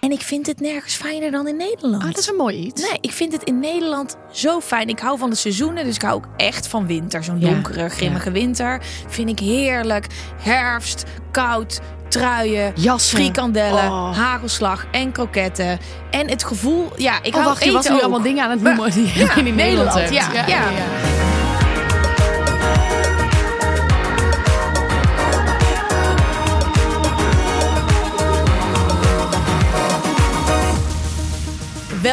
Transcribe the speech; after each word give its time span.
En 0.00 0.10
ik 0.10 0.20
vind 0.20 0.46
het 0.46 0.60
nergens 0.60 0.94
fijner 0.94 1.30
dan 1.30 1.48
in 1.48 1.56
Nederland. 1.56 2.02
Ah, 2.02 2.08
dat 2.08 2.18
is 2.18 2.28
een 2.28 2.36
mooi 2.36 2.56
iets. 2.56 2.82
Nee, 2.82 2.98
ik 3.00 3.12
vind 3.12 3.32
het 3.32 3.42
in 3.42 3.58
Nederland 3.58 4.16
zo 4.32 4.60
fijn. 4.60 4.88
Ik 4.88 4.98
hou 4.98 5.18
van 5.18 5.30
de 5.30 5.36
seizoenen, 5.36 5.84
dus 5.84 5.94
ik 5.94 6.02
hou 6.02 6.14
ook 6.14 6.28
echt 6.36 6.66
van 6.66 6.86
winter. 6.86 7.24
Zo'n 7.24 7.40
Ja, 7.40 7.50
donkere, 7.50 7.88
grimmige 7.88 8.30
winter 8.30 8.82
vind 9.08 9.28
ik 9.28 9.38
heerlijk. 9.38 10.06
Herfst, 10.42 11.04
koud, 11.30 11.80
truien, 12.08 12.72
Jassen. 12.76 13.18
frikandellen, 13.18 13.84
Oh. 13.84 14.16
hagelslag 14.16 14.86
en 14.92 15.12
kroketten. 15.12 15.78
En 16.10 16.28
het 16.30 16.44
gevoel, 16.44 16.92
ja, 16.96 17.18
ik 17.22 17.26
Oh, 17.26 17.32
hou 17.34 17.44
wacht, 17.44 17.64
je 17.64 17.72
was 17.72 17.88
nu 17.88 17.94
ook. 17.94 18.00
allemaal 18.00 18.22
dingen 18.22 18.44
aan 18.44 18.50
het 18.50 18.60
Maar- 18.62 18.74
noemen 18.74 18.92
die 18.94 19.18
ja, 19.18 19.34
in 19.36 19.54
Nederland 19.54 19.94
hebt. 19.94 20.12
ja, 20.12 20.46
ja. 20.46 20.62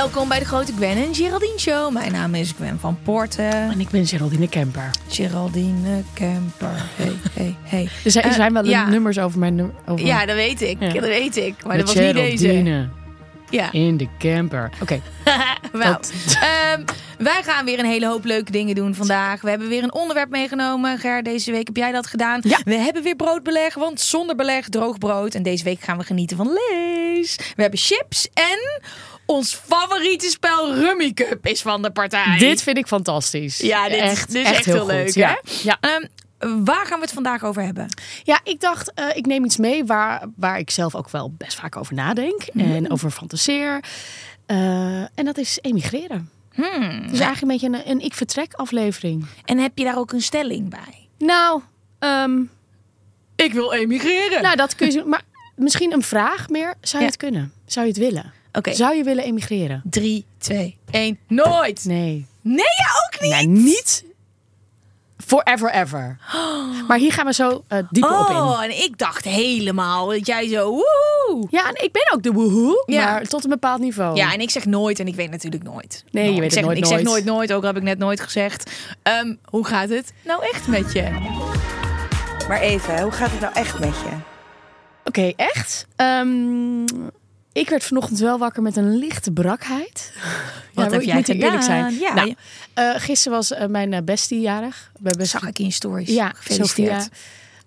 Welkom 0.07 0.27
bij 0.29 0.39
de 0.39 0.45
Grote 0.45 0.71
Gwen 0.73 0.97
en 0.97 1.15
Geraldine 1.15 1.59
Show. 1.59 1.91
Mijn 1.93 2.11
naam 2.11 2.35
is 2.35 2.51
Gwen 2.51 2.79
van 2.79 2.97
Poorten. 3.03 3.49
En 3.51 3.79
ik 3.79 3.89
ben 3.89 4.05
Geraldine 4.07 4.49
Kemper. 4.49 4.89
Geraldine 5.07 6.03
Kemper. 6.13 6.71
Hey, 6.95 7.15
hey, 7.33 7.55
hey. 7.63 7.89
Er 8.03 8.11
zijn, 8.11 8.23
er 8.25 8.29
Eh, 8.29 8.35
zijn 8.35 8.53
wel 8.53 8.65
ja. 8.65 8.89
nummers 8.89 9.19
over 9.19 9.39
mijn... 9.39 9.71
Over 9.87 10.05
Ja, 10.05 10.25
dat 10.25 10.35
weet 10.35 10.61
ik. 10.61 10.77
Ja. 10.79 10.93
Dat 10.93 11.03
weet 11.03 11.35
ik. 11.37 11.63
Maar 11.63 11.75
Met 11.77 11.85
dat 11.85 11.95
was 11.95 12.05
niet 12.05 12.13
deze. 12.13 12.37
Geraldine 12.47 12.89
Ja. 13.49 13.71
in 13.71 13.97
de 13.97 14.07
camper. 14.19 14.69
Oké, 14.81 15.01
Nou, 15.73 15.93
Dat- 15.93 16.13
ehm, 16.41 16.83
wij 17.17 17.43
gaan 17.43 17.65
weer 17.65 17.79
een 17.79 17.85
hele 17.85 18.07
hoop 18.07 18.23
leuke 18.25 18.51
dingen 18.51 18.75
doen 18.75 18.95
vandaag. 18.95 19.41
We 19.41 19.49
hebben 19.49 19.67
weer 19.67 19.83
een 19.83 19.93
onderwerp 19.93 20.29
meegenomen. 20.29 20.97
Ger, 20.99 21.23
deze 21.23 21.51
week 21.51 21.67
heb 21.67 21.75
jij 21.77 21.91
dat 21.91 22.07
gedaan. 22.07 22.39
Ja. 22.43 22.59
We 22.63 22.75
hebben 22.75 23.03
weer 23.03 23.15
broodbeleg, 23.15 23.73
want 23.75 24.01
zonder 24.01 24.35
beleg 24.35 24.69
droog 24.69 24.97
brood. 24.97 25.35
En 25.35 25.43
deze 25.43 25.63
week 25.63 25.81
gaan 25.81 25.97
we 25.97 26.03
genieten 26.03 26.37
van 26.37 26.49
lees. 26.53 27.35
We 27.55 27.61
hebben 27.61 27.79
chips 27.79 28.27
en 28.33 28.81
ons 29.27 29.53
favoriete 29.65 30.29
spel 30.29 30.73
Rummy 30.75 31.13
Cup 31.13 31.47
is 31.47 31.61
van 31.61 31.81
de 31.81 31.91
partij. 31.91 32.37
dit 32.37 32.61
vind 32.61 32.77
ik 32.77 32.87
fantastisch. 32.87 33.57
ja, 33.57 33.89
dit, 33.89 33.97
echt, 33.99 34.31
dit 34.31 34.45
is 34.45 34.51
echt, 34.51 34.65
heel, 34.65 34.85
leuk. 34.85 35.09
Ja. 35.13 35.27
Hè? 35.29 35.51
Ja. 35.63 35.77
Ehm, 35.79 36.05
waar 36.65 36.85
gaan 36.85 36.97
we 36.99 37.05
het 37.05 37.13
vandaag 37.13 37.43
over 37.43 37.63
hebben? 37.63 37.87
Ja, 38.23 38.39
ik 38.43 38.59
dacht, 38.59 38.93
eh, 38.93 39.05
ik 39.13 39.25
neem 39.25 39.45
iets 39.45 39.57
mee 39.57 39.85
waar, 39.85 40.25
waar 40.35 40.59
ik 40.59 40.69
zelf 40.69 40.95
ook 40.95 41.09
wel 41.09 41.33
best 41.37 41.55
vaak 41.59 41.75
over 41.75 41.93
nadenk. 41.93 42.41
En 42.55 42.91
over 42.91 43.11
fantaseer. 43.11 43.83
Eh, 44.45 44.57
en 44.99 45.25
dat 45.25 45.37
is 45.37 45.57
emigreren. 45.61 46.29
Het 46.51 47.11
is 47.11 47.19
eigenlijk 47.19 47.41
een 47.41 47.47
beetje 47.47 47.67
een, 47.67 47.89
een 47.91 48.01
ik 48.01 48.13
vertrek 48.13 48.53
aflevering. 48.53 49.25
En 49.45 49.57
heb 49.57 49.77
je 49.77 49.83
daar 49.83 49.97
ook 49.97 50.11
een 50.11 50.21
stelling 50.21 50.69
bij? 50.69 51.07
Nou, 51.17 51.61
ehm, 51.99 52.41
Ik 53.35 53.53
wil 53.53 53.73
emigreren. 53.73 54.41
nou, 54.41 54.55
dat 54.55 54.75
kun 54.75 54.91
je 54.91 55.03
Maar 55.05 55.21
misschien 55.55 55.93
een 55.93 56.03
vraag 56.03 56.49
meer. 56.49 56.73
Zou 56.81 56.97
je 56.97 56.99
Ja. 56.99 57.05
het 57.05 57.17
kunnen? 57.17 57.53
Zou 57.65 57.85
je 57.85 57.91
het 57.91 58.01
willen? 58.01 58.33
Zou 58.61 58.95
je 58.95 59.03
willen 59.03 59.23
emigreren? 59.23 59.81
3, 59.89 60.25
2, 60.37 60.77
1. 60.91 61.19
Nooit. 61.27 61.85
Nee. 61.85 62.25
Nee, 62.41 62.55
jij 62.57 62.87
ook 63.05 63.21
niet. 63.21 63.31
Nou, 63.31 63.45
niet 63.47 64.05
forever 65.25 65.71
ever. 65.73 66.17
Maar 66.87 66.97
hier 66.97 67.11
gaan 67.13 67.25
we 67.25 67.33
zo 67.33 67.63
eh, 67.67 67.79
dieper 67.89 68.19
op 68.19 68.29
in. 68.29 68.35
Oh, 68.35 68.63
en 68.63 68.83
ik 68.83 68.97
dacht 68.97 69.23
helemaal 69.25 70.07
dat 70.07 70.25
jij 70.27 70.47
zo 70.47 70.69
woe. 70.71 71.47
Ja, 71.49 71.67
en 71.69 71.83
ik 71.83 71.91
ben 71.91 72.11
ook 72.13 72.23
de 72.23 72.31
woehoe, 72.31 72.83
Ja. 72.85 73.03
maar 73.11 73.23
tot 73.23 73.43
een 73.43 73.49
bepaald 73.49 73.79
niveau. 73.79 74.15
Ja, 74.15 74.33
en 74.33 74.39
ik 74.39 74.49
zeg 74.49 74.65
nooit 74.65 74.99
en 74.99 75.07
ik 75.07 75.15
weet 75.15 75.31
natuurlijk 75.31 75.63
nooit. 75.63 76.03
Nee, 76.11 76.23
je 76.23 76.29
weet 76.29 76.37
ik 76.37 76.43
het 76.43 76.53
zeg, 76.53 76.63
nooit, 76.63 76.77
Ik 76.77 76.85
zeg 76.85 76.93
nooit. 76.93 77.07
nooit 77.07 77.25
nooit, 77.25 77.53
ook 77.53 77.61
al 77.61 77.67
heb 77.67 77.77
ik 77.77 77.83
net 77.83 77.97
nooit 77.97 78.19
gezegd. 78.21 78.71
Ehm, 79.03 79.35
hoe 79.45 79.65
gaat 79.65 79.89
het 79.89 80.13
nou 80.25 80.43
echt 80.53 80.67
met 80.67 80.91
je? 80.93 81.09
Maar 82.47 82.59
even, 82.61 83.01
hoe 83.01 83.11
gaat 83.11 83.31
het 83.31 83.39
nou 83.39 83.53
echt 83.53 83.79
met 83.79 83.89
je? 83.99 84.09
Oké, 85.03 85.33
echt? 85.35 85.87
Ehm, 85.95 86.85
ik 87.59 87.69
werd 87.69 87.83
vanochtend 87.83 88.19
wel 88.19 88.37
wakker 88.37 88.61
met 88.61 88.75
een 88.75 88.97
lichte 88.97 89.31
brakheid. 89.31 90.11
Wat 90.73 90.85
Ja, 90.85 90.91
heb 90.91 91.01
ik 91.01 91.07
jij 91.07 91.15
moet 91.15 91.27
eerlijk 91.29 91.63
zijn. 91.63 91.93
Ja. 91.99 92.13
Nou, 92.13 92.35
eh, 92.73 92.89
gisteren 92.95 93.37
was 93.37 93.51
eh, 93.53 93.67
mijn 93.67 93.91
uh, 93.91 93.99
bestie 94.03 94.39
jarig. 94.39 94.91
Bij 94.99 95.13
bestie... 95.17 95.39
Zag 95.39 95.49
ik 95.49 95.59
in 95.59 95.65
je 95.65 95.71
stories. 95.71 96.09
Ja, 96.09 96.31
Gefeliciteerd. 96.35 97.01
Sophia. 97.01 97.17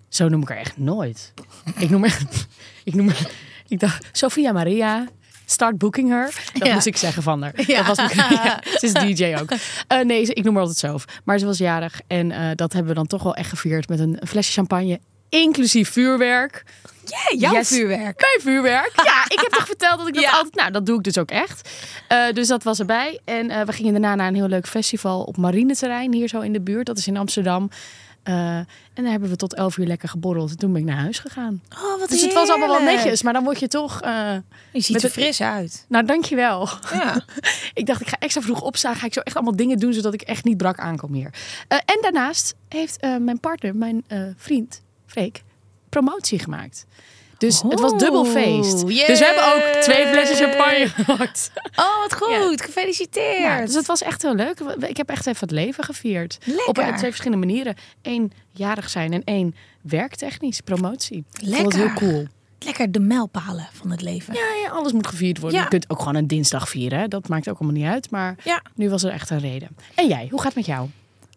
Zo 0.09 0.27
noem 0.29 0.41
ik 0.41 0.47
haar 0.47 0.57
echt 0.57 0.77
nooit. 0.77 1.33
ik 1.77 1.89
noem 1.89 2.01
haar... 2.03 2.21
ik 2.83 2.93
noem 2.93 3.07
haar... 3.07 3.29
Ik 3.67 3.79
dacht, 3.79 4.05
Sophia 4.11 4.51
Maria... 4.51 5.07
Start 5.45 5.77
booking 5.77 6.09
her. 6.09 6.33
Dat 6.53 6.67
Ja. 6.67 6.73
moest 6.73 6.85
ik 6.85 6.97
zeggen 6.97 7.23
van 7.23 7.41
haar. 7.41 7.53
Ja. 7.67 7.83
Dat 7.83 7.97
was, 7.97 8.13
ja, 8.29 8.59
ze 8.79 8.85
is 8.85 8.93
DJ 8.93 9.35
ook. 9.39 9.51
Eh, 9.87 9.99
nee, 9.99 10.21
ik 10.21 10.43
noem 10.43 10.53
haar 10.55 10.63
altijd 10.67 10.79
zo. 10.79 10.97
Maar 11.23 11.39
ze 11.39 11.45
was 11.45 11.57
jarig. 11.57 12.01
En 12.07 12.31
eh, 12.31 12.49
dat 12.55 12.73
hebben 12.73 12.89
we 12.91 12.97
dan 12.97 13.07
toch 13.07 13.23
wel 13.23 13.35
echt 13.35 13.49
gevierd 13.49 13.89
met 13.89 13.99
een 13.99 14.21
flesje 14.27 14.51
champagne. 14.51 14.99
Inclusief 15.29 15.89
vuurwerk. 15.89 16.63
Ja, 17.11 17.37
jouw 17.37 17.53
Yes. 17.53 17.67
vuurwerk. 17.67 18.19
Mijn 18.19 18.39
vuurwerk. 18.41 18.91
Ja, 19.03 19.23
ik 19.27 19.39
heb 19.39 19.51
toch 19.51 19.65
verteld 19.65 19.97
dat 19.97 20.07
ik 20.07 20.13
dat 20.13 20.23
Ja. 20.23 20.31
altijd... 20.31 20.55
Nou, 20.55 20.71
dat 20.71 20.85
doe 20.85 20.97
ik 20.97 21.03
dus 21.03 21.17
ook 21.17 21.31
echt. 21.31 21.69
Eh, 22.07 22.31
dus 22.33 22.47
dat 22.47 22.63
was 22.63 22.79
erbij. 22.79 23.19
En 23.25 23.49
eh, 23.49 23.65
we 23.65 23.71
gingen 23.71 23.91
daarna 23.91 24.15
naar 24.15 24.27
een 24.27 24.35
heel 24.35 24.47
leuk 24.47 24.67
festival 24.67 25.23
op 25.23 25.37
Marineterrein. 25.37 26.13
Hier 26.13 26.27
zo 26.27 26.39
in 26.39 26.53
de 26.53 26.61
buurt. 26.61 26.85
Dat 26.85 26.97
is 26.97 27.07
in 27.07 27.17
Amsterdam. 27.17 27.69
Eh, 28.23 28.33
en 28.55 28.67
daar 28.93 29.11
hebben 29.11 29.29
we 29.29 29.35
tot 29.35 29.53
11 29.55 29.77
uur 29.77 29.85
lekker 29.87 30.09
geborreld. 30.09 30.49
En 30.49 30.57
toen 30.57 30.71
ben 30.71 30.81
ik 30.81 30.87
naar 30.87 30.97
huis 30.97 31.19
gegaan. 31.19 31.61
Oh, 31.83 31.99
wat 31.99 32.09
Dus 32.09 32.21
het 32.21 32.33
was 32.33 32.49
allemaal 32.49 32.67
wel 32.67 32.81
netjes. 32.83 33.21
Maar 33.23 33.33
dan 33.33 33.43
word 33.43 33.59
je 33.59 33.67
toch... 33.67 33.99
Je 33.99 34.41
ziet 34.81 34.95
er 34.95 35.01
het- 35.01 35.11
fris 35.11 35.41
uit. 35.41 35.85
nou, 35.89 36.05
dankjewel. 36.05 36.69
Ja. 36.93 37.25
ik 37.73 37.85
dacht, 37.85 38.01
ik 38.01 38.07
ga 38.07 38.15
extra 38.19 38.41
vroeg 38.41 38.61
opstaan. 38.61 38.95
Ga 38.95 39.05
ik 39.05 39.13
zo 39.13 39.19
echt 39.19 39.35
allemaal 39.35 39.55
dingen 39.55 39.77
doen, 39.77 39.93
zodat 39.93 40.13
ik 40.13 40.21
echt 40.21 40.43
niet 40.43 40.57
brak 40.57 40.79
aankom 40.79 41.13
hier. 41.13 41.29
En 41.67 41.97
daarnaast 42.01 42.55
heeft 42.69 43.01
mijn 43.19 43.39
partner, 43.39 43.75
mijn 43.75 44.05
vriend, 44.37 44.81
Freek, 45.05 45.43
promotie 45.91 46.39
gemaakt. 46.39 46.85
Dus 47.37 47.61
het 47.61 47.79
was 47.79 47.91
dubbel 47.97 48.25
feest. 48.25 48.73
Oh, 48.83 48.87
Dus 48.87 49.19
we 49.19 49.25
hebben 49.25 49.53
ook 49.55 49.81
twee 49.81 50.07
flesjes 50.07 50.39
champagne 50.39 50.87
gehad. 50.95 51.51
Oh, 51.75 51.99
wat 52.01 52.13
goed. 52.15 52.61
Gefeliciteerd. 52.61 53.39
Ja, 53.39 53.65
dus 53.65 53.73
het 53.75 53.85
was 53.85 54.01
echt 54.01 54.21
heel 54.21 54.35
leuk. 54.35 54.59
Ik 54.79 54.97
heb 54.97 55.09
echt 55.09 55.27
even 55.27 55.39
het 55.39 55.51
leven 55.51 55.83
gevierd. 55.83 56.37
Lekker. 56.43 56.67
Op 56.67 56.75
twee 56.97 57.09
verschillende 57.11 57.45
manieren. 57.45 57.75
Eén 58.01 58.31
jarig 58.51 58.89
zijn 58.89 59.13
en 59.13 59.23
één 59.23 59.55
werktechnisch, 59.81 60.61
promotie. 60.61 61.17
Ik 61.17 61.25
vond 61.55 61.73
het 61.73 61.73
Lekker. 61.73 61.79
heel 61.79 61.93
cool. 62.11 62.27
Lekker 62.59 62.91
de 62.91 62.99
mijlpalen 62.99 63.67
van 63.73 63.91
het 63.91 64.01
leven. 64.01 64.33
Ja, 64.33 64.45
ja, 64.63 64.69
alles 64.69 64.91
moet 64.91 65.07
gevierd 65.07 65.39
worden. 65.39 65.59
Je 65.61 65.67
kunt 65.67 65.89
ook 65.89 65.99
gewoon 65.99 66.15
een 66.15 66.27
dinsdag 66.27 66.69
vieren. 66.69 66.99
Hè? 66.99 67.07
Dat 67.07 67.27
maakt 67.27 67.49
ook 67.49 67.59
allemaal 67.59 67.81
niet 67.81 67.89
uit. 67.91 68.09
Maar 68.09 68.35
Ja. 68.43 68.61
nu 68.75 68.89
was 68.89 69.03
er 69.03 69.11
echt 69.11 69.29
een 69.29 69.39
reden. 69.39 69.67
En 69.95 70.07
jij, 70.07 70.27
hoe 70.29 70.39
gaat 70.39 70.47
het 70.47 70.55
met 70.55 70.65
jou? 70.65 70.89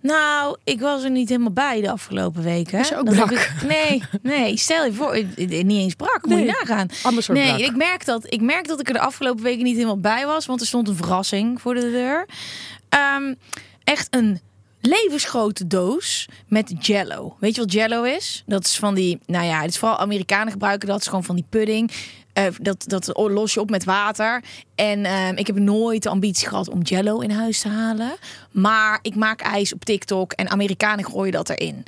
Nou, 0.06 0.56
ik 0.64 0.80
was 0.80 1.02
er 1.02 1.10
niet 1.10 1.28
helemaal 1.28 1.52
bij 1.52 1.80
de 1.80 1.90
afgelopen 1.90 2.42
weken. 2.42 2.78
Je 2.78 2.96
ook 2.96 3.04
brak? 3.10 3.30
ik- 3.30 3.52
nee, 3.68 4.02
nee, 4.22 4.56
stel 4.56 4.84
je 4.84 4.92
voor, 4.92 5.22
niet 5.36 5.70
eens 5.70 5.94
brak, 5.94 6.26
moet 6.26 6.38
je 6.38 6.44
nagaan. 6.44 6.88
Ander 7.02 7.22
soort 7.22 7.38
nee, 7.38 7.46
brak. 7.54 7.60
ik 7.60 7.76
merk, 7.76 8.04
dat, 8.04 8.32
ik 8.32 8.40
merk 8.40 8.66
dat 8.68 8.80
ik 8.80 8.86
er 8.88 8.92
de 8.94 9.00
afgelopen 9.00 9.42
weken 9.44 9.64
niet 9.64 9.74
helemaal 9.74 10.00
bij 10.00 10.26
was, 10.26 10.46
want 10.46 10.60
er 10.60 10.66
stond 10.66 10.88
een 10.88 10.96
verrassing 10.96 11.60
voor 11.60 11.74
de 11.74 11.80
deur. 11.90 12.26
Ehm, 12.88 13.34
echt 13.84 14.06
een 14.10 14.40
levensgrote 14.80 15.66
doos 15.66 16.28
met 16.48 16.86
jello. 16.86 17.36
Weet 17.40 17.54
je 17.54 17.60
wat 17.60 17.72
jello 17.72 18.02
is? 18.02 18.42
Dat 18.46 18.64
is 18.64 18.76
van 18.78 18.94
die, 18.94 19.18
nou 19.26 19.44
ja, 19.44 19.60
het 19.60 19.70
is 19.70 19.78
vooral 19.78 19.98
Amerikanen 19.98 20.52
gebruiken 20.52 20.88
dat. 20.88 21.00
is 21.00 21.06
gewoon 21.06 21.24
van 21.24 21.34
die 21.34 21.46
pudding. 21.48 21.90
Eh, 22.34 22.46
dat, 22.60 22.84
dat 22.86 23.10
los 23.14 23.54
je 23.54 23.60
op 23.60 23.70
met 23.70 23.84
water. 23.84 24.42
En 24.74 25.04
ehm, 25.04 25.36
ik 25.36 25.46
heb 25.46 25.58
nooit 25.58 26.02
de 26.02 26.08
ambitie 26.08 26.48
gehad 26.48 26.68
om 26.68 26.82
jello 26.82 27.18
in 27.18 27.30
huis 27.30 27.60
te 27.60 27.68
halen. 27.68 28.12
Maar 28.50 28.98
ik 29.02 29.14
maak 29.14 29.40
ijs 29.40 29.74
op 29.74 29.84
TikTok 29.84 30.32
en 30.32 30.50
Amerikanen 30.50 31.04
gooien 31.04 31.32
dat 31.32 31.48
erin. 31.50 31.84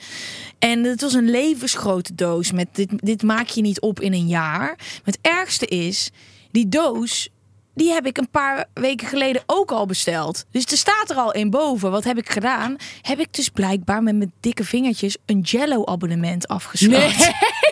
En 0.59 0.85
het 0.85 1.01
was 1.01 1.13
een 1.13 1.31
levensgrote 1.31 2.15
doos. 2.15 2.53
Met 2.53 2.69
dit, 2.73 2.89
dit 2.97 3.23
maak 3.23 3.49
je 3.49 3.61
niet 3.61 3.81
op 3.81 4.01
in 4.01 4.13
een 4.13 4.27
jaar. 4.27 4.79
Het 5.03 5.19
ergste 5.23 5.67
is, 5.67 6.11
die 6.51 6.69
doos 6.69 7.31
die 7.77 7.93
heb 7.93 8.07
ik 8.07 8.19
een 8.19 8.31
paar 8.31 8.65
weken 8.75 9.07
geleden 9.07 9.43
ook 9.47 9.71
al 9.71 9.87
besteld. 9.87 10.45
Dus 10.51 10.65
er 10.65 10.77
staat 10.77 11.11
er 11.11 11.17
al 11.17 11.33
in 11.33 11.51
boven. 11.51 11.91
Wat 11.91 12.05
heb 12.05 12.19
ik 12.19 12.31
gedaan? 12.31 12.77
Heb 13.03 13.19
ik 13.19 13.35
dus 13.35 13.49
blijkbaar 13.49 14.03
met 14.03 14.17
mijn 14.17 14.33
dikke 14.41 14.65
vingertjes 14.65 15.17
een 15.27 15.41
Jello-abonnement 15.41 16.49
afgesloten. 16.49 17.35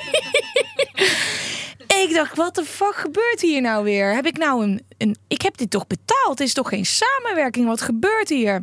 ik 2.08 2.14
dacht, 2.14 2.36
wat 2.36 2.54
de 2.54 2.64
fuck 2.64 2.94
gebeurt 2.94 3.40
hier 3.40 3.60
nou 3.60 3.84
weer? 3.84 4.14
Heb 4.14 4.26
ik 4.26 4.36
nou 4.36 4.62
een, 4.64 4.82
een... 4.98 5.16
Ik 5.28 5.42
heb 5.42 5.56
dit 5.56 5.70
toch 5.70 5.86
betaald? 5.86 6.38
Het 6.38 6.40
is 6.40 6.54
toch 6.54 6.68
geen 6.68 6.86
samenwerking? 6.86 7.66
Wat 7.66 7.80
gebeurt 7.80 8.28
hier? 8.28 8.62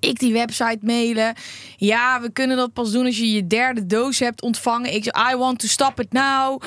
Ik 0.00 0.18
die 0.18 0.32
website 0.32 0.78
mailen. 0.80 1.34
Ja, 1.76 2.20
we 2.20 2.32
kunnen 2.32 2.56
dat 2.56 2.72
pas 2.72 2.90
doen 2.90 3.06
als 3.06 3.18
je 3.18 3.32
je 3.32 3.46
derde 3.46 3.86
doos 3.86 4.18
hebt 4.18 4.42
ontvangen. 4.42 4.94
Ik 4.94 5.04
I 5.32 5.36
want 5.36 5.58
to 5.58 5.66
stop 5.66 6.00
it 6.00 6.12
now. 6.12 6.62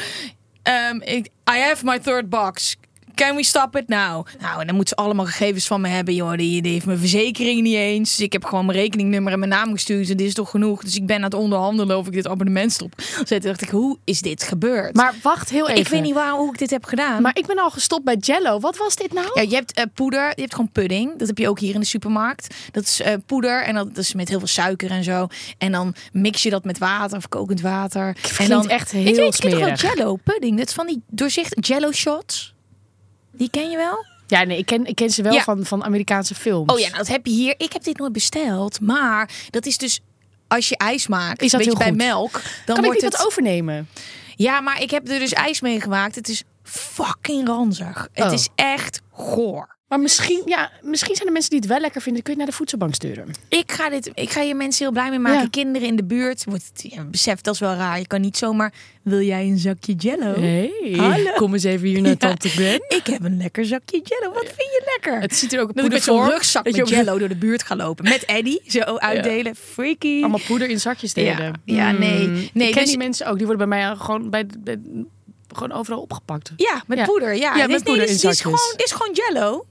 Ik, 1.00 1.30
I 1.51 1.59
have 1.59 1.86
my 1.86 2.00
third 2.00 2.30
box. 2.30 2.75
Can 3.18 3.36
we 3.36 3.44
stop 3.44 3.75
it 3.75 3.88
now? 3.88 4.25
Nou, 4.40 4.60
en 4.62 4.68
dan 4.68 4.75
moeten 4.75 4.96
ze 4.98 5.04
allemaal 5.04 5.25
gegevens 5.25 5.68
van 5.68 5.81
me 5.81 5.88
hebben. 5.88 6.14
Joh, 6.14 6.38
die, 6.38 6.62
die 6.62 6.72
heeft 6.72 6.86
mijn 6.86 6.98
verzekering 6.98 7.62
niet 7.62 7.75
eens. 7.75 8.16
Dus 8.16 8.25
ik 8.25 8.34
heb 8.34 8.46
gewoon 8.46 8.66
mijn 8.66 8.78
rekeningnummer 8.78 9.34
en 9.34 9.40
mijn 9.40 9.52
naam 9.52 9.72
gestuurd. 9.72 10.10
En 10.10 10.18
dit 10.18 10.28
is 10.28 10.34
toch 10.34 10.50
genoeg. 10.50 10.84
Dus 10.84 10.96
ik 10.96 11.06
ben 11.06 11.16
aan 11.16 11.24
het 11.24 11.34
onderhandelen 11.34 11.98
of 11.98 12.08
ik 12.08 12.14
dit 12.14 12.28
abonnement 12.28 12.72
stop. 12.72 12.96
Dus 12.96 13.28
toen 13.28 13.40
dacht 13.40 13.62
ik, 13.62 13.69
hoe 13.69 13.98
is 14.04 14.22
dit 14.22 14.44
gebeurd? 14.44 14.96
Maar 14.96 15.14
wacht 15.22 15.50
heel 15.50 15.68
even. 15.68 15.81
ik 15.81 15.88
weet 15.88 16.02
niet 16.02 16.14
waar, 16.14 16.31
hoe 16.31 16.52
ik 16.54 16.58
dit 16.58 16.69
heb 16.69 16.86
gedaan. 16.86 17.22
Maar 17.22 17.38
ik 17.38 17.46
ben 17.46 17.58
al 17.60 17.69
gestopt 17.69 18.04
bij 18.04 18.16
Jello. 18.16 18.60
Wat 18.60 18.78
was 18.78 18.96
dit 18.96 19.14
nou? 19.14 19.30
Ja, 19.34 19.42
je 19.42 19.56
hebt 19.56 19.74
eh, 19.74 19.84
poeder, 19.94 20.28
je 20.36 20.42
hebt 20.42 20.56
gewoon 20.56 20.72
pudding. 20.72 21.18
Dat 21.18 21.28
heb 21.28 21.38
je 21.38 21.50
ook 21.50 21.60
hier 21.60 21.74
in 21.74 21.80
de 21.80 21.86
supermarkt. 21.86 22.56
Dat 22.72 22.84
is 22.84 23.02
eh, 23.02 23.13
poeder 23.25 23.63
en 23.63 23.75
dat 23.75 23.98
is 23.98 24.13
met 24.13 24.30
heel 24.30 24.40
veel 24.40 24.48
suiker 24.48 24.92
en 24.92 25.04
zo. 25.04 25.28
En 25.58 25.72
dan 25.72 25.96
mix 26.12 26.44
je 26.44 26.50
dat 26.50 26.63
met 26.63 26.78
water 26.78 27.18
of 27.18 27.30
kokend 27.30 27.62
water. 27.62 28.18
en 28.38 28.50
dan 28.50 28.70
echt 28.70 28.92
heel 28.92 29.04
Weet 29.04 29.36
smerig. 29.36 29.60
toch 29.60 29.81
wel 29.81 29.96
Jello 29.96 30.16
pudding? 30.24 30.58
Dat 30.58 30.68
is 30.68 30.74
van 30.74 30.88
die 30.88 31.02
doorzicht 31.10 31.68
Jello 31.68 31.92
shots. 31.92 32.56
Die 33.38 33.50
ken 33.50 33.69
je 33.69 33.78
wel? 33.78 34.06
Ja, 34.28 34.44
nee, 34.44 34.57
ik 34.57 34.66
ken, 34.66 34.86
ik 34.86 34.95
ken 34.95 35.10
ze 35.10 35.22
wel 35.22 35.34
Ja. 35.34 35.42
van, 35.44 35.66
van 35.66 35.84
Amerikaanse 35.84 36.36
films. 36.36 36.72
Oh 36.74 36.80
ja, 36.80 36.86
nou, 36.86 36.98
dat 36.98 37.07
heb 37.07 37.25
je 37.25 37.31
hier. 37.31 37.54
Ik 37.57 37.74
heb 37.74 37.84
dit 37.84 37.98
nooit 37.98 38.12
besteld, 38.13 38.81
maar 38.81 39.30
dat 39.50 39.66
is 39.66 39.78
dus 39.78 40.00
als 40.48 40.69
je 40.69 40.78
ijs 40.78 41.07
maakt, 41.07 41.42
Is 41.42 41.51
dat 41.51 41.63
je, 41.63 41.69
heel 41.69 41.78
bij 41.78 41.92
melk, 41.92 42.31
dan 42.31 42.42
kan 42.66 42.78
ik 42.78 42.84
wordt 42.84 43.01
niet 43.01 43.12
het 43.12 43.18
wat 43.18 43.25
overnemen? 43.25 43.89
Ja, 44.36 44.62
maar 44.62 44.81
ik 44.81 44.92
heb 44.92 45.10
er 45.10 45.19
dus 45.19 45.34
ijs 45.34 45.62
mee 45.62 45.81
gemaakt. 45.81 46.16
Het 46.16 46.30
is 46.30 46.44
fucking 46.63 47.48
ranzig. 47.48 48.07
Het 48.13 48.25
Oh. 48.25 48.34
is 48.34 48.48
echt 48.56 49.01
goor. 49.12 49.76
Maar 49.88 50.00
misschien, 50.00 50.42
ja, 50.45 50.72
misschien 50.81 51.16
zijn 51.16 51.28
er 51.28 51.34
mensen 51.34 51.51
die 51.51 51.60
het 51.60 51.69
wel 51.69 51.80
lekker 51.80 52.01
vinden. 52.01 52.24
Kun 52.24 52.31
je 52.34 52.38
naar 52.38 52.48
de 52.48 52.54
voedselbank 52.56 52.94
sturen. 52.94 53.28
Ik 53.50 53.72
ga, 53.72 53.89
dit, 53.89 54.12
ik 54.13 54.30
ga 54.30 54.42
hier 54.42 54.56
mensen 54.56 54.84
heel 54.84 54.94
blij 54.94 55.10
mee 55.10 55.19
maken. 55.19 55.42
Ja. 55.42 55.48
Kinderen 55.50 55.88
in 55.88 55.95
de 55.95 56.04
buurt. 56.04 56.44
Wordt 56.44 56.69
het, 56.74 56.92
ja, 56.92 57.04
besef, 57.04 57.42
dat 57.42 57.54
is 57.54 57.60
wel 57.60 57.74
raar. 57.74 58.00
Je 58.00 58.07
kan 58.07 58.22
niet 58.22 58.38
zomaar... 58.38 58.74
Wil 59.01 59.22
jij 59.22 59.45
een 59.45 59.57
zakje 59.57 59.94
jello? 59.94 60.34
Hey, 60.39 60.94
Hallo. 60.98 61.31
kom 61.36 61.54
eens 61.54 61.63
even 61.63 61.88
hier 61.88 62.01
naar 62.01 62.18
Tante 62.18 62.50
Gwen. 62.50 62.81
Ik 62.88 63.07
heb 63.07 63.24
een 63.24 63.38
lekker 63.38 63.66
zakje 63.66 64.01
jello. 64.04 64.34
Wat 64.34 64.44
vind 64.44 64.56
je 64.57 64.81
lekker? 64.86 65.22
Het 65.22 65.36
ziet 65.36 65.54
er 65.54 65.62
ook 65.62 65.69
ik 65.69 65.75
met 65.75 65.84
poeder 65.84 66.01
zo'n 66.01 66.24
voor. 66.24 66.31
rugzak 66.34 66.63
met 66.63 66.75
je 66.75 66.86
jello 66.86 67.18
door 67.18 67.28
de 67.28 67.36
buurt 67.36 67.63
ga 67.63 67.75
lopen. 67.75 68.04
Met 68.10 68.25
Eddie. 68.25 68.62
Zo 68.66 68.80
uitdelen. 68.80 69.56
Freaky. 69.56 70.19
Allemaal 70.19 70.39
poeder 70.48 70.69
in 70.69 70.80
zakjes 70.80 71.13
delen. 71.13 71.62
Ja, 71.66 71.75
ja, 71.75 71.92
nee. 71.92 72.28
Mm. 72.28 72.48
Nee, 72.54 72.68
ik 72.68 72.74
ken 72.74 72.81
dus- 72.81 72.89
die 72.89 72.98
mensen 72.98 73.28
ook. 73.28 73.38
Die 73.38 73.45
worden 73.45 73.69
bij 73.69 73.80
mij 73.80 73.95
gewoon, 73.95 74.30
bij, 74.30 74.45
bij, 74.60 74.80
gewoon 75.56 75.72
overal 75.72 76.00
opgepakt. 76.02 76.52
Ja, 76.58 76.84
met 76.88 76.98
Ja. 76.98 77.06
poeder. 77.06 77.36
Ja, 77.36 77.40
Ja, 77.40 77.52
Dit- 77.54 77.62
met 77.62 77.70
nee, 77.70 77.80
poeder 77.84 78.06
dit 78.06 78.16
is- 78.16 78.24
in 78.24 78.30
is 78.30 78.42
gewoon, 78.42 78.60
is 78.76 78.92
gewoon 78.92 79.14
jello. 79.14 79.66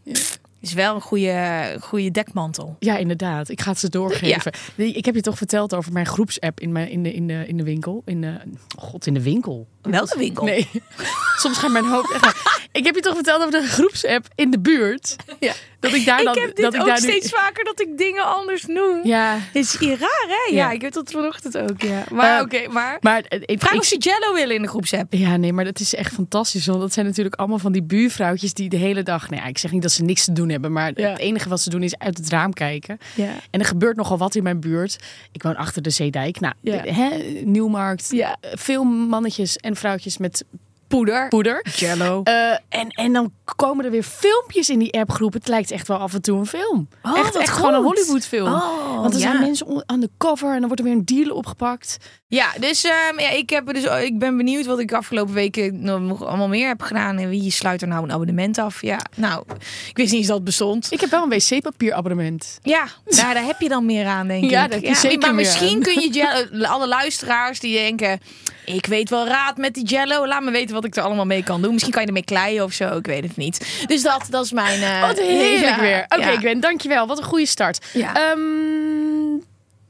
Is 0.61 0.73
wel 0.73 0.95
een 0.95 1.01
goede, 1.01 1.77
goede 1.81 2.11
dekmantel. 2.11 2.77
Ja, 2.79 2.97
inderdaad. 2.97 3.49
Ik 3.49 3.61
ga 3.61 3.71
het 3.71 3.79
ze 3.79 3.89
doorgeven. 3.89 4.53
Nee, 4.75 4.93
Ik 4.93 5.05
heb 5.05 5.15
je 5.15 5.21
toch 5.21 5.37
verteld 5.37 5.75
over 5.75 5.93
mijn 5.93 6.07
groepsapp 6.07 6.61
in, 6.61 6.73
mijn, 6.73 6.91
in, 6.91 7.03
de, 7.03 7.13
in, 7.15 7.27
de, 7.27 7.45
in 7.47 7.57
de 7.57 7.63
winkel. 7.63 8.03
In 8.05 8.21
de, 8.21 8.35
God, 8.79 9.07
in 9.07 9.15
de 9.15 9.23
winkel. 9.23 9.67
Welke 9.83 10.19
winkel? 10.19 10.45
Nee, 10.45 10.69
soms 11.43 11.59
gaat 11.59 11.71
mijn 11.71 11.85
hoofd 11.85 12.13
echt... 12.13 12.37
Ik 12.73 12.85
heb 12.85 12.95
je 12.95 13.01
toch 13.01 13.15
verteld 13.15 13.41
over 13.41 13.61
de 13.61 13.67
groepsapp 13.67 14.27
in 14.35 14.51
de 14.51 14.59
buurt. 14.59 15.17
Ja. 15.41 15.53
Dat 15.81 15.93
ik 15.95 16.05
daar 16.05 16.19
Ik 16.19 16.25
dan... 16.25 16.39
heb 16.39 16.47
dit 16.57 16.65
dat 16.65 16.75
ik 16.75 16.81
ook 16.81 16.87
daar 16.87 17.01
nu- 17.03 17.09
steeds 17.09 17.31
vaker 17.31 17.65
dat 17.65 17.81
ik 17.81 17.99
dingen 17.99 18.25
anders 18.25 18.67
noem. 18.67 19.01
Ja, 19.07 19.39
Is 19.53 19.79
hier 19.79 19.99
raar, 19.99 20.25
hè? 20.29 20.55
Ja, 20.55 20.57
Ja. 20.57 20.71
ik 20.71 20.81
heb 20.83 20.93
dat 20.93 21.11
vanochtend 21.11 21.59
ook, 21.59 21.83
ja. 21.83 22.05
Maar 22.13 22.37
Eh, 22.37 22.43
oké, 22.43 22.69
maar... 22.69 22.97
maar 23.01 23.21
eh, 23.23 23.41
ik, 23.45 23.61
Vraag 23.61 23.73
ik- 23.73 23.79
of 23.79 23.85
ze 23.85 23.97
jello 23.99 24.35
willen 24.35 24.55
in 24.57 24.63
de 24.63 24.69
groepsapp. 24.69 25.13
Ja, 25.13 25.37
nee, 25.37 25.53
maar 25.53 25.65
dat 25.65 25.81
is 25.81 25.95
echt 25.95 26.13
fantastisch. 26.15 26.67
Want 26.67 26.81
dat 26.81 26.93
zijn 26.93 27.07
natuurlijk 27.07 27.35
allemaal 27.35 27.59
van 27.59 27.73
die 27.73 27.83
buurvrouwtjes 27.83 28.55
die 28.55 28.69
de 28.69 28.77
hele 28.77 29.03
dag... 29.03 29.31
Nou 29.31 29.43
ja, 29.43 29.49
ik 29.49 29.59
zeg 29.59 29.73
niet 29.73 29.83
dat 29.83 29.93
ze 29.93 30.03
niks 30.03 30.25
te 30.25 30.33
doen 30.33 30.49
hebben. 30.49 30.73
Maar 30.73 30.93
Ja. 31.01 31.09
het 31.09 31.19
enige 31.19 31.49
wat 31.49 31.61
ze 31.61 31.71
doen 31.71 31.83
is 31.83 31.99
uit 31.99 32.17
het 32.17 32.29
raam 32.29 32.53
kijken. 32.53 32.99
Ja. 33.15 33.31
En 33.51 33.61
er 33.61 33.67
gebeurt 33.67 33.97
nogal 33.97 34.19
wat 34.19 34.35
in 34.35 34.43
mijn 34.43 34.61
buurt. 34.61 34.97
Ik 35.33 35.43
woon 35.43 35.57
achter 35.57 35.83
de 35.83 35.91
Zeedijk. 35.91 36.41
Nou, 36.41 36.55
hè, 36.71 37.09
Nieuwmarkt. 37.45 38.09
Ja. 38.11 38.37
Veel 38.41 38.85
mannetjes 38.85 39.57
en 39.57 39.77
vrouwtjes 39.77 40.19
met 40.19 40.45
Poeder. 40.89 41.29
poeder. 41.29 41.67
Jello. 41.77 42.23
Eh, 42.23 42.51
en, 42.69 42.89
en 42.89 43.13
dan 43.13 43.33
komen 43.57 43.85
er 43.85 43.91
weer 43.91 44.03
filmpjes 44.03 44.71
in 44.71 44.79
die 44.79 44.93
appgroep. 44.93 45.33
Het 45.33 45.49
lijkt 45.49 45.71
echt 45.71 45.89
wel 45.89 45.97
af 45.97 46.15
en 46.15 46.23
toe 46.23 46.39
een 46.39 46.47
film. 46.47 46.89
Oh, 47.03 47.19
echt 47.19 47.37
echt 47.37 47.49
gewoon 47.49 47.75
een. 47.75 47.83
Hollywoodfilm. 47.83 48.53
Oh, 48.53 49.01
Want 49.01 49.15
er 49.15 49.21
ja. 49.21 49.31
zijn 49.31 49.41
mensen 49.41 49.83
aan 49.87 50.01
de 50.01 50.11
cover 50.19 50.49
en 50.49 50.59
dan 50.59 50.67
wordt 50.67 50.79
er 50.79 50.85
weer 50.85 50.95
een 50.95 51.05
deal 51.05 51.37
opgepakt. 51.37 51.97
Ja, 52.29 52.53
dus, 52.61 52.85
ehm, 52.85 53.21
ja, 53.21 53.31
ik, 53.31 53.51
heb 53.51 53.75
dus 53.75 53.85
ik 53.85 54.19
ben 54.19 54.37
benieuwd 54.37 54.67
wat 54.67 54.79
ik 54.79 54.93
afgelopen 54.93 55.35
weken 55.35 55.83
nog 55.83 56.25
allemaal 56.25 56.49
meer 56.49 56.69
heb 56.69 56.83
gedaan. 56.83 57.19
En 57.19 57.29
wie 57.29 57.51
sluit 57.51 57.83
er 57.83 57.89
nou 57.89 58.05
een 58.05 58.13
abonnement 58.13 58.59
af? 58.59 58.83
Ja, 58.83 58.99
nou, 59.15 59.45
ik 59.89 59.97
wist 59.97 60.11
niet 60.11 60.19
eens 60.19 60.27
dat 60.27 60.37
het 60.37 60.45
bestond. 60.45 60.93
Ik 60.93 61.01
heb 61.01 61.11
wel 61.11 61.23
een 61.23 61.29
wc-papierabonnement. 61.29 62.59
Ja, 62.63 62.87
nou, 63.05 63.35
daar 63.35 63.45
heb 63.45 63.61
je 63.61 63.69
dan 63.69 63.87
meer 63.87 64.07
aan, 64.07 64.27
denk 64.27 64.45
ik. 64.45 64.51
Ja, 64.51 64.69
daar 64.69 64.79
heb 64.79 64.89
je 64.89 64.95
zeker 64.95 65.19
maar 65.19 65.35
misschien 65.35 65.83
kun 65.83 66.13
je 66.13 66.49
alle 66.69 66.89
luisteraars 66.89 67.61
die 67.61 67.75
denken... 67.75 68.21
Ik 68.67 68.87
weet 68.87 69.11
wel 69.11 69.27
raad 69.27 69.57
met 69.57 69.75
die 69.75 69.85
jello. 69.85 70.27
Laat 70.27 70.43
me 70.43 70.51
weten 70.51 70.75
wat 70.75 70.85
ik 70.85 70.97
er 70.97 71.03
allemaal 71.03 71.25
mee 71.27 71.43
kan 71.43 71.63
doen. 71.63 71.73
Misschien 71.73 71.93
kan 71.93 72.03
je 72.03 72.09
ermee 72.09 72.25
kleien 72.25 72.65
of 72.65 72.73
zo. 72.73 72.97
Ik 72.97 73.07
weet 73.07 73.23
het 73.25 73.37
niet. 73.37 73.85
Dus 73.87 74.03
dat, 74.03 74.27
dat 74.31 74.45
is 74.45 74.53
mijn... 74.53 74.83
eh, 74.83 75.01
Wat 75.01 75.19
heerlijk 75.19 75.77
ja, 75.77 75.81
weer. 75.81 76.05
Oké, 76.09 76.31
ja. 76.31 76.39
Gwen, 76.39 76.61
dankjewel. 76.61 77.07
Wat 77.07 77.19
een 77.19 77.25
goede 77.25 77.47
start. 77.47 77.87
Ja. 77.93 78.15
Ehm, 78.15 79.33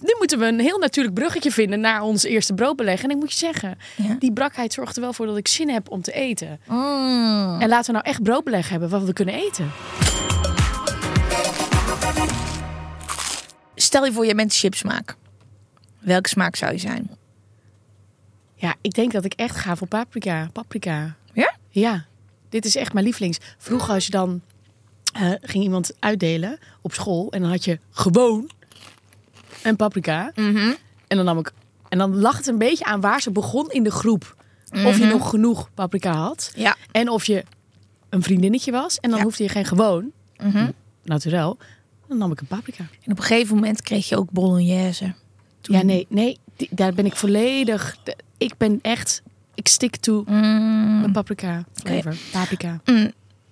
nu 0.00 0.14
moeten 0.19 0.38
we 0.38 0.46
een 0.46 0.61
heel 0.61 0.78
natuurlijk 0.78 1.14
bruggetje 1.14 1.50
vinden 1.50 1.81
naar 1.81 2.02
ons 2.02 2.23
eerste 2.25 2.55
broodbeleg. 2.55 3.02
En 3.02 3.11
ik 3.11 3.17
moet 3.17 3.31
je 3.32 3.38
zeggen, 3.38 3.78
Ja. 3.96 4.17
die 4.19 4.32
brakheid 4.32 4.73
zorgt 4.73 4.96
er 4.96 5.02
wel 5.02 5.12
voor 5.12 5.26
dat 5.26 5.37
ik 5.37 5.49
zin 5.49 5.69
heb 5.70 5.90
om 5.90 6.02
te 6.02 6.12
eten. 6.12 6.61
Mm. 6.67 7.56
En 7.61 7.69
laten 7.69 7.87
we 7.87 7.93
nou 7.93 8.05
echt 8.05 8.23
broodbeleg 8.23 8.69
hebben 8.69 8.88
wat 8.88 9.02
we 9.02 9.12
kunnen 9.12 9.34
eten. 9.34 9.70
Stel 13.75 14.04
je 14.04 14.12
voor, 14.12 14.26
je 14.26 14.35
bent 14.35 14.54
chipsmaak. 14.54 15.14
Welke 15.99 16.28
smaak 16.28 16.56
zou 16.56 16.73
je 16.73 16.78
zijn? 16.78 17.11
Ja, 18.58 18.75
ik 18.80 18.92
denk 18.94 19.12
dat 19.12 19.25
ik 19.25 19.32
echt 19.32 19.56
ga 19.56 19.76
voor 19.76 19.86
paprika. 19.86 20.48
Paprika. 20.52 21.16
Ja? 21.32 21.54
Ja, 21.68 22.04
dit 22.48 22.64
is 22.64 22.76
echt 22.76 22.92
mijn 22.92 23.04
lievelings. 23.04 23.38
Vroeger 23.58 23.94
als 23.94 24.04
je 24.04 24.10
dan 24.10 24.40
eh, 25.12 25.32
ging 25.42 25.64
iemand 25.64 25.92
uitdelen 25.98 26.58
op 26.82 26.92
school 26.92 27.30
en 27.32 27.40
dan 27.40 27.50
had 27.50 27.64
je 27.64 27.78
gewoon 27.90 28.50
een 29.62 29.76
paprika. 29.76 30.32
Mhm. 30.34 30.72
En 31.06 31.16
dan 31.16 31.25
nam 31.25 31.38
ik 31.38 31.52
en 31.88 31.98
dan 31.98 32.16
lag 32.16 32.36
het 32.36 32.46
een 32.46 32.58
beetje 32.58 32.84
aan 32.84 33.00
waar 33.00 33.20
ze 33.20 33.30
begon 33.30 33.70
in 33.70 33.82
de 33.82 33.90
groep. 33.90 34.34
Of 34.86 34.98
je 34.98 35.04
nog 35.04 35.28
genoeg 35.30 35.70
paprika 35.75 36.12
had 36.12 36.52
Ja. 36.54 36.76
en 36.92 37.08
of 37.08 37.25
je 37.25 37.44
een 38.08 38.22
vriendinnetje 38.22 38.72
was 38.72 38.98
en 38.98 39.08
dan 39.10 39.18
Ja. 39.18 39.25
hoefde 39.25 39.42
je 39.42 39.48
geen 39.48 39.64
gewoon, 39.64 40.10
Mhm. 40.42 40.70
naturel. 41.04 41.58
Dan 42.08 42.18
nam 42.18 42.32
ik 42.32 42.40
een 42.40 42.46
paprika. 42.46 42.84
En 43.04 43.12
op 43.12 43.18
een 43.18 43.25
gegeven 43.25 43.54
moment 43.54 43.82
kreeg 43.82 44.08
je 44.08 44.16
ook 44.16 44.30
bolognese. 44.30 45.14
Ja, 45.62 45.82
nee, 45.82 46.06
nee, 46.08 46.38
die- 46.56 46.68
daar 46.70 46.92
ben 46.94 47.06
ik 47.06 47.16
volledig. 47.16 47.96
Ik 48.38 48.52
ben 48.59 48.78
echt. 48.83 49.23
Ik 49.55 49.69
stick 49.69 49.97
to 49.97 50.25
Mm. 50.26 51.05
een 51.05 51.12
paprika 51.12 51.64
flavor. 51.75 52.14
Paprika. 52.33 52.81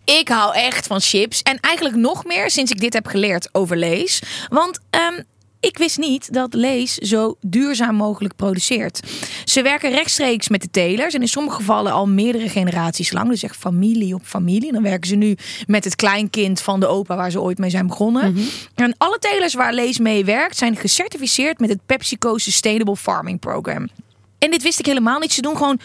Ik 0.04 0.28
hou 0.28 0.54
echt 0.54 0.86
van 0.86 1.00
chips. 1.00 1.42
En 1.42 1.60
eigenlijk 1.60 1.96
nog 1.96 2.24
meer 2.24 2.50
sinds 2.50 2.70
ik 2.70 2.80
dit 2.80 2.92
heb 2.92 3.06
geleerd 3.06 3.48
over 3.52 3.76
Lees. 3.76 4.22
Want 4.48 4.78
ehm, 4.90 5.20
ik 5.60 5.78
wist 5.78 5.98
niet 5.98 6.32
dat 6.32 6.54
Lees 6.54 6.94
zo 6.94 7.36
duurzaam 7.40 7.94
mogelijk 7.94 8.36
produceert. 8.36 9.00
Ze 9.44 9.62
werken 9.62 9.90
rechtstreeks 9.90 10.48
met 10.48 10.62
de 10.62 10.70
telers. 10.70 11.14
En 11.14 11.20
in 11.20 11.28
sommige 11.28 11.56
gevallen 11.56 11.92
al 11.92 12.06
meerdere 12.08 12.48
generaties 12.48 13.12
lang. 13.12 13.28
Dus 13.28 13.42
echt 13.42 13.56
familie 13.56 14.14
op 14.14 14.22
familie. 14.24 14.72
Dan 14.72 14.82
werken 14.82 15.08
ze 15.08 15.14
nu 15.16 15.36
met 15.66 15.84
het 15.84 15.96
kleinkind 15.96 16.60
van 16.60 16.80
de 16.80 16.86
opa 16.86 17.16
waar 17.16 17.30
ze 17.30 17.40
ooit 17.40 17.58
mee 17.58 17.70
zijn 17.70 17.86
begonnen. 17.86 18.36
En 18.74 18.94
alle 18.98 19.18
telers 19.18 19.54
waar 19.54 19.72
Lees 19.72 19.98
mee 19.98 20.24
werkt 20.24 20.56
zijn 20.56 20.76
gecertificeerd 20.76 21.58
met 21.58 21.68
het 21.68 21.80
PepsiCo 21.86 22.38
Sustainable 22.38 22.96
Farming 22.96 23.40
Program. 23.40 23.88
En 24.44 24.50
dit 24.50 24.62
wist 24.62 24.78
ik 24.78 24.86
helemaal 24.86 25.18
niet. 25.18 25.32
Ze 25.32 25.40
doen 25.42 25.56
gewoon 25.56 25.80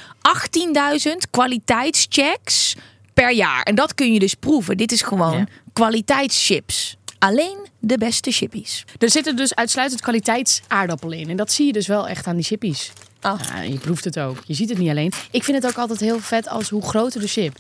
18.000 1.08 1.12
kwaliteitschecks 1.32 2.76
per 3.14 3.32
jaar. 3.34 3.64
En 3.64 3.76
dat 3.76 3.94
kun 3.94 4.14
je 4.14 4.20
dus 4.20 4.34
proeven. 4.34 4.78
Dit 4.78 4.92
is 4.92 5.02
gewoon 5.02 5.38
Ja. 5.38 5.46
kwaliteitschips. 5.74 6.98
Alleen 7.20 7.68
de 7.80 7.98
beste 7.98 8.32
chippies. 8.32 8.86
Er 8.98 9.10
zitten 9.10 9.36
dus 9.36 9.56
uitsluitend 9.56 10.02
kwaliteitsaardappelen 10.02 11.18
in. 11.18 11.30
En 11.30 11.38
dat 11.38 11.52
zie 11.52 11.66
je 11.66 11.72
dus 11.74 11.88
wel 11.88 12.08
echt 12.08 12.28
aan 12.28 12.36
die 12.36 12.46
chippies. 12.46 12.92
Oh. 13.22 13.40
Ja, 13.54 13.62
je 13.62 13.78
proeft 13.78 14.04
het 14.04 14.20
ook. 14.20 14.38
Je 14.46 14.54
ziet 14.54 14.70
het 14.70 14.78
niet 14.78 14.90
alleen. 14.90 15.12
Ik 15.32 15.44
vind 15.44 15.64
het 15.64 15.72
ook 15.72 15.78
altijd 15.78 16.00
heel 16.00 16.20
vet 16.20 16.48
als 16.50 16.70
hoe 16.70 16.82
groter 16.82 17.22
de 17.22 17.28
chip. 17.28 17.58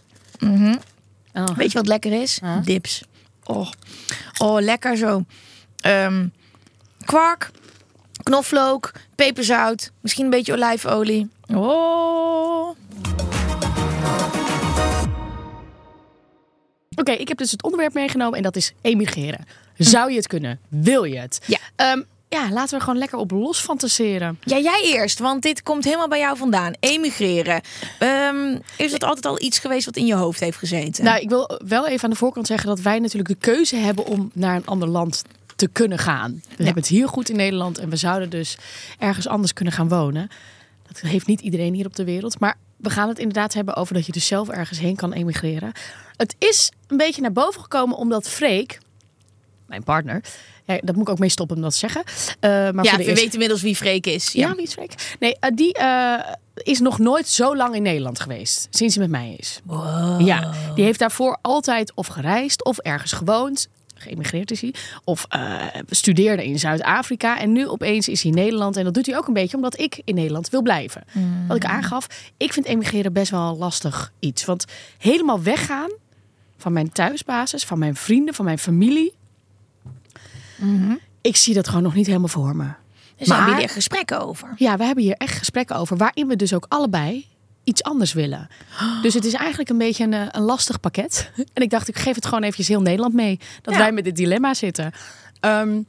Oh. 1.33 1.47
Weet 1.55 1.71
je 1.71 1.77
wat 1.77 1.87
lekker 1.87 2.21
is? 2.21 2.39
Huh? 2.41 2.57
Dips. 2.63 3.01
Oh. 3.43 3.71
oh, 4.37 4.61
lekker 4.61 4.97
zo. 4.97 5.23
Ehm, 5.77 6.27
kwark, 7.05 7.51
knoflook, 8.29 8.91
peperzout, 9.15 9.91
misschien 10.01 10.23
een 10.23 10.29
beetje 10.29 10.53
olijfolie. 10.53 11.29
Oh. 11.53 12.69
Oké, 16.95 17.11
ik 17.11 17.27
heb 17.27 17.37
dus 17.37 17.51
het 17.51 17.63
onderwerp 17.63 17.93
meegenomen 17.93 18.37
en 18.37 18.43
dat 18.43 18.55
is 18.55 18.73
emigreren. 18.81 19.45
Zou 19.77 20.09
je 20.09 20.15
het 20.15 20.27
kunnen? 20.27 20.59
Wil 20.67 21.03
je 21.03 21.19
het? 21.19 21.39
Ja. 21.45 21.57
Ehm, 21.75 22.01
ja, 22.27 22.51
laten 22.51 22.77
we 22.77 22.83
gewoon 22.83 22.99
lekker 22.99 23.17
op 23.17 23.31
los 23.31 23.59
fantaseren. 23.59 24.39
Ja, 24.43 24.57
jij 24.57 24.81
eerst, 24.83 25.19
want 25.19 25.41
dit 25.41 25.63
komt 25.63 25.83
helemaal 25.83 26.07
bij 26.07 26.19
jou 26.19 26.37
vandaan. 26.37 26.73
Emigreren. 26.79 27.61
Ehm, 27.99 28.57
is 28.77 28.91
dat 28.91 29.03
altijd 29.03 29.25
al 29.25 29.41
iets 29.41 29.59
geweest 29.59 29.85
wat 29.85 29.95
in 29.95 30.05
je 30.05 30.15
hoofd 30.15 30.39
heeft 30.39 30.57
gezeten? 30.57 31.03
Nou, 31.03 31.19
ik 31.19 31.29
wil 31.29 31.59
wel 31.67 31.87
even 31.87 32.03
aan 32.03 32.09
de 32.09 32.15
voorkant 32.15 32.47
zeggen 32.47 32.67
dat 32.67 32.79
wij 32.79 32.99
natuurlijk 32.99 33.29
de 33.29 33.51
keuze 33.51 33.75
hebben 33.75 34.05
om 34.05 34.31
naar 34.33 34.55
een 34.55 34.65
ander 34.65 34.87
land 34.87 35.23
te 35.59 35.67
kunnen 35.67 35.97
gaan. 35.97 36.41
We 36.57 36.63
hebben 36.63 36.83
het 36.83 36.87
hier 36.91 37.07
goed 37.07 37.29
in 37.29 37.35
Nederland 37.35 37.77
en 37.77 37.89
we 37.89 37.95
zouden 37.95 38.29
dus 38.29 38.57
ergens 38.99 39.27
anders 39.27 39.53
kunnen 39.53 39.73
gaan 39.73 39.87
wonen. 39.89 40.29
Dat 40.87 40.99
heeft 40.99 41.27
niet 41.27 41.41
iedereen 41.41 41.73
hier 41.73 41.85
op 41.85 41.95
de 41.95 42.03
wereld. 42.03 42.39
Maar 42.39 42.55
we 42.77 42.89
gaan 42.89 43.07
het 43.07 43.19
inderdaad 43.19 43.53
hebben 43.53 43.75
over 43.75 43.93
dat 43.93 44.05
je 44.05 44.11
dus 44.11 44.27
zelf 44.27 44.49
ergens 44.49 44.79
heen 44.79 44.95
kan 44.95 45.13
emigreren. 45.13 45.71
Het 46.15 46.35
is 46.37 46.71
een 46.87 46.97
beetje 46.97 47.21
naar 47.21 47.31
boven 47.31 47.61
gekomen 47.61 47.97
omdat 47.97 48.29
Freek, 48.29 48.79
mijn 49.65 49.83
partner, 49.83 50.23
ja, 50.65 50.77
dat 50.83 50.95
moet 50.95 51.07
ik 51.07 51.09
ook 51.09 51.19
mee 51.19 51.29
stoppen 51.29 51.55
om 51.55 51.61
dat 51.61 51.71
te 51.71 51.77
zeggen. 51.77 52.03
Eh, 52.39 52.49
maar 52.49 52.85
ja, 52.85 52.91
we 52.91 52.97
eerste- 52.97 53.13
weten 53.13 53.31
inmiddels 53.33 53.61
wie 53.61 53.75
Freek 53.75 54.05
is. 54.05 54.31
Ja, 54.31 54.47
Ja. 54.47 54.55
wie 54.55 54.63
is 54.65 54.73
Freek? 54.73 55.15
Nee, 55.19 55.35
eh, 55.39 55.49
die 55.55 55.73
eh, 55.73 56.33
is 56.55 56.79
nog 56.79 56.99
nooit 56.99 57.27
zo 57.27 57.55
lang 57.55 57.75
in 57.75 57.81
Nederland 57.81 58.19
geweest. 58.19 58.67
Sinds 58.69 58.95
hij 58.95 59.07
met 59.07 59.19
mij 59.21 59.35
is. 59.37 59.59
Ja, 60.17 60.51
die 60.75 60.83
heeft 60.83 60.99
daarvoor 60.99 61.37
altijd 61.41 61.93
of 61.93 62.07
gereisd 62.07 62.63
of 62.63 62.77
ergens 62.77 63.11
gewoond. 63.11 63.67
Geëmigreerd 63.99 64.51
is 64.51 64.61
hij. 64.61 64.73
Of 65.03 65.25
eh, 65.29 65.61
studeerde 65.89 66.45
in 66.45 66.59
Zuid-Afrika. 66.59 67.39
En 67.39 67.51
nu 67.51 67.67
opeens 67.67 68.07
is 68.07 68.21
hij 68.23 68.31
in 68.31 68.37
Nederland. 68.37 68.77
En 68.77 68.83
dat 68.83 68.93
doet 68.93 69.05
hij 69.05 69.17
ook 69.17 69.27
een 69.27 69.33
beetje 69.33 69.55
omdat 69.55 69.79
ik 69.79 70.01
in 70.05 70.15
Nederland 70.15 70.49
wil 70.49 70.61
blijven. 70.61 71.03
Wat 71.47 71.57
ik 71.57 71.65
aangaf, 71.65 72.07
ik 72.37 72.53
vind 72.53 72.65
emigreren 72.65 73.13
best 73.13 73.31
wel 73.31 73.57
lastig 73.57 74.11
iets. 74.19 74.45
Want 74.45 74.65
helemaal 74.97 75.41
weggaan 75.41 75.91
van 76.57 76.73
mijn 76.73 76.91
thuisbasis, 76.91 77.63
van 77.63 77.79
mijn 77.79 77.95
vrienden, 77.95 78.33
van 78.33 78.45
mijn 78.45 78.59
familie. 78.59 79.13
Ik 81.21 81.35
zie 81.35 81.53
dat 81.53 81.67
gewoon 81.67 81.83
nog 81.83 81.93
niet 81.95 82.05
helemaal 82.07 82.27
voor 82.27 82.55
me. 82.55 82.63
Dus 82.63 83.27
hebben 83.27 83.37
Maar- 83.37 83.47
jullie 83.47 83.63
er 83.67 83.73
gesprekken 83.73 84.21
over. 84.21 84.53
Ja, 84.55 84.77
we 84.77 84.83
hebben 84.83 85.03
hier 85.03 85.15
echt 85.17 85.37
gesprekken 85.37 85.75
over 85.75 85.97
waarin 85.97 86.27
we 86.27 86.35
dus 86.35 86.53
ook 86.53 86.65
allebei 86.67 87.25
iets 87.69 87.83
anders 87.83 88.13
willen. 88.13 88.47
Dus 89.01 89.13
het 89.13 89.25
is 89.25 89.33
eigenlijk 89.33 89.69
een 89.69 89.77
beetje 89.77 90.03
een, 90.03 90.13
eh, 90.13 90.27
een 90.31 90.41
lastig 90.41 90.79
pakket. 90.79 91.31
En 91.53 91.63
ik 91.63 91.69
dacht, 91.69 91.87
ik 91.87 91.97
geef 91.97 92.15
het 92.15 92.25
gewoon 92.25 92.41
eventjes 92.43 92.67
heel 92.67 92.81
Nederland 92.81 93.13
mee. 93.13 93.39
Dat 93.61 93.73
Ja. 93.73 93.79
wij 93.79 93.91
met 93.91 94.03
dit 94.03 94.15
dilemma 94.15 94.53
zitten. 94.53 94.91
Ehm, 95.39 95.81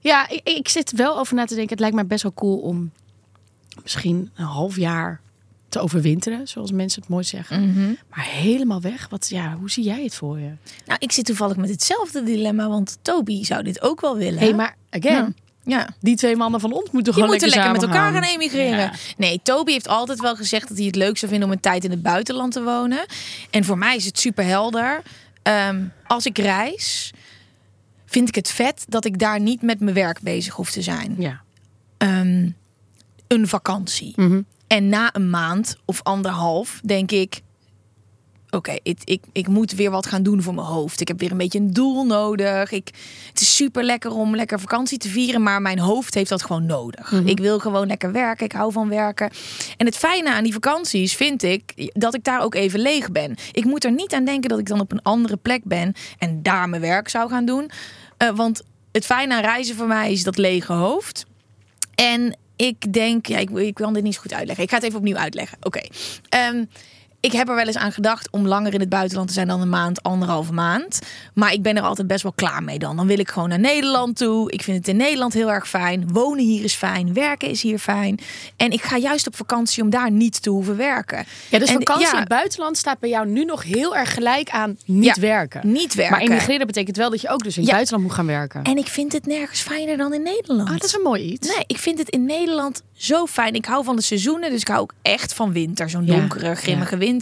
ja, 0.00 0.28
ik, 0.28 0.40
ik 0.48 0.68
zit 0.68 0.92
wel 0.92 1.18
over 1.18 1.34
na 1.34 1.44
te 1.44 1.54
denken. 1.54 1.70
Het 1.72 1.80
lijkt 1.80 1.94
mij 1.94 2.06
best 2.06 2.22
wel 2.22 2.34
cool 2.34 2.56
om 2.58 2.90
misschien 3.82 4.30
een 4.36 4.44
half 4.44 4.76
jaar 4.76 5.20
te 5.68 5.80
overwinteren. 5.80 6.48
Zoals 6.48 6.72
mensen 6.72 7.00
het 7.00 7.10
mooi 7.10 7.24
zeggen. 7.24 7.72
Maar 8.10 8.24
helemaal 8.24 8.80
weg. 8.80 9.08
Wat, 9.08 9.28
ja, 9.28 9.56
hoe 9.58 9.70
zie 9.70 9.84
jij 9.84 10.02
het 10.02 10.14
voor 10.14 10.38
je? 10.38 10.50
Nou, 10.86 10.98
ik 10.98 11.12
zit 11.12 11.24
toevallig 11.24 11.56
met 11.56 11.70
hetzelfde 11.70 12.22
dilemma, 12.22 12.68
want 12.68 12.98
Toby 13.02 13.44
zou 13.44 13.62
dit 13.62 13.82
ook 13.82 14.00
wel 14.00 14.16
willen. 14.16 14.38
Hé, 14.38 14.44
hey, 14.46 14.54
maar 14.54 14.76
again. 14.90 15.12
ja. 15.36 15.44
Die 16.00 16.16
twee 16.16 16.36
mannen 16.36 16.60
van 16.60 16.72
ons 16.72 16.90
moeten 16.90 17.02
Die 17.02 17.12
gewoon 17.12 17.28
moeten 17.28 17.48
lekker 17.48 17.72
met 17.72 17.82
elkaar 17.82 18.12
gaan 18.12 18.22
emigreren. 18.22 18.78
Ja. 18.78 18.92
Nee, 19.16 19.40
Toby 19.42 19.72
heeft 19.72 19.88
altijd 19.88 20.20
wel 20.20 20.36
gezegd 20.36 20.68
dat 20.68 20.76
hij 20.76 20.86
het 20.86 20.96
leuk 20.96 21.18
zou 21.18 21.30
vinden 21.30 21.48
om 21.48 21.54
een 21.54 21.60
tijd 21.60 21.84
in 21.84 21.90
het 21.90 22.02
buitenland 22.02 22.52
te 22.52 22.62
wonen. 22.62 23.06
En 23.50 23.64
voor 23.64 23.78
mij 23.78 23.96
is 23.96 24.04
het 24.04 24.18
super 24.18 24.44
helder. 24.44 25.02
Ehm, 25.42 25.84
als 26.06 26.26
ik 26.26 26.38
reis, 26.38 27.12
vind 28.06 28.28
ik 28.28 28.34
het 28.34 28.50
vet 28.50 28.84
dat 28.88 29.04
ik 29.04 29.18
daar 29.18 29.40
niet 29.40 29.62
met 29.62 29.80
mijn 29.80 29.94
werk 29.94 30.20
bezig 30.20 30.54
hoef 30.54 30.70
te 30.70 30.82
zijn. 30.82 31.14
Ja. 31.18 31.40
Ehm, 31.96 32.50
een 33.26 33.48
vakantie. 33.48 34.12
Mhm. 34.16 34.40
En 34.66 34.88
na 34.88 35.14
een 35.14 35.30
maand 35.30 35.76
of 35.84 36.02
anderhalf 36.02 36.80
denk 36.84 37.10
ik. 37.10 37.40
Oké, 38.50 38.76
ik, 38.82 39.20
ik 39.32 39.48
moet 39.48 39.72
weer 39.72 39.90
wat 39.90 40.06
gaan 40.06 40.22
doen 40.22 40.42
voor 40.42 40.54
mijn 40.54 40.66
hoofd. 40.66 41.00
Ik 41.00 41.08
heb 41.08 41.20
weer 41.20 41.30
een 41.30 41.36
beetje 41.36 41.58
een 41.58 41.72
doel 41.72 42.04
nodig. 42.04 42.70
Ik, 42.70 42.90
het 43.28 43.40
is 43.40 43.56
super 43.56 43.84
lekker 43.84 44.10
om 44.10 44.36
lekker 44.36 44.60
vakantie 44.60 44.98
te 44.98 45.08
vieren, 45.08 45.42
maar 45.42 45.62
mijn 45.62 45.78
hoofd 45.78 46.14
heeft 46.14 46.28
dat 46.28 46.42
gewoon 46.42 46.66
nodig. 46.66 47.12
Ik 47.24 47.38
wil 47.38 47.58
gewoon 47.58 47.86
lekker 47.86 48.12
werken. 48.12 48.44
Ik 48.44 48.52
hou 48.52 48.72
van 48.72 48.88
werken. 48.88 49.30
En 49.76 49.86
het 49.86 49.96
fijne 49.96 50.32
aan 50.32 50.42
die 50.42 50.52
vakanties 50.52 51.14
vind 51.14 51.42
ik 51.42 51.90
dat 51.92 52.14
ik 52.14 52.24
daar 52.24 52.42
ook 52.42 52.54
even 52.54 52.80
leeg 52.80 53.10
ben. 53.10 53.34
Ik 53.52 53.64
moet 53.64 53.84
er 53.84 53.92
niet 53.92 54.14
aan 54.14 54.24
denken 54.24 54.48
dat 54.48 54.58
ik 54.58 54.66
dan 54.66 54.80
op 54.80 54.92
een 54.92 55.02
andere 55.02 55.36
plek 55.36 55.64
ben 55.64 55.92
en 56.18 56.42
daar 56.42 56.68
mijn 56.68 56.82
werk 56.82 57.08
zou 57.08 57.30
gaan 57.30 57.44
doen. 57.44 57.70
Eh, 58.16 58.30
want 58.30 58.62
het 58.92 59.04
fijne 59.04 59.34
aan 59.34 59.42
reizen 59.42 59.76
voor 59.76 59.86
mij 59.86 60.12
is 60.12 60.22
dat 60.22 60.36
lege 60.36 60.72
hoofd. 60.72 61.26
En 61.94 62.36
ik 62.56 62.92
denk, 62.92 63.26
ja, 63.26 63.38
ik, 63.38 63.50
ik 63.50 63.74
kan 63.74 63.92
dit 63.92 64.02
niet 64.02 64.14
zo 64.14 64.20
goed 64.20 64.32
uitleggen. 64.32 64.64
Ik 64.64 64.70
ga 64.70 64.76
het 64.76 64.84
even 64.84 64.98
opnieuw 64.98 65.16
uitleggen. 65.16 65.58
Oké. 65.62 65.80
Ehm, 66.28 66.64
ik 67.26 67.32
heb 67.32 67.48
er 67.48 67.54
wel 67.54 67.66
eens 67.66 67.76
aan 67.76 67.92
gedacht 67.92 68.28
om 68.30 68.46
langer 68.46 68.74
in 68.74 68.80
het 68.80 68.88
buitenland 68.88 69.28
te 69.28 69.34
zijn 69.34 69.46
dan 69.48 69.60
een 69.60 69.68
maand, 69.68 70.02
anderhalve 70.02 70.52
maand. 70.52 70.98
Maar 71.34 71.52
ik 71.52 71.62
ben 71.62 71.76
er 71.76 71.82
altijd 71.82 72.06
best 72.06 72.22
wel 72.22 72.32
klaar 72.32 72.62
mee 72.62 72.78
dan. 72.78 72.96
Dan 72.96 73.06
wil 73.06 73.18
ik 73.18 73.28
gewoon 73.30 73.48
naar 73.48 73.58
Nederland 73.58 74.16
toe. 74.16 74.52
Ik 74.52 74.62
vind 74.62 74.76
het 74.76 74.88
in 74.88 74.96
Nederland 74.96 75.32
heel 75.32 75.50
erg 75.52 75.68
fijn. 75.68 76.08
Wonen 76.12 76.44
hier 76.44 76.64
is 76.64 76.74
fijn. 76.74 77.12
Werken 77.14 77.48
is 77.48 77.62
hier 77.62 77.78
fijn. 77.78 78.18
En 78.56 78.70
ik 78.70 78.82
ga 78.82 78.96
juist 78.96 79.26
op 79.26 79.36
vakantie 79.36 79.82
om 79.82 79.90
daar 79.90 80.10
niet 80.10 80.42
te 80.42 80.50
hoeven 80.50 80.76
werken. 80.76 81.24
Ja, 81.50 81.58
dus 81.58 81.68
En 81.68 81.74
vakantie 81.74 82.04
ja, 82.06 82.12
in 82.12 82.18
het 82.18 82.28
buitenland 82.28 82.76
staat 82.76 82.98
bij 82.98 83.08
jou 83.08 83.26
nu 83.28 83.44
nog 83.44 83.62
heel 83.62 83.96
erg 83.96 84.14
gelijk 84.14 84.48
aan 84.50 84.78
niet 84.84 85.04
Ja, 85.04 85.20
werken. 85.20 85.60
Niet 85.72 85.94
werken. 85.94 86.16
Maar 86.18 86.26
emigreren 86.26 86.66
betekent 86.66 86.96
wel 86.96 87.10
dat 87.10 87.20
je 87.20 87.28
ook 87.28 87.42
dus 87.42 87.54
in 87.54 87.60
het 87.60 87.66
Ja. 87.70 87.74
buitenland 87.74 88.04
moet 88.06 88.14
gaan 88.16 88.26
werken. 88.26 88.62
En 88.62 88.76
ik 88.76 88.86
vind 88.86 89.12
het 89.12 89.26
nergens 89.26 89.60
fijner 89.60 89.96
dan 89.96 90.14
in 90.14 90.22
Nederland. 90.22 90.68
Ah, 90.68 90.74
dat 90.74 90.84
is 90.84 90.94
een 90.94 91.02
mooi 91.02 91.22
iets. 91.22 91.48
Nee, 91.48 91.64
ik 91.66 91.78
vind 91.78 91.98
het 91.98 92.08
in 92.08 92.24
Nederland 92.24 92.82
zo 92.92 93.26
fijn. 93.26 93.54
Ik 93.54 93.64
hou 93.64 93.84
van 93.84 93.96
de 93.96 94.02
seizoenen, 94.02 94.50
dus 94.50 94.60
ik 94.60 94.68
hou 94.68 94.80
ook 94.80 94.92
echt 95.02 95.34
van 95.34 95.52
winter. 95.52 95.90
Zo'n 95.90 96.04
donkere, 96.06 96.54
grimmige 96.54 96.96
winter 96.96 97.15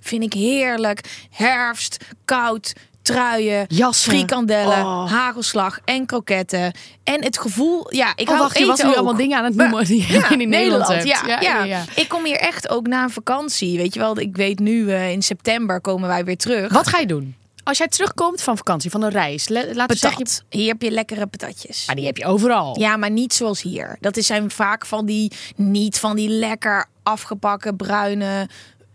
vind 0.00 0.22
ik 0.22 0.32
heerlijk. 0.32 1.00
Herfst, 1.30 2.04
koud, 2.24 2.72
truien, 3.02 3.64
Jassen. 3.68 4.12
frikandellen, 4.12 4.78
Oh. 4.78 5.10
hagelslag 5.12 5.78
en 5.84 6.06
kroketten. 6.06 6.72
En 7.04 7.24
het 7.24 7.38
gevoel, 7.38 7.94
ja, 7.94 8.12
ik 8.16 8.20
Oh, 8.20 8.26
hou 8.28 8.38
wacht, 8.38 8.58
je 8.58 8.66
was 8.66 8.74
eten 8.74 8.84
nu 8.86 8.90
ook. 8.92 8.98
allemaal 8.98 9.16
dingen 9.16 9.38
aan 9.38 9.44
het 9.44 9.54
Maar- 9.54 9.68
noemen 9.68 9.86
die 9.86 10.12
Ja, 10.12 10.30
in 10.38 10.48
Nederland 10.48 10.88
hebt. 10.88 11.04
Ja, 11.04 11.20
ja, 11.26 11.40
Ja, 11.40 11.58
ja, 11.58 11.64
ja. 11.64 11.84
Ik 11.94 12.08
kom 12.08 12.24
hier 12.24 12.36
echt 12.36 12.68
ook 12.68 12.86
na 12.86 13.02
een 13.02 13.10
vakantie. 13.10 13.76
Weet 13.76 13.94
je 13.94 14.00
wel, 14.00 14.18
ik 14.18 14.36
weet 14.36 14.58
nu 14.58 14.90
eh, 14.90 15.10
in 15.10 15.22
september 15.22 15.80
komen 15.80 16.08
wij 16.08 16.24
weer 16.24 16.36
terug. 16.36 16.72
Wat 16.72 16.86
ga 16.88 16.98
je 16.98 17.06
doen? 17.06 17.34
Als 17.64 17.78
jij 17.78 17.88
terugkomt 17.88 18.42
van 18.42 18.56
vakantie, 18.56 18.90
van 18.90 19.02
een 19.02 19.10
reis, 19.10 19.48
laten 19.48 19.86
we 19.86 19.96
zeggen... 19.96 20.26
Je... 20.48 20.58
Hier 20.58 20.68
heb 20.68 20.82
je 20.82 20.90
lekkere 20.90 21.26
patatjes. 21.26 21.86
Maar 21.86 21.96
die 21.96 22.06
heb 22.06 22.16
je 22.16 22.24
overal. 22.26 22.78
Ja, 22.78 22.96
maar 22.96 23.10
niet 23.10 23.34
zoals 23.34 23.62
hier. 23.62 23.96
Dat 24.00 24.16
is- 24.16 24.26
zijn 24.26 24.50
vaak 24.50 24.86
van 24.86 25.06
die, 25.06 25.32
niet 25.56 25.98
van 25.98 26.16
die 26.16 26.28
lekker 26.28 26.86
afgepakken 27.02 27.76
bruine 27.76 28.48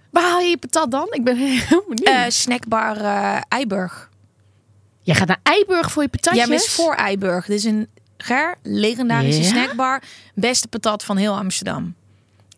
Waar 0.09 0.23
haal 0.23 0.39
je 0.39 0.49
je 0.49 0.57
patat 0.57 0.91
dan? 0.91 1.07
Ik 1.11 1.23
ben 1.23 1.37
heel 1.67 1.83
benieuwd. 1.87 2.07
eh, 2.07 2.23
snackbar 2.27 2.97
eh 2.97 3.41
Eiburg. 3.47 4.09
jij 5.01 5.15
gaat 5.15 5.27
naar 5.27 5.39
Eiburg 5.43 5.91
voor 5.91 6.03
je 6.03 6.09
patatjes? 6.09 6.47
Ja, 6.47 6.53
is 6.53 6.67
voor 6.69 6.93
Eiburg. 6.93 7.45
Dit 7.45 7.57
is 7.57 7.63
een 7.63 7.87
ger, 8.17 8.55
legendarische 8.63 9.41
Ja? 9.41 9.47
snackbar. 9.47 10.01
Beste 10.35 10.67
patat 10.67 11.03
van 11.03 11.17
heel 11.17 11.37
Amsterdam. 11.37 11.95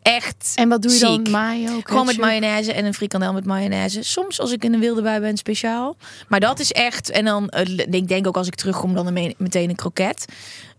Echt. 0.01 0.51
En 0.55 0.69
wat 0.69 0.81
doe 0.81 0.91
je 0.91 0.99
dan? 0.99 1.27
Mayo, 1.31 1.65
Gewoon 1.83 2.05
met 2.05 2.15
ketchup? 2.15 2.17
mayonaise 2.25 2.73
en 2.73 2.85
een 2.85 2.93
frikandel 2.93 3.33
met 3.33 3.45
mayonaise. 3.45 4.03
Soms 4.03 4.39
als 4.39 4.51
ik 4.51 4.63
in 4.63 4.73
een 4.73 4.79
wilde 4.79 5.01
bui 5.01 5.19
ben, 5.19 5.37
speciaal. 5.37 5.95
Maar 6.27 6.39
dat 6.39 6.59
is 6.59 6.71
echt... 6.71 7.09
En 7.09 7.25
dan, 7.25 7.49
eh, 7.49 7.77
ik 7.91 8.07
denk 8.07 8.27
ook 8.27 8.37
als 8.37 8.47
ik 8.47 8.55
terugkom, 8.55 8.93
dan 8.93 9.13
me- 9.13 9.35
meteen 9.37 9.69
een 9.69 9.75
kroket. 9.75 10.25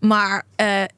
Maar 0.00 0.44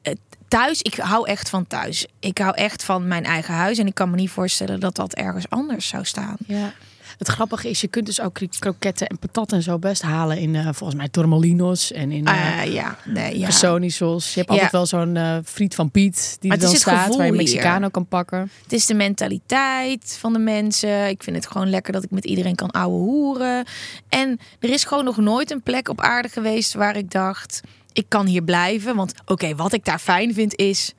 het- 0.01 0.17
thuis, 0.47 0.81
ik 0.81 0.95
hou 0.95 1.27
echt 1.27 1.49
van 1.49 1.67
thuis. 1.67 2.07
Ik 2.19 2.37
hou 2.37 2.55
echt 2.55 2.83
van 2.83 3.07
mijn 3.07 3.23
eigen 3.23 3.53
huis. 3.53 3.77
En 3.77 3.87
ik 3.87 3.93
kan 3.93 4.09
me 4.09 4.15
niet 4.15 4.29
voorstellen 4.29 4.79
dat 4.79 4.95
dat 4.95 5.13
ergens 5.13 5.49
anders 5.49 5.87
zou 5.87 6.05
staan. 6.05 6.35
Ja. 6.47 6.73
Het 7.17 7.27
grappige 7.27 7.69
is, 7.69 7.81
je 7.81 7.87
kunt 7.87 8.05
dus 8.05 8.21
ook 8.21 8.39
kroketten 8.59 9.07
en 9.07 9.19
patat 9.19 9.51
en 9.51 9.61
zo 9.61 9.79
best 9.79 10.01
halen 10.01 10.37
in, 10.37 10.55
eh, 10.55 10.63
volgens 10.71 10.95
mij, 10.95 11.09
Tormolinos 11.09 11.91
en 11.91 12.11
in 12.11 12.27
uh, 12.29 12.73
ja, 12.73 12.97
nee, 13.05 13.37
ja. 13.39 13.45
Personisos. 13.45 14.33
Je 14.33 14.39
hebt 14.39 14.47
Ja. 14.47 14.53
altijd 14.53 14.71
wel 14.71 14.85
zo'n 14.85 15.17
eh, 15.17 15.37
friet 15.43 15.75
van 15.75 15.91
Piet 15.91 16.37
die 16.39 16.49
Maar 16.49 16.57
er 16.59 16.65
dan 16.65 16.75
staat, 16.75 17.15
waar 17.15 17.25
je 17.25 17.31
hier. 17.31 17.41
Mexicano 17.41 17.89
kan 17.89 18.05
pakken. 18.07 18.51
Het 18.63 18.73
is 18.73 18.85
de 18.85 18.93
mentaliteit 18.93 20.17
van 20.19 20.33
de 20.33 20.39
mensen. 20.39 21.07
Ik 21.07 21.23
vind 21.23 21.35
het 21.35 21.47
gewoon 21.47 21.69
lekker 21.69 21.93
dat 21.93 22.03
ik 22.03 22.11
met 22.11 22.25
iedereen 22.25 22.55
kan 22.55 22.71
ouwe 22.71 22.97
hoeren. 22.97 23.65
En 24.09 24.39
er 24.59 24.69
is 24.69 24.83
gewoon 24.83 25.03
nog 25.05 25.17
nooit 25.17 25.51
een 25.51 25.61
plek 25.61 25.89
op 25.89 26.01
aarde 26.01 26.29
geweest 26.29 26.73
waar 26.73 26.97
ik 26.97 27.11
dacht, 27.11 27.61
ik 27.95 28.05
kan 28.07 28.25
hier 28.25 28.43
blijven. 28.43 28.95
Want 28.95 29.13
oké, 29.25 29.55
wat 29.55 29.73
ik 29.73 29.85
daar 29.85 29.99
fijn 29.99 30.33
vind 30.33 30.55
is, 30.55 30.93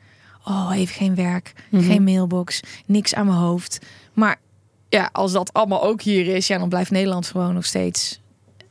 oh, 0.45 0.71
even 0.75 0.95
geen 0.95 1.15
werk, 1.15 1.53
geen 1.73 2.05
mailbox, 2.05 2.61
niks 2.87 3.15
aan 3.15 3.26
mijn 3.26 3.38
hoofd. 3.38 3.79
Maar 4.12 4.37
ja, 4.88 5.09
als 5.12 5.33
dat 5.33 5.53
allemaal 5.53 5.83
ook 5.83 6.03
hier 6.03 6.26
is, 6.26 6.47
ja, 6.47 6.59
dan 6.59 6.69
blijft 6.69 6.91
Nederland 6.91 7.26
gewoon 7.26 7.55
nog 7.55 7.65
steeds. 7.65 8.21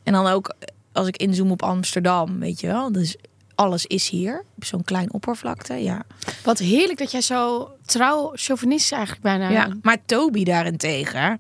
En 0.03 0.13
dan 0.13 0.27
ook 0.27 0.55
als 0.91 1.07
ik 1.07 1.17
inzoom 1.17 1.51
op 1.51 1.63
Amsterdam, 1.63 2.39
weet 2.39 2.59
je 2.59 2.67
wel. 2.67 2.91
Dus 2.91 3.15
alles 3.55 3.85
is 3.85 4.09
hier, 4.09 4.43
op 4.55 4.65
zo'n 4.65 4.83
klein 4.83 5.13
oppervlakte, 5.13 5.73
ja. 5.73 6.03
Wat 6.43 6.59
heerlijk 6.59 6.99
dat 6.99 7.11
jij 7.11 7.21
zo 7.21 7.69
trouw 7.85 8.31
chauvinistisch 8.33 8.91
eigenlijk 8.91 9.23
bijna... 9.23 9.49
Ja, 9.49 9.69
maar 9.81 9.97
Toby 10.05 10.43
daarentegen, 10.43 11.39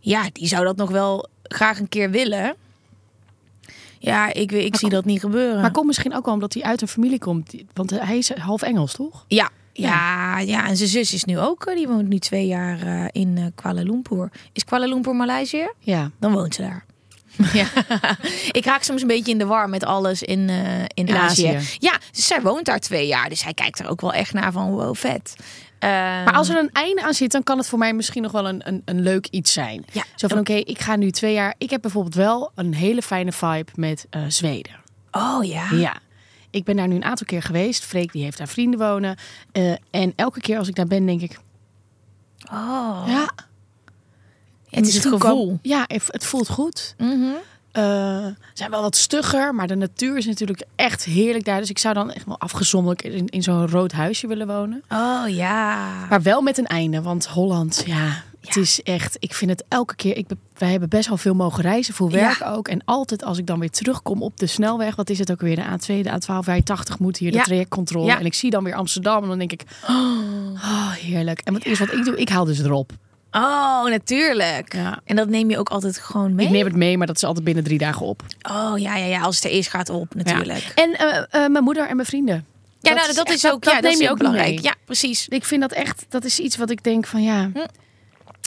ja, 0.00 0.28
die 0.32 0.46
zou 0.46 0.64
dat 0.64 0.76
nog 0.76 0.90
wel 0.90 1.28
graag 1.42 1.78
een 1.78 1.88
keer 1.88 2.10
willen. 2.10 2.56
Ja, 4.02 4.32
ik, 4.32 4.50
weet- 4.50 4.64
ik 4.66 4.76
zie 4.76 4.88
dat 4.88 5.04
niet 5.04 5.20
gebeuren. 5.20 5.60
Maar 5.60 5.70
komt 5.70 5.86
misschien 5.86 6.14
ook 6.14 6.24
wel 6.24 6.34
omdat 6.34 6.54
hij 6.54 6.62
uit 6.62 6.80
een 6.82 6.88
familie 6.88 7.18
komt. 7.18 7.54
Want 7.72 7.90
hij 7.90 8.18
is 8.18 8.34
half 8.34 8.62
Engels, 8.62 8.92
toch? 8.92 9.24
Ja, 9.28 9.50
ja, 9.72 10.38
ja, 10.38 10.68
en 10.68 10.76
zijn 10.76 10.88
zus 10.88 11.12
is 11.12 11.24
nu 11.24 11.38
ook, 11.38 11.64
eh, 11.64 11.76
die 11.76 11.88
woont 11.88 12.08
nu 12.08 12.18
twee 12.18 12.46
jaar 12.46 12.82
eh, 12.82 13.04
in 13.12 13.36
eh, 13.38 13.44
Kuala 13.54 13.82
Lumpur. 13.82 14.30
Is 14.52 14.64
Kuala 14.64 14.86
Lumpur 14.86 15.14
Maleisië? 15.16 15.68
Ja. 15.78 16.10
Dan 16.20 16.32
woont 16.32 16.54
ze 16.54 16.62
daar. 16.62 16.84
ja. 17.60 17.66
Ik 18.58 18.64
raak 18.64 18.82
soms 18.82 19.00
een 19.02 19.06
beetje 19.08 19.32
in 19.32 19.38
de 19.38 19.46
war 19.46 19.68
met 19.68 19.84
alles 19.84 20.22
in, 20.22 20.48
in, 20.48 20.86
In 20.94 21.16
Azië. 21.16 21.46
Azië. 21.46 21.76
Ja, 21.78 21.98
dus 22.12 22.26
zij 22.26 22.42
woont 22.42 22.64
daar 22.64 22.80
twee 22.80 23.06
jaar. 23.06 23.28
Dus 23.28 23.44
hij 23.44 23.54
kijkt 23.54 23.78
er 23.78 23.88
ook 23.88 24.00
wel 24.00 24.12
echt 24.12 24.32
naar 24.32 24.52
van, 24.52 24.70
wow, 24.70 24.94
vet. 24.96 25.34
Eh, 25.82 25.88
Maar 25.90 26.32
als 26.32 26.48
er 26.48 26.58
een 26.58 26.70
einde 26.72 27.02
aan 27.02 27.14
zit, 27.14 27.32
dan 27.32 27.42
kan 27.42 27.58
het 27.58 27.68
voor 27.68 27.78
mij 27.78 27.92
misschien 27.92 28.22
nog 28.22 28.32
wel 28.32 28.48
een, 28.48 28.68
een, 28.68 28.82
een 28.84 29.00
leuk 29.00 29.26
iets 29.26 29.52
zijn. 29.52 29.84
Ja. 29.92 30.04
Zo 30.16 30.28
van, 30.28 30.38
oké, 30.38 30.52
ik 30.52 30.78
ga 30.80 30.96
nu 30.96 31.10
twee 31.10 31.34
jaar... 31.34 31.54
Ik 31.58 31.70
heb 31.70 31.80
bijvoorbeeld 31.80 32.14
wel 32.14 32.50
een 32.54 32.74
hele 32.74 33.02
fijne 33.02 33.32
vibe 33.32 33.70
met 33.74 34.06
eh, 34.10 34.22
Zweden. 34.28 34.72
Oh 35.10 35.44
ja. 35.44 35.70
Ja. 35.70 35.96
Ik 36.50 36.64
ben 36.64 36.76
daar 36.76 36.88
nu 36.88 36.94
een 36.94 37.04
aantal 37.04 37.26
keer 37.26 37.42
geweest. 37.42 37.84
Freek 37.84 38.12
die 38.12 38.22
heeft 38.22 38.38
daar 38.38 38.48
vrienden 38.48 38.80
wonen. 38.80 39.16
Eh, 39.52 39.72
en 39.90 40.12
elke 40.16 40.40
keer 40.40 40.58
als 40.58 40.68
ik 40.68 40.74
daar 40.74 40.86
ben, 40.86 41.06
denk 41.06 41.20
ik... 41.20 41.38
Oh. 42.52 43.02
Ja, 43.06 43.30
het 44.70 44.86
is 44.86 44.94
het 44.94 45.06
gevoel. 45.06 45.58
Ja, 45.62 45.84
het 45.86 46.24
voelt 46.24 46.48
goed. 46.48 46.94
Mhm. 46.98 47.34
Ze 47.72 48.34
zijn 48.54 48.70
wel 48.70 48.80
wat 48.82 48.96
stugger, 48.96 49.54
maar 49.54 49.66
de 49.66 49.74
natuur 49.74 50.16
is 50.16 50.26
natuurlijk 50.26 50.62
echt 50.76 51.04
heerlijk 51.04 51.44
daar. 51.44 51.60
Dus 51.60 51.70
ik 51.70 51.78
zou 51.78 51.94
dan 51.94 52.10
echt 52.12 52.26
wel 52.26 52.38
afgezonderd 52.40 53.02
in, 53.02 53.26
in 53.28 53.42
zo'n 53.42 53.68
rood 53.68 53.92
huisje 53.92 54.26
willen 54.26 54.46
wonen. 54.46 54.82
Oh 54.88 55.22
ja. 55.28 55.88
Maar 56.08 56.22
wel 56.22 56.40
met 56.42 56.58
een 56.58 56.66
einde, 56.66 57.02
want 57.02 57.26
Holland, 57.26 57.82
ja, 57.86 58.22
het 58.40 58.56
is 58.56 58.82
echt... 58.82 59.16
Ik 59.18 59.34
vind 59.34 59.50
het 59.50 59.64
elke 59.68 59.94
keer... 59.94 60.16
Ik, 60.16 60.26
wij 60.58 60.70
hebben 60.70 60.88
best 60.88 61.08
wel 61.08 61.16
veel 61.16 61.34
mogen 61.34 61.62
reizen 61.62 61.94
voor 61.94 62.10
werk 62.10 62.38
Ja. 62.38 62.50
ook. 62.50 62.68
En 62.68 62.80
altijd 62.84 63.24
als 63.24 63.38
ik 63.38 63.46
dan 63.46 63.58
weer 63.58 63.70
terugkom 63.70 64.22
op 64.22 64.38
de 64.38 64.46
snelweg... 64.46 64.96
Wat 64.96 65.10
is 65.10 65.18
het 65.18 65.30
ook 65.30 65.40
weer? 65.40 65.56
De 65.56 65.62
A2, 65.64 65.86
de 66.02 66.10
A12, 66.10 66.60
A80 66.62 66.98
moet 66.98 67.16
hier, 67.16 67.30
de 67.30 67.36
Ja. 67.36 67.42
trajectcontrole. 67.42 68.12
En 68.12 68.24
ik 68.24 68.34
zie 68.34 68.50
dan 68.50 68.64
weer 68.64 68.74
Amsterdam 68.74 69.22
en 69.22 69.28
dan 69.28 69.38
denk 69.38 69.52
ik... 69.52 69.62
Oh, 70.54 70.90
heerlijk. 70.92 71.40
En 71.40 71.52
wat 71.52 71.64
is 71.64 71.78
wat 71.78 71.92
ik 71.92 72.04
doe? 72.04 72.16
Ik 72.16 72.28
haal 72.28 72.44
dus 72.44 72.58
erop. 72.58 72.92
Oh, 73.32 73.84
natuurlijk. 73.84 74.74
Ja. 74.74 75.00
En 75.04 75.16
dat 75.16 75.28
neem 75.28 75.50
je 75.50 75.58
ook 75.58 75.68
altijd 75.68 75.98
gewoon 75.98 76.34
mee? 76.34 76.46
Ik 76.46 76.52
neem 76.52 76.64
het 76.64 76.76
mee, 76.76 76.98
maar 76.98 77.06
dat 77.06 77.16
is 77.16 77.24
altijd 77.24 77.44
binnen 77.44 77.64
drie 77.64 77.78
dagen 77.78 78.06
op. 78.06 78.22
Oh 78.50 78.72
ja, 78.78 78.96
ja, 78.96 79.04
ja. 79.06 79.20
Als 79.20 79.34
het 79.36 79.44
er 79.44 79.50
is, 79.50 79.68
gaat 79.68 79.88
op 79.88 80.14
natuurlijk. 80.14 80.72
En 80.74 80.92
eh, 80.98 81.18
eh, 81.44 81.50
mijn 81.50 81.64
moeder 81.64 81.88
en 81.88 81.96
mijn 81.96 82.08
vrienden. 82.08 82.46
Ja, 82.80 82.94
nou, 82.94 83.06
dat 83.14 83.26
echt- 83.26 83.34
is 83.36 83.50
ook, 83.50 83.64
ja, 83.64 83.72
dat 83.72 83.82
neem 83.82 83.92
is 83.92 83.98
je 83.98 84.04
ook 84.04 84.10
ook 84.10 84.18
belangrijk. 84.18 84.48
mee. 84.54 84.62
Ja, 84.62 84.74
precies. 84.84 85.28
Ik 85.28 85.44
vind 85.44 85.60
dat 85.60 85.72
echt, 85.72 86.04
dat 86.08 86.24
is 86.24 86.38
iets 86.38 86.56
wat 86.56 86.70
ik 86.70 86.82
denk 86.84 87.06
van 87.06 87.22
ja. 87.22 87.50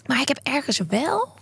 Maar 0.06 0.22
ik 0.22 0.28
heb 0.28 0.40
ergens 0.44 0.80
wel... 0.90 1.34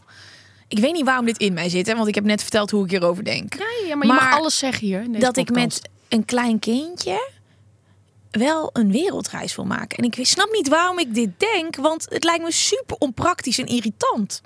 Ik 0.68 0.80
weet 0.80 0.94
niet 0.94 1.06
waarom 1.06 1.26
dit 1.26 1.38
in 1.38 1.54
mij 1.54 1.70
zit, 1.70 1.88
hè, 1.88 1.96
want 1.96 2.08
ik 2.08 2.16
heb 2.16 2.24
net 2.24 2.42
verteld 2.42 2.72
hoe 2.72 2.84
ik 2.84 2.90
hierover 2.90 3.24
denk. 3.24 3.56
Nee, 3.58 3.88
ja, 3.88 3.96
maar, 3.96 4.08
je 4.08 4.14
mag 4.14 4.34
alles 4.34 4.58
zeggen 4.58 4.88
hier. 4.88 5.20
dat 5.20 5.38
ik 5.38 5.52
met 5.52 5.82
een 6.10 6.26
klein 6.26 6.60
kindje 6.60 7.30
wel 8.40 8.70
een 8.74 8.92
wereldreis 8.92 9.56
wil 9.56 9.66
maken. 9.66 9.98
En 9.98 10.04
ik 10.04 10.26
snap 10.26 10.52
niet 10.52 10.68
waarom 10.68 11.00
ik 11.00 11.14
dit 11.14 11.30
denk, 11.38 11.76
want 11.76 12.06
het 12.10 12.24
lijkt 12.24 12.44
me 12.44 12.52
super 12.52 12.96
onpraktisch 13.00 13.60
en 13.60 13.66
irritant. 13.66 14.42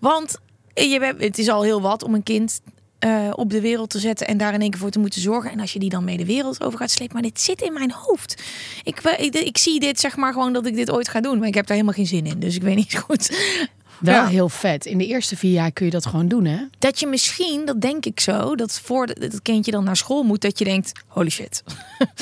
Want 0.00 0.38
je 0.74 0.98
bent, 0.98 1.20
het 1.20 1.38
is 1.38 1.48
al 1.48 1.62
heel 1.62 1.80
wat 1.80 2.02
om 2.02 2.14
een 2.14 2.22
kind 2.22 2.60
eh, 2.98 3.30
op 3.32 3.50
de 3.50 3.60
wereld 3.60 3.90
te 3.90 3.98
zetten 3.98 4.26
en 4.26 4.36
daar 4.36 4.54
in 4.54 4.60
één 4.60 4.70
keer 4.70 4.80
voor 4.80 4.90
te 4.90 4.98
moeten 4.98 5.20
zorgen. 5.20 5.50
En 5.50 5.60
als 5.60 5.72
je 5.72 5.78
die 5.78 5.90
dan 5.90 6.04
mee 6.04 6.16
de 6.16 6.24
wereld 6.24 6.62
over 6.62 6.78
gaat 6.78 6.90
slepen, 6.90 7.14
maar 7.14 7.22
dit 7.22 7.40
zit 7.40 7.62
in 7.62 7.72
mijn 7.72 7.92
hoofd. 7.92 8.42
Ik, 8.84 9.00
ik, 9.00 9.34
ik 9.34 9.58
zie 9.58 9.80
dit 9.80 10.00
zeg 10.00 10.16
maar 10.16 10.32
gewoon 10.32 10.52
dat 10.52 10.66
ik 10.66 10.74
dit 10.74 10.90
ooit 10.90 11.08
ga 11.08 11.20
doen, 11.20 11.38
maar 11.38 11.48
ik 11.48 11.54
heb 11.54 11.66
daar 11.66 11.76
helemaal 11.76 11.96
geen 11.96 12.06
zin 12.06 12.26
in. 12.26 12.38
Dus 12.38 12.56
ik 12.56 12.62
weet 12.62 12.76
niet 12.76 12.98
goed. 13.06 13.36
Wel 14.00 14.14
Ja. 14.14 14.26
heel 14.26 14.48
vet. 14.48 14.86
In 14.86 14.98
de 14.98 15.06
eerste 15.06 15.36
vier 15.36 15.52
jaar 15.52 15.72
kun 15.72 15.84
je 15.84 15.90
dat 15.90 16.06
gewoon 16.06 16.28
doen, 16.28 16.44
hè? 16.44 16.58
Dat 16.78 17.00
je 17.00 17.06
misschien, 17.06 17.64
dat 17.64 17.80
denk 17.80 18.06
ik 18.06 18.20
zo, 18.20 18.54
dat 18.54 18.80
voor 18.82 19.06
het 19.06 19.42
kindje 19.42 19.70
dan 19.70 19.84
naar 19.84 19.96
school 19.96 20.22
moet, 20.22 20.40
dat 20.40 20.58
je 20.58 20.64
denkt, 20.64 20.92
holy 21.06 21.30
shit. 21.30 21.62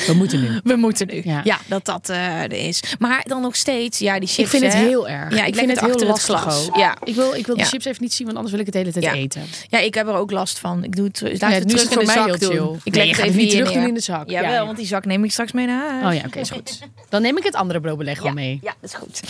We 0.07 0.13
moeten 0.13 0.41
nu. 0.41 0.61
We 0.73 0.77
moeten 0.77 1.07
nu. 1.07 1.21
Ja. 1.25 1.41
Ja, 1.45 1.59
dat 1.67 1.85
dat 1.85 2.09
eh, 2.09 2.43
er 2.43 2.53
is. 2.53 2.83
Maar 2.99 3.25
dan 3.29 3.41
nog 3.43 3.57
steeds, 3.57 3.99
ja, 3.99 4.19
die 4.19 4.29
chips. 4.29 4.39
Ik 4.55 4.61
vind 4.61 4.73
het 4.73 4.83
heel 4.83 5.09
erg. 5.09 5.35
Ja, 5.37 5.45
ik, 5.45 5.55
vind 5.55 5.71
het 5.71 5.81
het 5.81 5.89
heel 6.01 6.11
achter 6.11 6.35
lastig 6.35 6.67
het. 6.67 6.77
Ja. 6.77 6.97
Ik 7.05 7.15
wil, 7.15 7.35
ik 7.35 7.47
wil 7.47 7.57
de 7.57 7.65
chips 7.65 7.85
even 7.85 8.03
niet 8.03 8.13
zien, 8.13 8.27
want 8.27 8.37
anders 8.39 8.57
wil 8.57 8.67
ik 8.67 8.75
het 8.75 8.85
de 8.85 8.91
hele 8.91 9.01
tijd 9.07 9.17
eten. 9.25 9.43
ja, 9.69 9.79
ik 9.79 9.95
heb 9.95 10.07
er 10.09 10.15
ook 10.15 10.31
last 10.31 10.59
van. 10.59 10.85
Ik 10.85 10.97
doe 10.97 11.07
het, 11.07 11.21
laat 11.41 11.53
het 11.53 11.65
nu 11.67 11.75
is 11.75 11.83
terug 11.89 12.01
in 12.01 12.07
de 12.07 12.13
zak 12.13 12.41
doen. 12.41 12.81
Ik 12.85 12.95
leg 12.95 13.17
het 13.17 13.27
even 13.27 13.37
niet 13.37 13.51
terug 13.51 13.73
in 13.73 13.95
de 13.95 14.01
zak. 14.01 14.29
Jawel, 14.31 14.51
Ja, 14.51 14.57
ja. 14.57 14.65
want 14.65 14.77
die 14.77 14.87
zak 14.87 15.05
neem 15.05 15.25
ik 15.25 15.33
straks 15.33 15.53
mee 15.53 15.67
naar 15.67 15.91
huis. 15.91 16.15
Oh 16.15 16.21
ja, 16.21 16.27
oké, 16.27 16.39
is 16.39 16.51
goed. 16.51 16.79
Dan 17.09 17.23
neem 17.23 17.37
ik 17.37 17.45
het 17.45 17.55
andere 17.55 17.81
broodbeleg 17.81 18.23
wel 18.23 18.33
mee. 18.33 18.59
Ja, 18.63 18.75
dat 18.81 18.91
is 18.91 18.97
goed. 18.97 19.21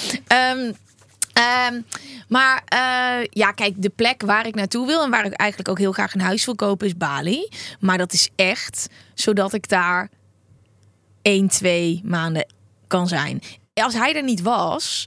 Ehm, 1.34 1.80
maar 2.28 2.62
eh, 2.66 3.26
ja, 3.30 3.52
kijk, 3.52 3.82
de 3.82 3.88
plek 3.88 4.22
waar 4.22 4.46
ik 4.46 4.54
naartoe 4.54 4.86
wil 4.86 5.02
en 5.02 5.10
waar 5.10 5.24
ik 5.24 5.32
eigenlijk 5.32 5.70
ook 5.70 5.78
heel 5.78 5.92
graag 5.92 6.14
een 6.14 6.20
huis 6.20 6.44
wil 6.44 6.54
kopen 6.54 6.86
is 6.86 6.96
Bali. 6.96 7.48
Maar 7.80 7.98
dat 7.98 8.12
is 8.12 8.30
echt 8.36 8.88
zodat 9.14 9.52
ik 9.52 9.68
daar 9.68 10.10
één, 11.22 11.48
twee 11.48 12.00
maanden 12.04 12.46
kan 12.86 13.08
zijn. 13.08 13.42
Als 13.74 13.94
hij 13.94 14.16
er 14.16 14.22
niet 14.22 14.42
was, 14.42 15.04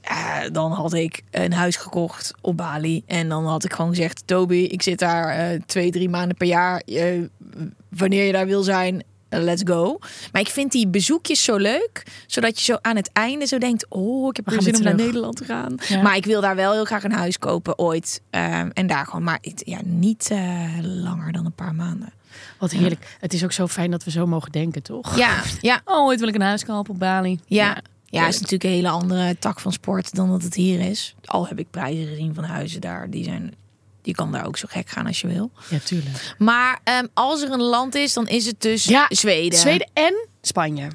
eh, 0.00 0.40
dan 0.52 0.72
had 0.72 0.92
ik 0.92 1.22
een 1.30 1.52
huis 1.52 1.76
gekocht 1.76 2.34
op 2.40 2.56
Bali. 2.56 3.02
En 3.06 3.28
dan 3.28 3.46
had 3.46 3.64
ik 3.64 3.72
gewoon 3.72 3.94
gezegd, 3.94 4.22
Toby, 4.26 4.56
ik 4.56 4.82
zit 4.82 4.98
daar 4.98 5.28
eh, 5.28 5.60
twee, 5.66 5.90
drie 5.90 6.08
maanden 6.08 6.36
per 6.36 6.46
jaar. 6.46 6.82
Wanneer 7.88 8.24
je 8.24 8.32
daar 8.32 8.46
wil 8.46 8.62
zijn, 8.62 9.04
let's 9.40 9.62
go. 9.64 9.98
Maar 10.32 10.42
ik 10.42 10.48
vind 10.48 10.72
die 10.72 10.88
bezoekjes 10.88 11.44
zo 11.44 11.56
leuk, 11.56 12.02
zodat 12.26 12.58
je 12.58 12.64
zo 12.64 12.78
aan 12.80 12.96
het 12.96 13.10
einde 13.12 13.46
zo 13.46 13.58
denkt, 13.58 13.86
oh, 13.88 14.28
ik 14.28 14.36
heb 14.36 14.44
weer 14.44 14.54
gaan 14.54 14.64
zin 14.64 14.76
om 14.76 14.82
naar. 14.82 14.94
Nederland 14.94 15.36
te 15.36 15.44
gaan. 15.44 15.74
Ja. 15.88 16.02
Maar 16.02 16.16
ik 16.16 16.24
wil 16.24 16.40
daar 16.40 16.56
wel 16.56 16.72
heel 16.72 16.84
graag 16.84 17.04
een 17.04 17.12
huis 17.12 17.38
kopen 17.38 17.78
ooit. 17.78 18.22
Ehm, 18.30 18.70
en 18.72 18.86
daar 18.86 19.06
gewoon, 19.06 19.22
maar 19.22 19.38
ja, 19.54 19.78
niet 19.84 20.28
eh, 20.30 20.78
langer 20.80 21.32
dan 21.32 21.44
een 21.44 21.54
paar 21.54 21.74
maanden. 21.74 22.12
Wat 22.58 22.70
heerlijk. 22.70 23.16
Het 23.20 23.32
is 23.32 23.44
ook 23.44 23.52
zo 23.52 23.66
fijn 23.66 23.90
dat 23.90 24.04
we 24.04 24.10
zo 24.10 24.26
mogen 24.26 24.52
denken, 24.52 24.82
toch? 24.82 25.16
Ja, 25.16 25.42
ja, 25.60 25.80
Oh, 25.84 26.04
ooit 26.04 26.18
wil 26.20 26.28
ik 26.28 26.34
een 26.34 26.40
huis 26.40 26.64
kopen 26.64 26.92
op 26.92 26.98
Bali. 26.98 27.40
ja. 27.46 27.82
Ja, 28.06 28.26
is 28.28 28.34
natuurlijk 28.34 28.64
een 28.64 28.70
hele 28.70 28.88
andere 28.88 29.38
tak 29.38 29.60
van 29.60 29.72
sport 29.72 30.14
dan 30.14 30.28
dat 30.28 30.42
het 30.42 30.54
hier 30.54 30.80
is. 30.80 31.14
Al 31.24 31.46
heb 31.46 31.58
ik 31.58 31.70
prijzen 31.70 32.06
gezien 32.06 32.34
van 32.34 32.44
huizen 32.44 32.80
daar. 32.80 33.10
Die 33.10 33.24
zijn, 33.24 33.54
je 34.02 34.14
kan 34.14 34.32
daar 34.32 34.46
ook 34.46 34.56
zo 34.56 34.66
gek 34.70 34.88
gaan 34.88 35.06
als 35.06 35.20
je 35.20 35.26
wil. 35.26 35.50
Ja, 35.68 35.78
tuurlijk. 35.78 36.34
Maar 36.38 36.80
ehm, 36.84 37.06
als 37.14 37.42
er 37.42 37.50
een 37.50 37.62
land 37.62 37.94
is, 37.94 38.12
dan 38.12 38.28
is 38.28 38.46
het 38.46 38.60
dus 38.60 38.84
Ja, 38.84 39.06
Zweden. 39.08 39.58
Zweden 39.58 39.90
en 39.92 40.28
Spanje. 40.42 40.88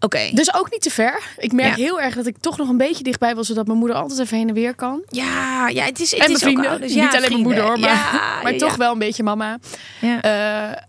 Oké. 0.00 0.30
Dus 0.32 0.54
ook 0.54 0.70
niet 0.70 0.82
te 0.82 0.90
ver. 0.90 1.22
Ik 1.38 1.52
merk 1.52 1.76
Ja. 1.76 1.82
heel 1.84 2.00
erg 2.00 2.14
dat 2.14 2.26
ik 2.26 2.36
toch 2.38 2.56
nog 2.56 2.68
een 2.68 2.76
beetje 2.76 3.02
dichtbij 3.04 3.34
wil, 3.34 3.44
zodat 3.44 3.66
mijn 3.66 3.78
moeder 3.78 3.96
altijd 3.96 4.18
even 4.20 4.36
heen 4.36 4.48
en 4.48 4.54
weer 4.54 4.74
kan. 4.74 5.02
Ja, 5.08 5.68
ja, 5.68 5.84
het 5.84 6.00
is, 6.00 6.10
het 6.10 6.20
en 6.20 6.24
is 6.24 6.28
mijn 6.28 6.38
vrienden. 6.40 6.64
ook 6.64 6.70
ouders. 6.70 6.94
niet 6.94 7.14
alleen 7.14 7.30
mijn 7.30 7.42
moeder 7.42 7.62
hoor, 7.64 7.78
maar, 7.78 8.20
maar 8.42 8.56
toch 8.56 8.76
wel 8.76 8.92
een 8.92 8.98
beetje 8.98 9.22
mama. 9.22 9.58
Ja. 10.00 10.20
Eh, 10.20 10.82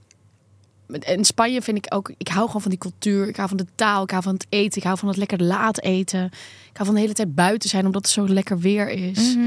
en 0.99 1.25
Spanje 1.25 1.61
vind 1.61 1.77
ik 1.77 1.93
ook, 1.95 2.11
ik 2.17 2.27
hou 2.27 2.45
gewoon 2.45 2.61
van 2.61 2.71
die 2.71 2.79
cultuur. 2.79 3.27
Ik 3.27 3.35
hou 3.35 3.47
van 3.47 3.57
de 3.57 3.65
taal, 3.75 4.03
ik 4.03 4.11
hou 4.11 4.23
van 4.23 4.33
het 4.33 4.45
eten, 4.49 4.77
ik 4.77 4.83
hou 4.83 4.97
van 4.97 5.07
het 5.07 5.17
lekker 5.17 5.43
laat 5.43 5.81
eten. 5.81 6.25
Ik 6.69 6.73
hou 6.73 6.85
van 6.85 6.93
de 6.93 6.99
hele 7.01 7.13
tijd 7.13 7.35
buiten 7.35 7.69
zijn, 7.69 7.85
omdat 7.85 8.01
het 8.01 8.11
zo 8.13 8.27
lekker 8.29 8.59
weer 8.59 8.89
is. 8.89 9.35
Maar 9.35 9.45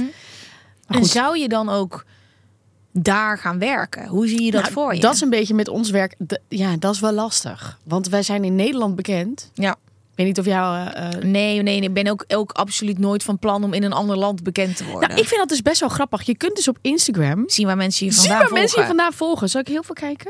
en 0.91 1.05
zou 1.05 1.39
je 1.39 1.49
dan 1.49 1.69
ook 1.69 2.05
daar 2.93 3.39
gaan 3.39 3.59
werken? 3.59 4.07
Hoe 4.07 4.29
zie 4.29 4.43
je 4.43 4.51
dat 4.51 4.63
nou, 4.63 4.73
voor 4.73 4.95
je? 4.95 5.01
Dat 5.01 5.15
is 5.15 5.21
een 5.21 5.31
beetje 5.31 5.55
met 5.55 5.69
ons 5.69 5.91
werk. 5.91 6.17
ja, 6.49 6.77
dat 6.79 6.95
is 6.95 7.01
wel 7.01 7.13
lastig. 7.13 7.79
Want 7.85 8.09
wij 8.09 8.23
zijn 8.23 8.45
in 8.45 8.55
Nederland 8.55 8.97
bekend. 8.97 9.51
Ja. 9.55 9.77
Ik 10.11 10.27
weet 10.27 10.27
niet 10.27 10.39
of 10.39 10.45
jou... 10.45 10.77
eh, 10.77 11.07
eh, 11.07 11.23
Nee, 11.23 11.63
nee, 11.63 11.63
nee, 11.63 11.81
ik 11.81 11.95
ben 11.95 12.09
ook, 12.09 12.25
ook 12.29 12.53
absoluut 12.53 12.99
nooit 12.99 13.23
van 13.23 13.39
plan 13.39 13.65
om 13.65 13.73
in 13.73 13.83
een 13.83 13.93
ander 13.93 14.17
land 14.17 14.43
bekend 14.43 14.77
te 14.77 14.85
worden. 14.85 15.09
nou, 15.09 15.21
ik 15.21 15.27
vind 15.27 15.41
dat 15.41 15.49
dus 15.49 15.63
best 15.63 15.81
wel 15.81 15.89
grappig. 15.89 16.23
Je 16.23 16.37
kunt 16.37 16.57
dus 16.57 16.69
op 16.69 16.79
Instagram... 16.81 17.45
Zien 17.47 17.67
waar 17.67 17.77
mensen 17.77 18.07
je 18.07 18.13
vandaan 18.13 18.31
waar 18.31 18.41
volgen. 18.41 18.59
mensen 18.59 18.81
je 18.81 18.87
vandaan 18.87 19.13
volgen. 19.13 19.49
Zal 19.49 19.61
ik 19.61 19.69
heel 19.69 19.83
veel 19.83 19.95
kijken? 19.95 20.30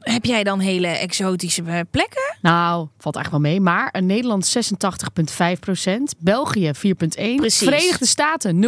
Heb 0.00 0.24
jij 0.24 0.44
dan 0.44 0.58
hele 0.60 0.86
exotische 0.86 1.62
eh, 1.62 1.80
plekken? 1.90 2.36
Nou, 2.42 2.88
valt 2.98 3.16
eigenlijk 3.16 3.44
wel 3.44 3.52
mee. 3.52 3.60
Maar 3.60 3.88
een 3.92 4.06
Nederland 4.06 4.56
86,5 5.54 5.58
procent. 5.60 6.14
België 6.18 6.70
4,1. 6.76 6.92
Precies. 7.16 7.68
Verenigde 7.68 8.06
Staten 8.06 8.54
0,7. 8.54 8.62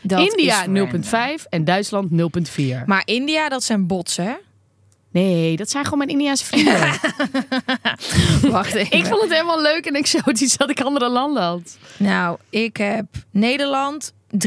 Dat 0.00 0.20
is 0.20 0.26
India 0.26 0.64
random. 0.64 1.02
0,5. 1.02 1.10
En 1.48 1.64
Duitsland 1.64 2.10
0,4. 2.10 2.84
Maar 2.86 3.02
India, 3.04 3.48
dat 3.48 3.64
zijn 3.64 3.86
bots, 3.86 4.16
hè? 4.16 4.32
Nee, 5.10 5.56
dat 5.56 5.70
zijn 5.70 5.84
gewoon 5.84 5.98
mijn 5.98 6.10
Indiaanse 6.10 6.44
vrienden. 6.44 6.78
Wacht 8.52 8.74
even. 8.74 8.98
ik 8.98 9.06
vond 9.06 9.20
het 9.20 9.30
helemaal 9.30 9.62
leuk 9.62 9.86
en 9.86 9.94
exotisch 9.94 10.56
dat 10.56 10.70
ik 10.70 10.80
andere 10.80 11.08
landen 11.08 11.42
had. 11.42 11.78
Nou, 11.96 12.38
ik 12.50 12.76
heb 12.76 13.04
Nederland 13.30 14.12
93,7. 14.30 14.38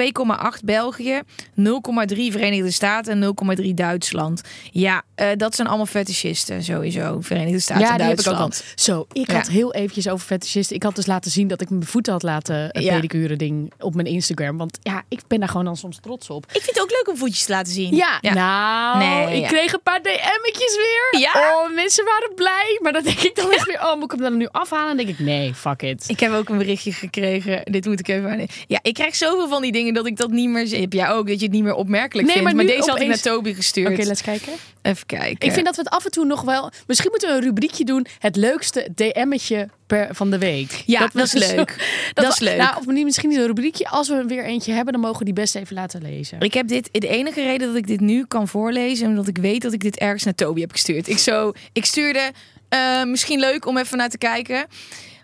2,8 0.00 0.64
België, 0.64 1.20
0,3 1.54 2.32
Verenigde 2.32 2.70
Staten 2.70 3.12
en 3.22 3.34
0,3 3.60 3.74
Duitsland. 3.74 4.40
Ja, 4.70 5.02
eh, 5.14 5.28
dat 5.36 5.54
zijn 5.54 5.68
allemaal 5.68 5.86
fetischisten 5.86 6.62
sowieso. 6.64 7.16
Verenigde 7.20 7.60
Staten 7.60 7.82
ja, 7.84 7.90
en 7.90 7.96
die 7.98 8.06
heb 8.06 8.20
ik 8.20 8.26
ook 8.26 8.32
al. 8.32 8.38
Duitsland. 8.38 8.78
Zo, 8.80 9.06
ik 9.12 9.30
Ja. 9.30 9.34
had 9.36 9.48
heel 9.48 9.74
eventjes 9.74 10.08
over 10.08 10.26
fetischisten. 10.26 10.76
Ik 10.76 10.82
had 10.82 10.94
dus 10.96 11.06
laten 11.06 11.30
zien 11.30 11.48
dat 11.48 11.60
ik 11.60 11.70
mijn 11.70 11.86
voeten 11.86 12.12
had 12.12 12.22
laten 12.22 12.68
Ja. 12.82 12.94
pedicure 12.94 13.36
ding 13.36 13.72
op 13.78 13.94
mijn 13.94 14.06
Instagram. 14.06 14.56
Want 14.56 14.78
ja, 14.82 15.02
ik 15.08 15.20
ben 15.26 15.38
daar 15.40 15.48
gewoon 15.48 15.64
dan 15.64 15.76
soms 15.76 15.98
trots 16.00 16.30
op. 16.30 16.44
Ik 16.46 16.50
vind 16.62 16.66
het 16.76 16.80
ook 16.82 16.90
leuk 16.90 17.08
om 17.08 17.16
voetjes 17.16 17.44
te 17.44 17.52
laten 17.52 17.72
zien. 17.72 17.94
Ja, 17.96 18.18
nou, 18.20 18.98
Nee, 18.98 19.40
ik 19.42 19.46
kreeg 19.48 19.72
een 19.72 19.82
paar 19.82 20.02
DM'tjes 20.02 20.76
weer. 20.76 21.20
Ja? 21.20 21.32
Oh, 21.34 21.74
mensen 21.74 22.04
waren 22.04 22.34
blij. 22.34 22.78
Maar 22.82 22.92
dan 22.92 23.02
denk 23.02 23.18
ik 23.18 23.34
dan 23.36 23.50
echt 23.52 23.66
weer, 23.66 23.80
oh, 23.80 23.94
moet 23.94 24.04
ik 24.04 24.10
hem 24.10 24.20
dan 24.20 24.36
nu 24.36 24.48
afhalen? 24.50 24.90
En 24.90 24.96
dan 24.96 25.06
denk 25.06 25.18
ik, 25.18 25.24
nee, 25.24 25.54
fuck 25.54 25.82
it. 25.82 26.04
Ik 26.08 26.20
heb 26.20 26.32
ook 26.32 26.48
een 26.48 26.58
berichtje 26.58 26.92
gekregen. 26.92 27.60
Dit 27.64 27.86
moet 27.86 28.00
ik 28.00 28.08
even 28.08 28.30
aan. 28.30 28.46
Ja, 28.66 28.78
ik 28.82 28.94
krijg 28.94 29.16
zoveel 29.16 29.48
van 29.48 29.62
die 29.62 29.72
dingen 29.72 29.85
dat 29.94 30.06
ik 30.06 30.16
dat 30.16 30.30
niet 30.30 30.48
meer 30.48 30.66
zie. 30.66 30.80
Heb 30.80 30.92
jij 30.92 31.08
ook 31.08 31.26
dat 31.28 31.38
je 31.38 31.44
het 31.44 31.54
niet 31.54 31.62
meer 31.62 31.74
opmerkelijk 31.74 32.28
Nee, 32.28 32.36
vindt? 32.36 32.54
maar 32.54 32.64
deze 32.66 32.78
had 32.78 32.88
ik 32.88 32.94
opeens- 32.94 33.22
naar 33.22 33.34
Toby 33.34 33.54
gestuurd. 33.54 33.92
Oké, 33.92 34.02
let's 34.06 34.22
kijken. 34.22 34.52
Even 34.82 35.06
kijken. 35.06 35.46
Ik 35.46 35.52
vind 35.52 35.66
dat 35.66 35.76
we 35.76 35.82
het 35.82 35.90
af 35.90 36.04
en 36.04 36.10
toe 36.10 36.24
nog 36.24 36.42
wel... 36.42 36.70
Misschien 36.86 37.10
moeten 37.10 37.28
we 37.28 37.34
een 37.34 37.42
rubriekje 37.42 37.84
doen. 37.84 38.06
Het 38.18 38.36
leukste 38.36 38.88
DM'tje 38.94 39.68
per 39.86 40.08
van 40.14 40.30
de 40.30 40.38
week. 40.38 40.82
Ja, 40.86 41.10
dat 41.12 41.24
is 41.24 41.30
zo- 41.30 41.56
leuk. 41.56 41.76
Dat 42.14 42.32
is 42.32 42.38
we- 42.38 42.44
leuk. 42.44 42.56
Nou, 42.56 42.76
of 42.76 42.86
misschien 42.86 43.28
niet 43.28 43.38
een 43.38 43.46
rubriekje. 43.46 43.88
Als 43.88 44.08
we 44.08 44.14
er 44.14 44.26
weer 44.26 44.44
eentje 44.44 44.72
hebben, 44.72 44.92
dan 44.92 45.02
mogen 45.02 45.18
we 45.18 45.24
die 45.24 45.34
best 45.34 45.54
even 45.54 45.74
laten 45.74 46.02
lezen. 46.02 46.40
Ik 46.40 46.54
heb 46.54 46.68
dit, 46.68 46.88
de 46.92 47.08
enige 47.08 47.42
reden 47.42 47.66
dat 47.66 47.76
ik 47.76 47.86
dit 47.86 48.00
nu 48.00 48.24
kan 48.28 48.48
voorlezen, 48.48 49.08
omdat 49.08 49.28
ik 49.28 49.38
weet 49.38 49.62
dat 49.62 49.72
ik 49.72 49.80
dit 49.80 49.98
ergens 49.98 50.24
naar 50.24 50.34
Toby 50.34 50.60
heb 50.60 50.72
gestuurd. 50.72 51.08
Ik, 51.08 51.18
zo, 51.18 51.52
ik 51.72 51.84
stuurde, 51.84 52.30
eh, 52.68 53.04
misschien 53.04 53.38
leuk 53.40 53.66
om 53.66 53.78
even 53.78 53.96
naar 53.98 54.08
te 54.08 54.18
kijken. 54.18 54.66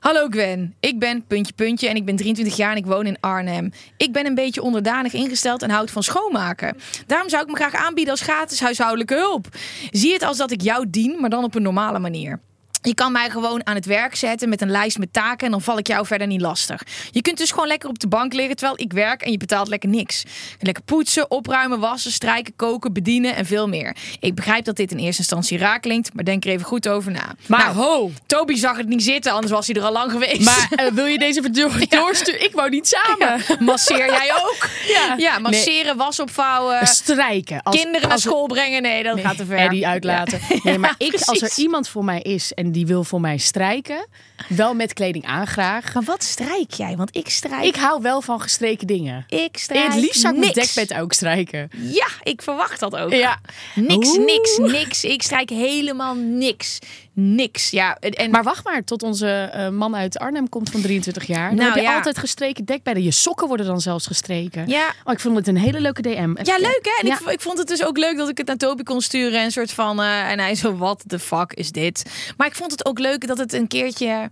Hallo 0.03 0.27
Gwen, 0.31 0.75
ik 0.81 0.99
ben 0.99 1.27
puntje 1.27 1.53
puntje 1.53 1.89
en 1.89 1.97
ik 1.97 2.05
ben 2.05 2.17
23 2.17 2.57
jaar 2.57 2.71
en 2.71 2.77
ik 2.77 2.87
woon 2.87 3.07
in 3.07 3.17
Arnhem. 3.21 3.73
Ik 3.97 4.13
ben 4.13 4.27
een 4.27 4.35
beetje 4.35 4.63
onderdanig 4.63 5.13
ingesteld 5.13 5.63
en 5.63 5.71
houd 5.71 5.91
van 5.91 6.03
schoonmaken. 6.03 6.77
Daarom 7.07 7.29
zou 7.29 7.43
ik 7.43 7.49
me 7.49 7.57
graag 7.57 7.75
aanbieden 7.75 8.13
als 8.13 8.23
gratis 8.23 8.61
huishoudelijke 8.61 9.15
hulp. 9.15 9.47
Zie 9.91 10.13
het 10.13 10.23
als 10.23 10.37
dat 10.37 10.51
ik 10.51 10.61
jou 10.61 10.91
dien, 10.91 11.21
maar 11.21 11.31
dan 11.31 11.45
op 11.45 11.55
een 11.55 11.63
normale 11.63 11.99
manier. 11.99 12.41
Je 12.83 12.95
kan 12.95 13.13
mij 13.13 13.31
gewoon 13.31 13.67
aan 13.67 13.75
het 13.75 13.87
werk 13.87 14.15
zetten 14.15 14.49
met 14.49 14.61
een 14.61 14.71
lijst 14.71 14.99
met 14.99 15.13
taken 15.13 15.47
en 15.47 15.51
dan 15.51 15.63
val 15.63 15.79
ik 15.79 15.87
jou 15.87 16.07
verder 16.07 16.27
niet 16.27 16.41
lastig. 16.41 16.83
Je 17.11 17.23
kunt 17.23 17.39
dus 17.39 17.51
gewoon 17.51 17.67
lekker 17.67 17.89
op 17.89 17.99
de 17.99 18.09
bank 18.09 18.33
liggen 18.33 18.57
terwijl 18.57 18.81
ik 18.81 18.93
werk 18.93 19.23
en 19.23 19.31
je 19.31 19.37
betaalt 19.37 19.69
lekker 19.69 19.89
niks. 19.89 20.25
Lekker 20.61 20.83
poetsen, 20.83 21.31
opruimen, 21.31 21.79
wassen, 21.79 22.13
strijken, 22.13 22.57
koken, 22.57 22.93
bedienen 22.93 23.37
en 23.37 23.47
veel 23.47 23.69
meer. 23.69 23.97
Ik 24.21 24.35
begrijp 24.35 24.65
dat 24.65 24.77
dit 24.77 24.91
in 24.91 24.99
eerste 24.99 25.21
instantie 25.21 25.59
raar 25.59 25.81
klinkt, 25.81 26.15
maar 26.15 26.25
denk 26.25 26.45
er 26.45 26.51
even 26.51 26.67
goed 26.67 26.89
over 26.89 27.13
na. 27.13 27.35
Maar 27.47 27.65
Nou, 27.65 27.77
ho! 27.77 28.11
Toby 28.27 28.55
zag 28.55 28.77
het 28.77 28.89
niet 28.89 29.03
zitten, 29.03 29.33
anders 29.33 29.53
was 29.53 29.67
hij 29.67 29.77
er 29.77 29.83
al 29.83 29.93
lang 29.93 30.11
geweest. 30.11 30.45
Maar 30.45 30.69
eh, 30.71 30.93
wil 30.93 31.07
je 31.07 31.19
deze 31.19 31.41
door, 31.51 31.89
doorsturen? 31.89 32.45
Ik 32.45 32.53
wou 32.53 32.71
niet 32.71 32.89
samen. 32.89 33.43
masseer 33.59 34.07
jij 34.07 34.33
ook? 34.35 34.69
Ja. 34.87 35.15
Ja, 35.17 35.39
masseren, 35.39 35.97
was 35.97 36.21
opvouwen, 36.21 36.87
Strijken. 36.87 37.63
Als, 37.63 37.77
kinderen 37.77 38.09
naar 38.09 38.19
school 38.19 38.47
brengen. 38.47 38.83
Nee, 38.83 39.03
dat 39.03 39.21
gaat 39.21 39.37
te 39.37 39.47
ver. 39.47 39.85
Uitlaten. 39.85 40.41
Nee, 40.63 40.79
maar 40.79 40.95
ik, 41.09 41.21
als 41.25 41.43
er 41.43 41.53
iemand 41.57 41.89
voor 41.89 42.05
mij 42.05 42.21
is 42.21 42.53
en 42.53 42.72
die 42.73 42.87
wil 42.87 43.05
voor 43.05 43.21
mij 43.21 43.37
strijken, 43.37 44.07
wel 44.49 44.75
met 44.75 44.93
kleding 44.93 45.25
aan 45.27 45.47
graag. 45.47 45.95
Maar 45.95 46.03
wat 46.03 46.23
strijk 46.25 46.73
jij? 46.73 46.97
Want 46.97 47.17
ik 47.17 47.29
strijk. 47.29 47.65
Ik 47.65 47.77
hou 47.77 48.03
wel 48.03 48.21
van 48.23 48.41
gestreken 48.41 48.87
dingen. 48.87 49.25
ik 49.29 49.57
strijk. 49.57 49.93
Het 49.93 49.95
liefst 50.03 50.21
zou 50.21 50.35
ik 50.35 50.41
mijn 50.41 50.53
dekbed 50.53 50.95
ook 50.95 51.13
strijken. 51.13 51.71
Ja, 51.77 52.07
ik 52.23 52.43
verwacht 52.43 52.81
dat 52.81 52.97
ook. 52.97 53.13
Ja. 53.13 53.39
Niks, 53.75 54.09
Oeh. 54.09 54.25
niks, 54.27 54.59
niks. 54.59 55.05
Ik 55.05 55.23
strijk 55.23 55.51
helemaal 55.51 56.15
niks. 56.15 56.79
Niks. 57.15 57.71
Ja, 57.71 57.97
en, 57.99 58.31
Maar 58.31 58.43
wacht 58.43 58.65
maar, 58.65 58.85
tot 58.85 59.03
onze 59.03 59.29
eh, 59.53 59.69
man 59.69 59.97
uit 59.97 60.19
Arnhem 60.19 60.49
komt 60.49 60.71
van 60.71 60.81
23 60.81 61.25
jaar. 61.27 61.49
Dan 61.49 61.57
Nou, 61.57 61.69
heb 61.69 61.79
je 61.83 61.83
ja. 61.89 61.95
altijd 61.97 62.19
gestreken 62.19 62.65
dekbedden. 62.65 63.03
Je 63.03 63.11
sokken 63.11 63.49
worden 63.49 63.67
dan 63.67 63.81
zelfs 63.81 64.07
gestreken. 64.07 64.69
Ja. 64.69 64.93
Oh, 65.05 65.13
ik 65.13 65.21
vond 65.21 65.37
het 65.37 65.49
een 65.49 65.57
hele 65.57 65.81
leuke 65.81 66.03
DM. 66.03 66.35
Ja, 66.43 66.57
leuk 66.59 66.81
hè? 66.83 67.01
En 67.01 67.07
Ja. 67.07 67.19
ik, 67.21 67.29
ik 67.31 67.41
vond 67.41 67.59
het 67.59 67.69
dus 67.69 67.85
ook 67.85 67.99
leuk 67.99 68.17
dat 68.17 68.29
ik 68.29 68.39
het 68.39 68.47
naar 68.47 68.57
Toby 68.57 68.83
kon 68.83 69.01
sturen. 69.01 69.39
En 69.39 69.45
een 69.45 69.51
soort 69.53 69.73
van. 69.73 70.01
eh, 70.03 70.31
en 70.31 70.39
hij 70.39 70.55
zo, 70.55 70.77
wat 70.77 71.03
de 71.07 71.19
fuck 71.19 71.53
is 71.53 71.71
dit? 71.73 72.11
Maar 72.37 72.47
ik 72.47 72.55
vond 72.55 72.71
het 72.71 72.87
ook 72.87 72.99
leuk 72.99 73.27
dat 73.27 73.39
het 73.39 73.53
een 73.53 73.67
keertje. 73.69 74.31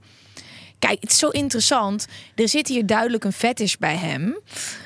Kijk, 0.80 0.96
het 1.00 1.10
is 1.10 1.18
zo 1.18 1.28
interessant. 1.28 2.06
Er 2.34 2.48
zit 2.48 2.68
hier 2.68 2.86
duidelijk 2.86 3.24
een 3.24 3.32
fetish 3.32 3.74
bij 3.74 3.96
hem. 3.96 4.36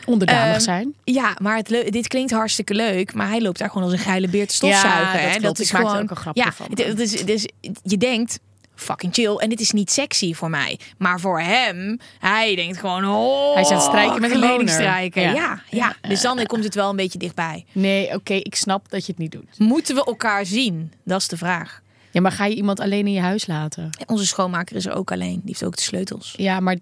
Onderdanig 0.07 0.52
Ehm, 0.54 0.61
zijn. 0.61 0.94
Ja, 1.04 1.37
maar 1.42 1.57
het 1.57 1.68
dit 1.68 2.09
klinkt 2.09 2.30
hartstikke 2.33 2.74
leuk. 2.74 3.14
Maar 3.14 3.28
hij 3.28 3.40
loopt 3.40 3.59
daar 3.59 3.68
gewoon 3.68 3.85
als 3.85 3.92
een 3.92 3.98
geile 3.98 4.28
beer 4.28 4.46
te 4.46 4.54
stofzuigen. 4.54 5.00
Ja, 5.00 5.38
dat 5.38 5.57
hè? 5.59 5.62
Ik 5.64 5.72
maakte 5.72 5.88
er 5.96 6.02
ook 6.02 6.11
een 6.11 6.16
grapje 6.16 6.42
ja, 6.44 6.52
van. 6.52 6.66
het- 6.74 7.00
is- 7.00 7.24
dus 7.24 7.48
je 7.83 7.96
denkt, 7.98 8.38
fucking 8.74 9.14
chill. 9.14 9.37
En 9.37 9.48
dit 9.48 9.61
is 9.61 9.70
niet 9.70 9.90
sexy 9.90 10.35
voor 10.35 10.50
mij. 10.50 10.78
Maar 10.98 11.20
voor 11.20 11.40
hem, 11.40 11.98
hij 12.18 12.54
denkt 12.57 12.78
gewoon... 12.78 13.04
Oh, 13.09 13.52
Hij 13.52 13.62
is 13.62 13.68
aan 13.68 13.74
het 13.76 13.85
strijken 13.87 14.20
met 14.20 14.30
een 14.30 14.40
boner. 14.40 14.68
strijken. 14.68 15.22
Ja. 15.22 15.33
Ja, 15.33 15.62
ja, 15.70 15.96
Dus 16.09 16.20
dan 16.20 16.46
komt 16.46 16.64
het 16.64 16.74
wel 16.74 16.90
een 16.90 16.96
beetje 16.96 17.18
dichtbij. 17.18 17.64
Nee, 17.72 18.14
oké, 18.14 18.35
ik 18.35 18.54
snap 18.54 18.90
dat 18.90 19.07
je 19.07 19.12
het 19.12 19.20
niet 19.20 19.33
doet. 19.33 19.59
Moeten 19.59 19.94
we 19.94 20.04
elkaar 20.04 20.46
zien? 20.46 20.92
Dat 21.04 21.20
is 21.20 21.28
de 21.28 21.37
vraag. 21.37 21.83
Ja, 22.14 22.20
maar 22.20 22.33
ga 22.33 22.44
je 22.44 22.55
iemand 22.55 22.81
alleen 22.81 23.07
in 23.07 23.12
je 23.12 23.20
huis 23.20 23.46
laten? 23.46 23.90
Onze 24.07 24.27
schoonmaker 24.27 24.77
is 24.77 24.87
er 24.87 24.94
ook 24.94 25.12
alleen. 25.12 25.33
Die 25.35 25.40
heeft 25.44 25.64
ook 25.64 25.77
de 25.77 25.83
sleutels. 25.83 26.35
Ja, 26.37 26.61
maar 26.61 26.77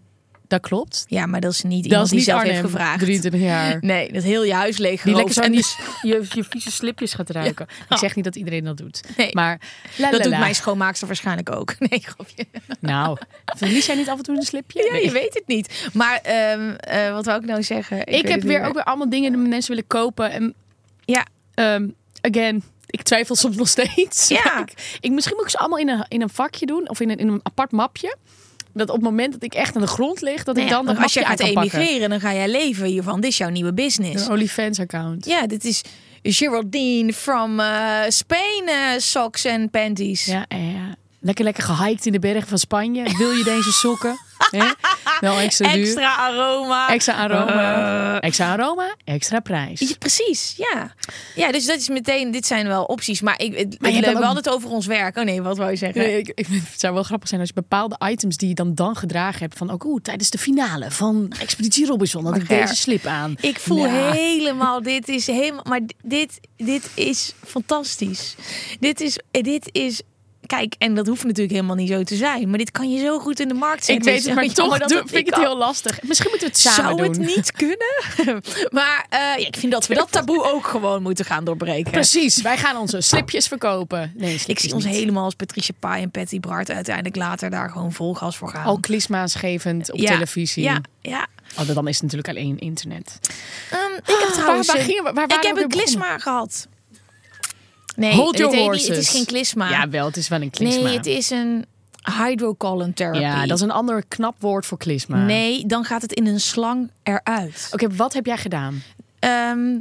dat 0.49 0.61
klopt. 0.61 1.05
Ja, 1.09 1.27
maar 1.27 1.41
dat 1.41 1.53
is 1.53 1.63
niet 1.63 1.83
Dat 1.83 1.85
iemand 1.85 2.03
is 2.05 2.09
die 2.09 2.19
niet 2.19 2.27
zelf 2.29 2.39
Arnhem, 2.41 2.55
heeft 2.57 2.67
gevraagd. 2.71 2.99
23 3.01 3.41
jaar. 3.41 3.79
Nee, 3.93 4.13
dat 4.13 4.23
heel 4.23 4.45
je 4.45 4.55
huis 4.55 4.79
leeg 4.79 5.03
Die 5.03 5.15
lekker 5.15 5.43
en 5.43 5.53
die, 5.53 5.65
je, 6.03 6.27
je 6.35 6.45
vieze 6.45 6.71
slipjes 6.71 7.15
gaat 7.15 7.31
ruiken. 7.31 7.67
Ik 7.89 7.97
zeg 7.97 8.15
niet 8.15 8.25
dat 8.25 8.37
iedereen 8.37 8.65
dat 8.65 8.77
doet. 8.77 9.01
Nee. 9.17 9.31
Maar 9.33 9.61
la, 9.97 10.05
Dat 10.11 10.19
la, 10.19 10.25
doet 10.25 10.33
la. 10.33 10.39
mijn 10.39 10.55
schoonmaakster 10.55 11.07
waarschijnlijk 11.07 11.51
ook. 11.55 11.75
Nee, 11.89 12.01
grapje. 12.01 12.45
Nou, 12.81 13.19
verlies 13.45 13.87
jij 13.87 13.97
niet 13.97 14.09
af 14.09 14.17
en 14.19 14.23
toe 14.25 14.37
een 14.37 14.43
slipje? 14.43 14.83
Ja, 14.85 14.93
Nee. 14.93 15.05
je 15.05 15.11
weet 15.11 15.35
het 15.35 15.47
niet. 15.47 15.89
Maar 15.93 16.17
ehm, 16.23 16.71
eh, 16.71 17.13
wat 17.13 17.25
wou 17.25 17.41
ik 17.41 17.47
nou 17.47 17.63
zeggen? 17.63 18.07
Ik, 18.07 18.29
heb 18.29 18.43
weer 18.43 18.59
meer. 18.61 18.69
ook 18.69 18.75
weer 18.75 18.85
allemaal 18.85 19.09
dingen 19.11 19.33
die 19.33 19.41
mensen 19.49 19.71
willen 19.71 19.87
kopen. 19.87 20.31
En 20.31 20.55
Ja, 21.05 21.27
ehm, 21.55 21.89
again, 22.21 22.63
ik 22.93 23.03
twijfel 23.03 23.35
soms 23.35 23.57
nog 23.57 23.69
steeds. 23.69 24.29
Ja. 24.29 24.61
ik, 24.61 24.99
ik, 25.01 25.11
misschien 25.11 25.37
moet 25.37 25.45
ik 25.45 25.51
ze 25.51 25.59
allemaal 25.59 25.79
in 25.79 25.89
een, 25.89 26.05
in 26.09 26.23
een 26.23 26.31
vakje 26.31 26.67
doen. 26.67 26.89
Of 26.89 27.01
in 27.01 27.11
een, 27.11 27.17
in 27.17 27.29
een 27.29 27.41
apart 27.43 27.73
mapje. 27.73 28.17
Dat 28.75 28.89
op 28.89 28.95
het 28.95 29.05
moment 29.05 29.33
dat 29.33 29.43
ik 29.43 29.55
echt 29.55 29.77
aan 29.77 29.83
de 29.83 29.89
grond 29.89 30.21
lig, 30.21 30.45
dat 30.45 30.57
ik 30.57 30.69
dan 30.69 30.87
dat 30.87 30.99
als 30.99 31.13
je 31.13 31.21
gaat 31.25 31.37
pakken. 31.37 31.57
emigreren, 31.57 32.11
dan 32.11 32.21
ga 32.21 32.35
jij 32.35 32.49
leven 32.49 32.87
hiervan. 32.87 33.21
Dit 33.21 33.31
is 33.31 33.37
jouw 33.37 33.49
nieuwe 33.49 33.73
business. 33.73 34.25
Een 34.25 34.33
OnlyFans 34.33 34.81
account. 34.81 35.27
Ja, 35.27 35.47
dit 35.47 35.65
is 35.65 35.83
Geraldine 36.23 37.13
from 37.13 37.61
eh, 37.61 38.01
Spain 38.09 38.71
socks 39.01 39.45
en 39.45 39.71
panties. 39.71 40.25
Ja, 40.25 40.45
ja. 40.49 40.97
Lekker 41.25 41.45
lekker 41.45 41.63
gehiked 41.63 42.07
in 42.07 42.13
de 42.13 42.19
bergen 42.19 42.49
van 42.49 42.59
Spanje. 42.59 43.17
Wil 43.19 43.31
je 43.31 43.45
deze 43.45 43.73
sokken? 43.73 44.19
Wel 45.21 45.39
extra 45.39 45.73
duur. 45.73 45.83
Extra 45.83 46.17
aroma. 46.17 46.89
Extra 46.89 47.15
aroma. 47.15 48.15
Eh. 48.15 48.29
extra 48.29 48.53
aroma, 48.53 48.95
extra 49.05 49.41
prijs. 49.41 49.81
Ja, 49.81 49.95
precies, 49.99 50.55
ja. 50.57 50.95
Ja, 51.35 51.53
dus 51.53 51.67
dat 51.67 51.77
is 51.79 51.89
meteen, 51.89 52.31
dit 52.31 52.47
zijn 52.47 52.67
wel 52.67 52.85
opties. 52.85 53.21
Maar 53.21 53.41
ik, 53.41 53.57
het, 53.57 53.81
Maar 53.81 53.93
we 53.93 54.07
hadden 54.07 54.37
het 54.37 54.49
over 54.49 54.71
ons 54.71 54.87
werk. 54.87 55.17
Oh 55.17 55.25
nee, 55.25 55.43
wat 55.43 55.57
wou 55.57 55.71
je 55.71 55.77
zeggen? 55.77 56.01
Nee, 56.01 56.19
ik, 56.19 56.33
ik, 56.35 56.47
het 56.51 56.81
zou 56.81 56.95
wel 56.95 57.03
grappig 57.03 57.29
zijn 57.29 57.41
als 57.41 57.49
je 57.49 57.55
bepaalde 57.55 57.97
items 58.05 58.37
die 58.37 58.49
je 58.49 58.55
dan, 58.55 58.75
dan 58.75 58.97
gedragen 58.97 59.41
hebt. 59.41 59.59
Van 59.59 59.71
ook 59.71 59.85
oeh, 59.85 60.01
tijdens 60.03 60.31
de 60.31 60.39
finale 60.39 60.91
van 60.91 61.33
Expeditie 61.41 61.87
Robinson 61.87 62.25
had 62.25 62.37
ik 62.37 62.49
deze 62.49 62.77
slip 62.77 63.07
aan. 63.07 63.35
Ik 63.41 63.59
voel 63.59 63.87
Ja. 63.87 64.13
helemaal, 64.13 64.83
dit 64.83 65.09
is 65.09 65.27
helemaal, 65.27 65.65
maar 65.69 65.81
dit, 66.05 66.41
dit 66.57 66.91
is 66.95 67.33
fantastisch. 67.47 68.35
Dit 68.81 69.01
is, 69.01 69.19
dit 69.31 69.69
is, 69.73 70.03
kijk, 70.57 70.75
en 70.79 70.95
dat 70.95 71.07
hoeft 71.07 71.25
natuurlijk 71.25 71.51
helemaal 71.55 71.77
niet 71.77 71.89
zo 71.89 72.03
te 72.03 72.17
zijn, 72.17 72.49
maar 72.49 72.59
dit 72.59 72.71
kan 72.71 72.91
je 72.93 73.05
zo 73.05 73.19
goed 73.19 73.41
in 73.41 73.49
de 73.49 73.55
markt 73.55 73.79
Ik 73.81 73.85
zetten. 73.85 74.13
weet 74.13 74.25
het, 74.25 74.35
maar 74.35 74.47
toch 74.47 74.79
dat 74.79 74.89
doe- 74.89 74.99
vind 74.99 75.15
ik 75.15 75.27
het 75.27 75.35
kan. 75.35 75.43
heel 75.45 75.57
lastig. 75.57 76.03
Misschien 76.03 76.31
moeten 76.31 76.49
we 76.49 76.55
het 76.55 76.63
samen 76.63 76.85
Zou 76.85 76.97
doen. 77.13 77.25
het 77.27 77.37
niet 77.37 77.53
kunnen? 77.53 78.43
maar 78.79 79.07
eh, 79.09 79.19
ja, 79.19 79.47
ik 79.47 79.57
vind 79.57 79.73
dat 79.73 79.87
we 79.87 79.95
dat 79.95 80.13
taboe 80.13 80.45
ook 80.53 80.67
gewoon 80.67 81.03
moeten 81.03 81.25
gaan 81.25 81.45
doorbreken. 81.45 81.91
Precies, 81.93 82.43
wij 82.43 82.57
gaan 82.59 82.77
onze 82.77 83.01
slipjes 83.01 83.47
verkopen. 83.49 84.13
Nee, 84.17 84.33
Ik 84.35 84.41
slipjes 84.41 84.65
zie 84.67 84.75
ons 84.75 84.85
niet. 84.85 84.95
helemaal 84.95 85.25
als 85.25 85.35
Patricia 85.35 85.75
Pai 85.79 86.03
en 86.03 86.11
Patty 86.11 86.41
Bart 86.41 86.71
uiteindelijk 86.71 87.17
later 87.17 87.51
daar 87.51 87.71
gewoon 87.71 87.93
vol 87.93 88.15
gas 88.15 88.37
voor 88.37 88.49
gaan. 88.49 88.65
Al 88.65 88.79
klisma's 88.81 89.35
gevend 89.35 89.93
op 89.93 89.99
Ja, 89.99 90.11
televisie. 90.13 90.63
Ja, 90.63 90.81
ja. 91.01 91.27
Oh, 91.59 91.67
dan 91.75 91.89
is 91.89 91.95
het 91.95 92.03
natuurlijk 92.03 92.29
alleen 92.29 92.59
internet. 92.59 93.19
Ehm, 93.71 93.81
ik 93.97 94.17
heb 94.21 94.29
trouwens 94.33 94.67
waar 94.67 94.87
waar 95.03 95.13
waren 95.15 95.37
ik 95.37 95.43
heb 95.43 95.57
een 95.57 95.69
klisma 95.69 96.19
gehad. 96.19 96.67
Nee, 98.09 98.15
Hold 98.15 98.39
het, 98.39 98.53
your 98.53 98.71
niet- 98.75 98.87
het 98.89 98.97
is 98.97 99.09
geen 99.09 99.25
klisma. 99.27 99.69
Ja, 99.71 99.89
wel, 99.89 100.07
het 100.07 100.17
is 100.17 100.29
wel 100.29 100.41
een 100.43 100.51
klisma. 100.51 100.83
Nee, 100.83 100.97
het 100.97 101.07
is 101.07 101.31
een 101.31 101.65
hydrocolon 102.19 102.93
therapy. 102.93 103.19
Ja, 103.19 103.47
dat 103.47 103.57
is 103.57 103.63
een 103.63 103.71
ander 103.71 104.05
knap 104.09 104.35
woord 104.39 104.67
voor 104.67 104.79
klisma. 104.79 105.25
Nee, 105.25 105.67
dan 105.67 105.85
gaat 105.85 106.03
het 106.03 106.13
in 106.13 106.27
een 106.27 106.41
slang 106.41 106.91
eruit. 107.03 107.69
Oké, 107.73 107.89
wat 107.95 108.13
heb 108.13 108.27
jij 108.27 108.37
gedaan? 108.37 108.83
Ehm, 109.19 109.79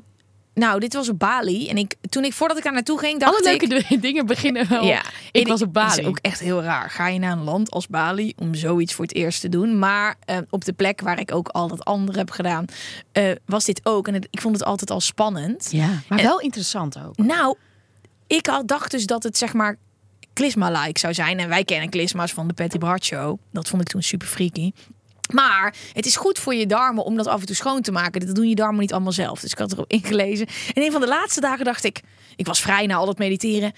nou, 0.54 0.80
dit 0.80 0.94
was 0.94 1.10
op 1.10 1.20
Bali. 1.20 1.70
En 1.70 1.78
ik, 1.78 1.96
toen 2.10 2.24
ik, 2.24 2.34
voordat 2.34 2.58
ik 2.58 2.64
daar 2.64 2.74
naartoe 2.74 3.00
ging, 3.00 3.20
dacht 3.20 3.42
Alle 3.46 3.54
ik... 3.54 3.68
leuke 3.68 4.00
dingen 4.08 4.26
beginnen 4.26 4.70
wel. 4.70 4.84
Ja, 4.84 5.02
ik 5.32 5.48
was 5.48 5.60
op 5.62 5.66
Het 5.66 5.72
Bali. 5.74 6.02
is 6.02 6.08
ook 6.08 6.18
echt 6.22 6.40
heel 6.40 6.62
raar. 6.64 6.90
Ga 6.90 7.08
je 7.08 7.20
naar 7.20 7.32
een 7.32 7.44
land 7.44 7.72
als 7.72 7.88
Bali 7.88 8.34
om 8.38 8.56
zoiets 8.56 8.94
voor 8.94 9.06
het 9.06 9.16
eerst 9.16 9.42
te 9.42 9.50
doen? 9.50 9.80
Maar 9.80 10.16
eh, 10.26 10.38
op 10.50 10.66
de 10.66 10.74
plek 10.74 11.02
waar 11.02 11.20
ik 11.20 11.34
ook 11.34 11.48
al 11.48 11.68
dat 11.68 11.86
andere 11.86 12.18
heb 12.18 12.30
gedaan, 12.32 12.66
eh, 13.12 13.32
was 13.46 13.66
dit 13.66 13.82
ook. 13.84 14.08
En 14.08 14.14
het- 14.14 14.28
ik 14.32 14.42
vond 14.42 14.56
het 14.56 14.66
altijd 14.66 14.92
al 14.92 15.02
spannend. 15.02 15.68
Ja, 15.72 15.88
maar 16.08 16.18
En- 16.20 16.26
wel 16.26 16.40
interessant 16.40 16.98
ook. 17.08 17.18
Nou, 17.18 17.56
ik 18.36 18.46
had 18.48 18.68
dacht 18.68 18.92
dus 18.92 19.06
dat 19.06 19.24
het 19.24 19.38
zeg 19.38 19.54
maar 19.54 19.78
klisma-like 20.34 21.00
zou 21.00 21.14
zijn. 21.14 21.40
En 21.40 21.50
wij 21.50 21.64
kennen 21.64 21.90
klisma's 21.90 22.32
van 22.32 22.48
de 22.48 22.54
Patty 22.54 22.78
Bart 22.78 23.06
Show. 23.06 23.38
Dat 23.52 23.68
vond 23.70 23.82
ik 23.82 23.88
toen 23.88 24.04
super 24.04 24.28
freaky. 24.28 24.72
Maar 25.34 25.76
het 25.94 26.06
is 26.06 26.16
goed 26.16 26.40
voor 26.40 26.54
je 26.54 26.66
darmen 26.66 27.04
om 27.04 27.16
dat 27.16 27.28
af 27.28 27.40
en 27.40 27.46
toe 27.46 27.56
schoon 27.56 27.82
te 27.82 27.92
maken. 27.92 28.26
Dat 28.26 28.36
doen 28.36 28.50
je 28.50 28.56
darmen 28.56 28.80
niet 28.80 28.94
allemaal 28.94 29.12
zelf. 29.12 29.40
Dus 29.40 29.52
ik 29.52 29.58
had 29.58 29.72
erop 29.72 29.92
ingelezen. 29.92 30.48
En 30.74 30.84
een 30.84 30.92
van 30.92 31.02
de 31.02 31.08
laatste 31.08 31.42
dagen 31.42 31.66
dacht 31.66 31.84
ik... 31.84 32.02
Ik 32.36 32.46
was 32.46 32.62
vrij 32.62 32.86
na 32.86 32.96
al 32.96 33.06
dat 33.06 33.18
mediteren. 33.18 33.74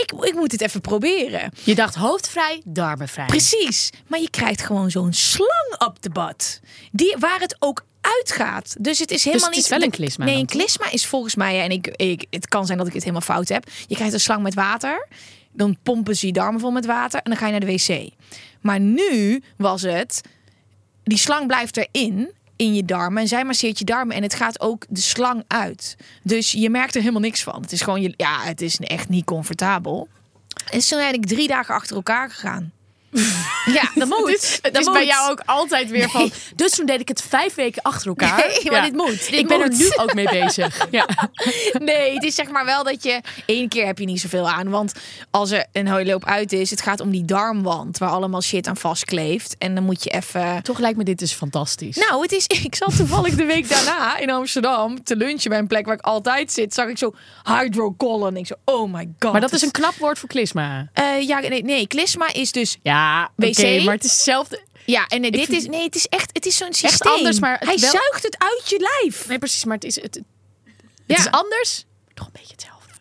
Ik, 0.00 0.12
ik 0.20 0.34
moet 0.34 0.50
dit 0.50 0.60
even 0.60 0.80
proberen. 0.80 1.50
Je 1.64 1.74
dacht 1.74 1.94
hoofdvrij, 1.94 2.60
darmenvrij. 2.64 3.26
Precies. 3.26 3.90
Maar 4.06 4.20
je 4.20 4.30
krijgt 4.30 4.62
gewoon 4.62 4.90
zo'n 4.90 5.12
slang 5.12 5.74
op 5.78 6.02
de 6.02 6.10
bad. 6.10 6.60
Die, 6.92 7.16
waar 7.18 7.40
het 7.40 7.56
ook 7.58 7.84
uitgaat. 8.00 8.76
Dus 8.80 8.98
het 8.98 9.10
is 9.10 9.24
helemaal 9.24 9.48
het 9.48 9.56
is 9.56 9.62
niet... 9.62 9.78
wel 9.78 9.82
een 9.82 9.90
klisma 9.90 10.24
Nee, 10.24 10.38
een 10.38 10.46
klisma 10.46 10.90
is 10.90 11.06
volgens 11.06 11.34
mij... 11.34 11.62
En 11.62 11.70
ik, 11.70 11.86
ik, 11.86 12.26
het 12.30 12.48
kan 12.48 12.66
zijn 12.66 12.78
dat 12.78 12.86
ik 12.86 12.92
het 12.92 13.02
helemaal 13.02 13.26
fout 13.26 13.48
heb. 13.48 13.68
Je 13.86 13.94
krijgt 13.94 14.14
een 14.14 14.20
slang 14.20 14.42
met 14.42 14.54
water. 14.54 15.08
Dan 15.52 15.76
pompen 15.82 16.16
ze 16.16 16.26
je 16.26 16.32
darmen 16.32 16.60
vol 16.60 16.70
met 16.70 16.86
water. 16.86 17.20
En 17.22 17.30
dan 17.30 17.36
ga 17.36 17.46
je 17.46 17.50
naar 17.50 17.60
de 17.60 17.66
wc. 17.66 18.12
Maar 18.60 18.80
nu 18.80 19.42
was 19.56 19.82
het... 19.82 20.20
Die 21.02 21.18
slang 21.18 21.46
blijft 21.46 21.76
erin 21.76 22.30
in 22.56 22.74
je 22.74 22.84
darmen 22.84 23.22
en 23.22 23.28
zij 23.28 23.44
masseert 23.44 23.78
je 23.78 23.84
darmen 23.84 24.16
en 24.16 24.22
het 24.22 24.34
gaat 24.34 24.60
ook 24.60 24.84
de 24.88 25.00
slang 25.00 25.44
uit. 25.46 25.96
Dus 26.22 26.52
je 26.52 26.70
merkt 26.70 26.94
er 26.94 27.00
helemaal 27.00 27.20
niks 27.20 27.42
van. 27.42 27.60
Het 27.60 27.72
is 27.72 27.80
gewoon 27.82 28.14
ja, 28.16 28.40
het 28.42 28.60
is 28.60 28.78
echt 28.78 29.08
niet 29.08 29.24
comfortabel. 29.24 30.08
En 30.70 30.80
toen 30.80 30.98
ben 30.98 31.12
ik 31.12 31.26
drie 31.26 31.48
dagen 31.48 31.74
achter 31.74 31.96
elkaar 31.96 32.30
gegaan. 32.30 32.72
ja, 33.78 33.90
dat 33.94 34.08
moet. 34.08 34.58
Dat 34.62 34.76
is 34.76 34.92
bij 34.92 35.06
jou 35.06 35.30
ook 35.30 35.42
altijd 35.46 35.90
weer 35.90 36.10
van. 36.10 36.30
Dus 36.54 36.72
toen 36.72 36.86
deed 36.86 37.00
ik 37.00 37.08
het 37.08 37.22
vijf 37.22 37.54
weken 37.54 37.82
achter 37.82 38.08
elkaar. 38.08 38.36
Nee, 38.36 38.70
maar 38.70 38.82
dit 38.82 38.92
moet. 38.92 39.30
Dit 39.30 39.32
ik 39.32 39.48
ben 39.48 39.60
er 39.60 39.68
nu 39.68 39.90
ook 39.96 40.14
mee 40.14 40.28
bezig. 40.28 40.74
Ja. 40.90 41.06
Nee, 41.72 42.14
het 42.14 42.22
is 42.22 42.34
zeg 42.34 42.48
maar 42.48 42.64
wel 42.64 42.84
dat 42.84 43.02
je 43.02 43.20
één 43.46 43.68
keer 43.68 43.86
heb 43.86 43.98
je 43.98 44.04
niet 44.04 44.20
zoveel 44.20 44.48
aan, 44.48 44.70
want 44.70 44.92
als 45.30 45.50
er 45.50 45.66
een 45.72 45.88
hooiloop 45.88 46.24
uit 46.24 46.52
is, 46.52 46.70
het 46.70 46.80
gaat 46.80 47.00
om 47.00 47.10
die 47.10 47.24
darmwand 47.24 47.98
waar 47.98 48.08
allemaal 48.08 48.42
shit 48.42 48.66
aan 48.66 48.76
vastkleeft 48.76 49.56
en 49.58 49.74
dan 49.74 49.84
moet 49.84 50.04
je 50.04 50.10
even. 50.10 50.62
Toch 50.62 50.78
lijkt 50.78 50.98
me 50.98 51.04
dit 51.04 51.18
dus 51.18 51.32
fantastisch. 51.32 51.96
Nou, 51.96 52.22
het 52.22 52.32
is. 52.32 52.46
Ik 52.66 52.74
zat 52.74 52.96
toevallig 52.96 53.34
de 53.34 53.44
week 53.44 53.68
daarna 53.68 54.18
in 54.18 54.30
Amsterdam 54.30 55.04
te 55.04 55.16
lunchen 55.16 55.50
bij 55.50 55.58
een 55.58 55.66
plek 55.66 55.86
waar 55.86 55.94
ik 55.94 56.04
altijd 56.04 56.52
zit. 56.52 56.74
Zag 56.74 56.88
ik 56.88 56.98
zo 56.98 57.14
hydrocolon. 57.44 58.36
Ik 58.36 58.46
zo, 58.46 58.54
oh 58.64 58.92
my 58.92 59.08
god. 59.18 59.32
maar 59.32 59.40
dat 59.40 59.52
is 59.52 59.62
een 59.62 59.70
knap 59.70 59.94
woord 59.94 60.18
voor 60.18 60.28
klisma. 60.28 60.88
Eh, 60.92 61.26
ja, 61.26 61.38
nee, 61.38 61.62
nee, 61.62 61.86
klisma 61.86 62.32
is 62.32 62.52
dus. 62.52 62.78
Ja, 62.82 62.95
WC? 63.36 63.48
oké, 63.58 63.82
maar 63.84 63.94
het 63.94 64.04
is 64.04 64.10
hetzelfde. 64.10 64.60
Ja, 64.84 65.06
en 65.06 65.20
nee, 65.20 65.30
dit 65.30 65.44
vind- 65.44 65.56
is. 65.62 65.66
Nee, 65.68 65.82
het 65.84 65.94
is 65.94 66.06
echt. 66.06 66.30
Het 66.32 66.46
is 66.46 66.56
zo'n 66.56 66.72
systeem. 66.72 67.12
anders, 67.12 67.40
maar 67.40 67.58
het 67.58 67.68
hij 67.68 67.76
wel- 67.78 67.90
zuigt 67.90 68.22
het 68.22 68.36
uit 68.38 68.62
je 68.68 68.88
lijf. 69.02 69.28
Nee, 69.28 69.38
precies, 69.38 69.64
maar 69.64 69.74
het 69.74 69.84
is, 69.84 69.94
het, 70.02 70.14
het 70.14 70.24
Ja. 71.06 71.16
is 71.16 71.30
anders. 71.30 71.84
Toch 72.14 72.26
een 72.26 72.32
beetje 72.32 72.52
hetzelfde. 72.52 72.92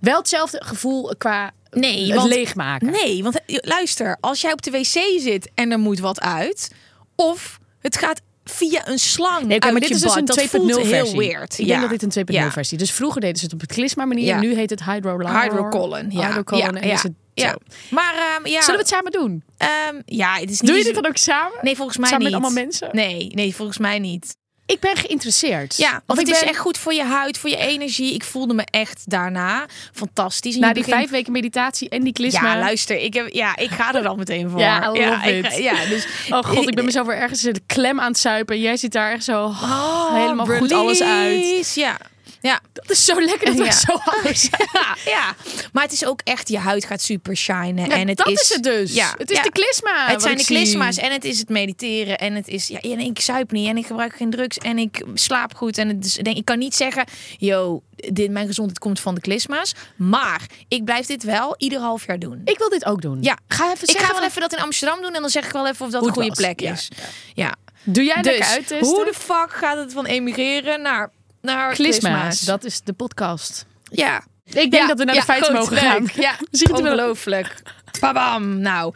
Wel 0.00 0.18
hetzelfde 0.18 0.62
gevoel 0.64 1.14
qua 1.18 1.50
Nee, 1.70 2.06
het 2.06 2.14
want- 2.16 2.28
leegmaken. 2.28 2.90
Nee, 2.90 3.22
want 3.22 3.44
eh, 3.44 3.56
luister, 3.60 4.16
als 4.20 4.40
jij 4.40 4.52
op 4.52 4.62
de 4.62 4.70
wc 4.70 5.20
zit 5.20 5.50
en 5.54 5.70
er 5.72 5.78
moet 5.78 5.98
wat 5.98 6.20
uit, 6.20 6.70
of 7.16 7.58
het 7.80 7.96
gaat 7.98 8.20
via 8.44 8.88
een 8.88 8.98
slang 8.98 9.46
Nee, 9.46 9.58
maar 9.60 9.72
dit 9.74 9.88
je 9.88 9.94
is 9.94 10.00
dus 10.00 10.08
bad, 10.08 10.18
een 10.18 10.24
dat 10.24 10.36
2.0 10.38 10.50
voelt 10.50 10.72
versie. 10.74 10.94
heel 10.94 11.16
weird. 11.16 11.58
Ik 11.58 11.66
ja. 11.66 11.66
denk 11.66 11.80
dat 11.80 11.90
dit 11.90 12.02
een 12.02 12.08
2.0 12.10 12.34
Ja. 12.44 12.50
versie. 12.52 12.78
Dus 12.78 12.90
vroeger 12.92 13.20
deden 13.20 13.36
ze 13.36 13.44
het 13.44 13.52
op 13.54 13.60
het 13.60 13.72
klisma 13.72 14.04
manier. 14.04 14.24
Ja. 14.24 14.40
Nu 14.40 14.54
heet 14.54 14.70
het 14.70 14.84
hydro 14.84 15.18
Hydrocolon, 15.40 16.10
ja. 16.10 16.26
Hydrocolon 16.26 16.62
ja, 16.74 16.80
en 16.80 16.86
ja, 16.88 16.94
is 16.94 17.02
het 17.02 17.12
ja. 17.38 17.50
zo. 17.50 17.56
Maar 17.90 18.14
ehm, 18.14 18.46
ja, 18.48 18.60
Zullen 18.60 18.74
we 18.74 18.86
het 18.86 18.88
samen 18.88 19.12
doen? 19.12 19.42
ehm, 19.56 20.00
ja, 20.04 20.34
het 20.34 20.50
is 20.50 20.60
niet 20.60 20.70
Doe 20.70 20.78
je 20.78 20.84
dit 20.84 20.94
dan 20.94 21.06
ook 21.06 21.16
samen? 21.16 21.58
Nee, 21.62 21.76
volgens 21.76 21.96
mij 21.98 22.08
Samen 22.08 22.24
niet. 22.24 22.34
met 22.34 22.42
allemaal 22.44 22.62
mensen? 22.64 22.88
Nee, 22.92 23.28
nee, 23.34 23.54
volgens 23.54 23.78
mij 23.78 23.98
niet. 23.98 24.36
Ik 24.66 24.80
ben 24.80 24.96
geïnteresseerd. 24.96 25.76
Ja, 25.76 25.96
Of 25.96 26.02
want 26.06 26.18
het 26.18 26.28
is 26.28 26.42
echt 26.42 26.58
goed 26.58 26.78
voor 26.78 26.94
je 26.94 27.04
huid, 27.04 27.38
voor 27.38 27.50
je 27.50 27.56
energie. 27.56 28.14
Ik 28.14 28.24
voelde 28.24 28.54
me 28.54 28.62
echt 28.70 29.02
daarna 29.10 29.66
fantastisch. 29.92 30.56
Na 30.56 30.72
die 30.72 30.84
vijf 30.84 31.10
weken 31.10 31.32
meditatie 31.32 31.88
en 31.88 32.02
die 32.02 32.12
klisma. 32.12 32.52
Ja, 32.54 32.58
luister, 32.58 32.96
ik, 32.96 33.14
heb, 33.14 33.28
ja, 33.32 33.56
ik 33.56 33.70
ga 33.70 33.94
er 33.94 34.02
dan 34.02 34.18
meteen 34.18 34.50
voor. 34.50 34.60
Ja, 34.60 34.86
love 34.92 34.98
ik 35.36 35.46
ga- 35.46 35.56
ja, 35.56 35.84
dus, 35.86 36.06
Oh 36.30 36.42
god, 36.44 36.68
ik 36.68 36.74
ben 36.74 36.84
mezelf 36.90 37.06
weer 37.06 37.16
ergens 37.16 37.44
in 37.44 37.52
de 37.52 37.62
klem 37.66 38.00
aan 38.00 38.08
het 38.10 38.18
zuipen. 38.18 38.54
En 38.54 38.60
jij 38.60 38.76
zit 38.76 38.92
daar 38.92 39.12
echt 39.12 39.24
zo 39.24 39.44
oh, 39.44 40.14
helemaal 40.14 40.46
goed 40.46 40.72
alles 40.72 41.02
uit. 41.02 41.74
Ja, 41.74 41.96
ja. 42.40 42.60
Dat 42.72 42.90
is 42.90 43.04
zo 43.04 43.20
lekker 43.20 43.46
dat 43.46 43.56
we 43.56 43.64
Ja. 43.64 43.70
zo 43.70 43.92
anders 44.16 44.40
zijn. 44.40 44.68
ja, 44.72 44.96
ja. 45.04 45.34
Maar 45.72 45.82
het 45.82 45.92
is 45.92 46.04
ook 46.04 46.20
echt, 46.24 46.48
je 46.48 46.58
huid 46.58 46.84
gaat 46.84 47.02
super 47.02 47.36
shinen. 47.36 47.90
En 47.90 48.08
het 48.08 48.16
dat 48.16 48.28
is, 48.28 48.40
is 48.40 48.48
het 48.54 48.62
dus. 48.62 48.94
Ja, 48.94 49.14
het 49.18 49.30
is 49.30 49.42
de 49.42 49.50
klisma. 49.52 50.06
Het 50.08 50.22
zijn 50.22 50.36
de 50.36 50.44
klisma's 50.44 50.96
en 50.96 51.12
het 51.12 51.24
is 51.24 51.38
het 51.38 51.48
mediteren 51.48 52.18
en 52.18 52.34
het 52.34 52.48
is 52.48 52.66
ja 52.68 52.80
en 52.80 52.98
ik 53.00 53.20
zuip 53.20 53.50
niet 53.50 53.68
en 53.68 53.76
ik 53.76 53.86
gebruik 53.86 54.16
geen 54.16 54.30
drugs 54.30 54.58
en 54.58 54.78
ik 54.78 55.02
slaap 55.14 55.54
goed 55.56 55.78
en 55.78 55.88
het 55.88 56.04
is, 56.04 56.14
denk 56.14 56.36
ik 56.36 56.44
kan 56.44 56.58
niet 56.58 56.74
zeggen 56.74 57.04
yo 57.38 57.82
dit 57.96 58.30
mijn 58.30 58.46
gezondheid 58.46 58.78
komt 58.78 59.00
van 59.00 59.14
de 59.14 59.20
klisma's 59.20 59.72
maar 59.96 60.46
ik 60.68 60.84
blijf 60.84 61.06
dit 61.06 61.22
wel 61.22 61.54
ieder 61.58 61.78
half 61.80 62.06
jaar 62.06 62.18
doen. 62.18 62.40
Ik 62.44 62.58
wil 62.58 62.68
dit 62.68 62.84
ook 62.84 63.02
doen. 63.02 63.18
ja, 63.22 63.38
Ga 63.48 63.72
even 63.72 63.88
ik 63.88 63.98
ga 63.98 64.12
wel 64.12 64.24
even 64.24 64.40
dat 64.40 64.52
in 64.52 64.58
Amsterdam 64.62 65.02
doen 65.02 65.14
en 65.14 65.20
dan 65.20 65.30
zeg 65.30 65.44
ik 65.44 65.52
wel 65.52 65.66
even 65.68 65.86
of 65.86 65.92
dat 65.92 66.06
een 66.06 66.12
goede 66.12 66.28
was. 66.28 66.38
plek 66.38 66.60
is. 66.60 66.88
Ja. 67.34 67.54
Doe 67.82 68.04
jij 68.04 68.22
Dus 68.22 68.40
uittesten? 68.40 68.78
hoe 68.88 69.04
de 69.04 69.12
fuck 69.14 69.48
gaat 69.52 69.76
het 69.76 69.92
van 69.92 70.06
emigreren 70.06 70.82
naar 70.82 71.10
naar 71.40 71.74
Klisma's. 71.74 72.40
Dat 72.40 72.64
is 72.64 72.80
de 72.80 72.92
podcast. 72.92 73.66
Ja. 73.90 74.24
Ik 74.44 74.70
denk 74.70 74.88
dat 74.88 74.98
we 74.98 75.04
naar 75.04 75.14
de 75.14 75.22
feiten 75.22 75.52
mogen 75.52 75.74
leuk. 75.74 75.82
gaan. 75.82 76.08
Ja, 76.14 76.34
ongelooflijk. 76.76 77.62
Babam. 78.00 78.58
Nou, 78.58 78.94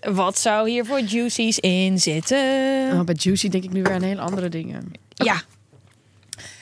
wat 0.00 0.38
zou 0.38 0.70
hier 0.70 0.84
voor 0.84 1.00
juicies 1.00 1.58
in 1.58 1.98
zitten? 1.98 2.38
Oh, 2.92 3.00
bij 3.00 3.14
Juicy 3.18 3.48
denk 3.48 3.64
ik 3.64 3.72
nu 3.72 3.82
weer 3.82 3.92
aan 3.92 4.02
hele 4.02 4.20
andere 4.20 4.48
dingen. 4.48 4.92
Ja. 5.14 5.42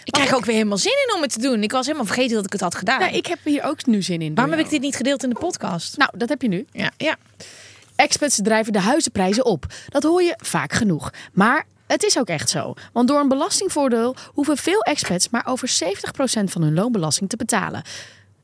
Ik 0.04 0.12
krijg 0.12 0.34
ook 0.34 0.44
weer 0.44 0.54
helemaal 0.54 0.78
zin 0.78 0.92
in 1.08 1.14
om 1.14 1.22
het 1.22 1.32
te 1.32 1.40
doen. 1.40 1.62
Ik 1.62 1.72
was 1.72 1.86
helemaal 1.86 2.06
vergeten 2.06 2.36
dat 2.36 2.44
ik 2.44 2.52
het 2.52 2.60
had 2.60 2.74
gedaan. 2.74 3.00
Ja, 3.00 3.08
ik 3.08 3.26
heb 3.26 3.38
hier 3.44 3.62
ook 3.62 3.86
nu 3.86 4.02
zin 4.02 4.22
in. 4.22 4.34
Waarom 4.34 4.54
heb 4.54 4.64
ik 4.64 4.70
dit 4.70 4.80
niet 4.80 4.96
gedeeld 4.96 5.22
in 5.22 5.28
de 5.28 5.38
podcast? 5.38 5.96
Nou, 5.96 6.10
dat 6.16 6.28
heb 6.28 6.42
je 6.42 6.48
nu. 6.48 6.66
Ja, 6.72 6.90
ja. 6.96 7.16
Expats 7.96 8.38
drijven 8.42 8.72
de 8.72 8.80
huizenprijzen 8.80 9.44
op. 9.44 9.66
Dat 9.88 10.02
hoor 10.02 10.22
je 10.22 10.34
vaak 10.36 10.72
genoeg. 10.72 11.10
Maar 11.32 11.66
het 11.88 12.02
is 12.02 12.18
ook 12.18 12.28
echt 12.28 12.50
zo. 12.50 12.74
Want 12.92 13.08
door 13.08 13.20
een 13.20 13.28
belastingvoordeel 13.28 14.16
hoeven 14.26 14.56
veel 14.56 14.80
expats 14.80 15.28
maar 15.28 15.46
over 15.46 15.68
70% 15.68 16.44
van 16.44 16.62
hun 16.62 16.74
loonbelasting 16.74 17.28
te 17.28 17.36
betalen. 17.36 17.82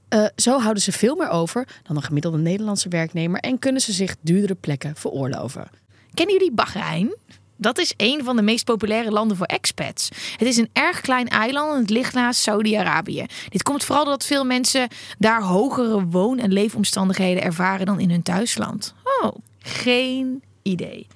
Eh, 0.08 0.24
zo 0.36 0.60
houden 0.60 0.82
ze 0.82 0.92
veel 0.92 1.16
meer 1.16 1.28
over 1.28 1.68
dan 1.82 1.96
een 1.96 2.02
gemiddelde 2.02 2.38
Nederlandse 2.38 2.88
werknemer 2.88 3.40
en 3.40 3.58
kunnen 3.58 3.80
ze 3.80 3.92
zich 3.92 4.16
duurdere 4.20 4.54
plekken 4.54 4.96
veroorloven. 4.96 5.68
Kennen 6.14 6.34
jullie 6.34 6.52
Bahrein? 6.52 7.16
Dat 7.56 7.78
is 7.78 7.94
een 7.96 8.24
van 8.24 8.36
de 8.36 8.42
meest 8.42 8.64
populaire 8.64 9.10
landen 9.10 9.36
voor 9.36 9.46
expats. 9.46 10.08
Het 10.36 10.48
is 10.48 10.56
een 10.56 10.70
erg 10.72 11.00
klein 11.00 11.28
eiland 11.28 11.72
en 11.72 11.80
het 11.80 11.90
ligt 11.90 12.14
naast 12.14 12.40
Saudi-Arabië. 12.40 13.26
Dit 13.48 13.62
komt 13.62 13.84
vooral 13.84 14.04
doordat 14.04 14.26
veel 14.26 14.44
mensen 14.44 14.88
daar 15.18 15.42
hogere 15.42 16.06
woon- 16.06 16.38
en 16.38 16.52
leefomstandigheden 16.52 17.42
ervaren 17.42 17.86
dan 17.86 18.00
in 18.00 18.10
hun 18.10 18.22
thuisland. 18.22 18.94
Oh, 19.22 19.34
geen 19.58 20.42
idee. 20.62 21.06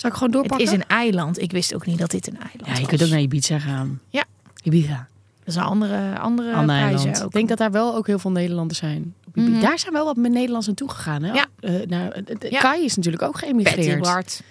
Zal 0.00 0.10
ik 0.10 0.16
gewoon 0.16 0.32
Het 0.32 0.32
doorpakken? 0.32 0.66
is 0.66 0.72
een 0.72 0.86
eiland. 0.86 1.40
Ik 1.40 1.50
wist 1.52 1.74
ook 1.74 1.86
niet 1.86 1.98
dat 1.98 2.10
dit 2.10 2.26
een 2.26 2.34
eiland 2.40 2.66
Ja, 2.66 2.72
je 2.72 2.78
was. 2.80 2.88
kunt 2.88 3.02
ook 3.02 3.08
naar 3.08 3.20
Ibiza 3.20 3.58
gaan. 3.58 4.00
Ja. 4.08 4.24
Ibiza. 4.62 5.08
Dat 5.38 5.48
is 5.48 5.54
een 5.56 5.62
andere, 5.62 6.18
andere 6.18 6.52
Ander 6.52 6.76
prijzen 6.76 6.96
eiland. 6.98 7.18
ook. 7.20 7.26
Ik 7.26 7.32
denk 7.32 7.48
dat 7.48 7.58
daar 7.58 7.70
wel 7.70 7.94
ook 7.94 8.06
heel 8.06 8.18
veel 8.18 8.30
Nederlanders 8.30 8.78
zijn. 8.78 9.14
Op 9.26 9.36
Ibiza. 9.36 9.60
Daar 9.60 9.78
zijn 9.78 9.92
wel 9.92 10.04
wat 10.04 10.16
met 10.16 10.32
Nederlands 10.32 10.66
naartoe 10.66 10.90
gegaan. 10.90 11.22
Hè? 11.22 11.32
Ja. 11.32 11.46
Nou, 11.86 12.12
Ja. 12.48 12.60
Kai 12.60 12.84
is 12.84 12.96
natuurlijk 12.96 13.22
ook 13.22 13.38
geëmigreerd. 13.38 14.00
Bart. 14.00 14.42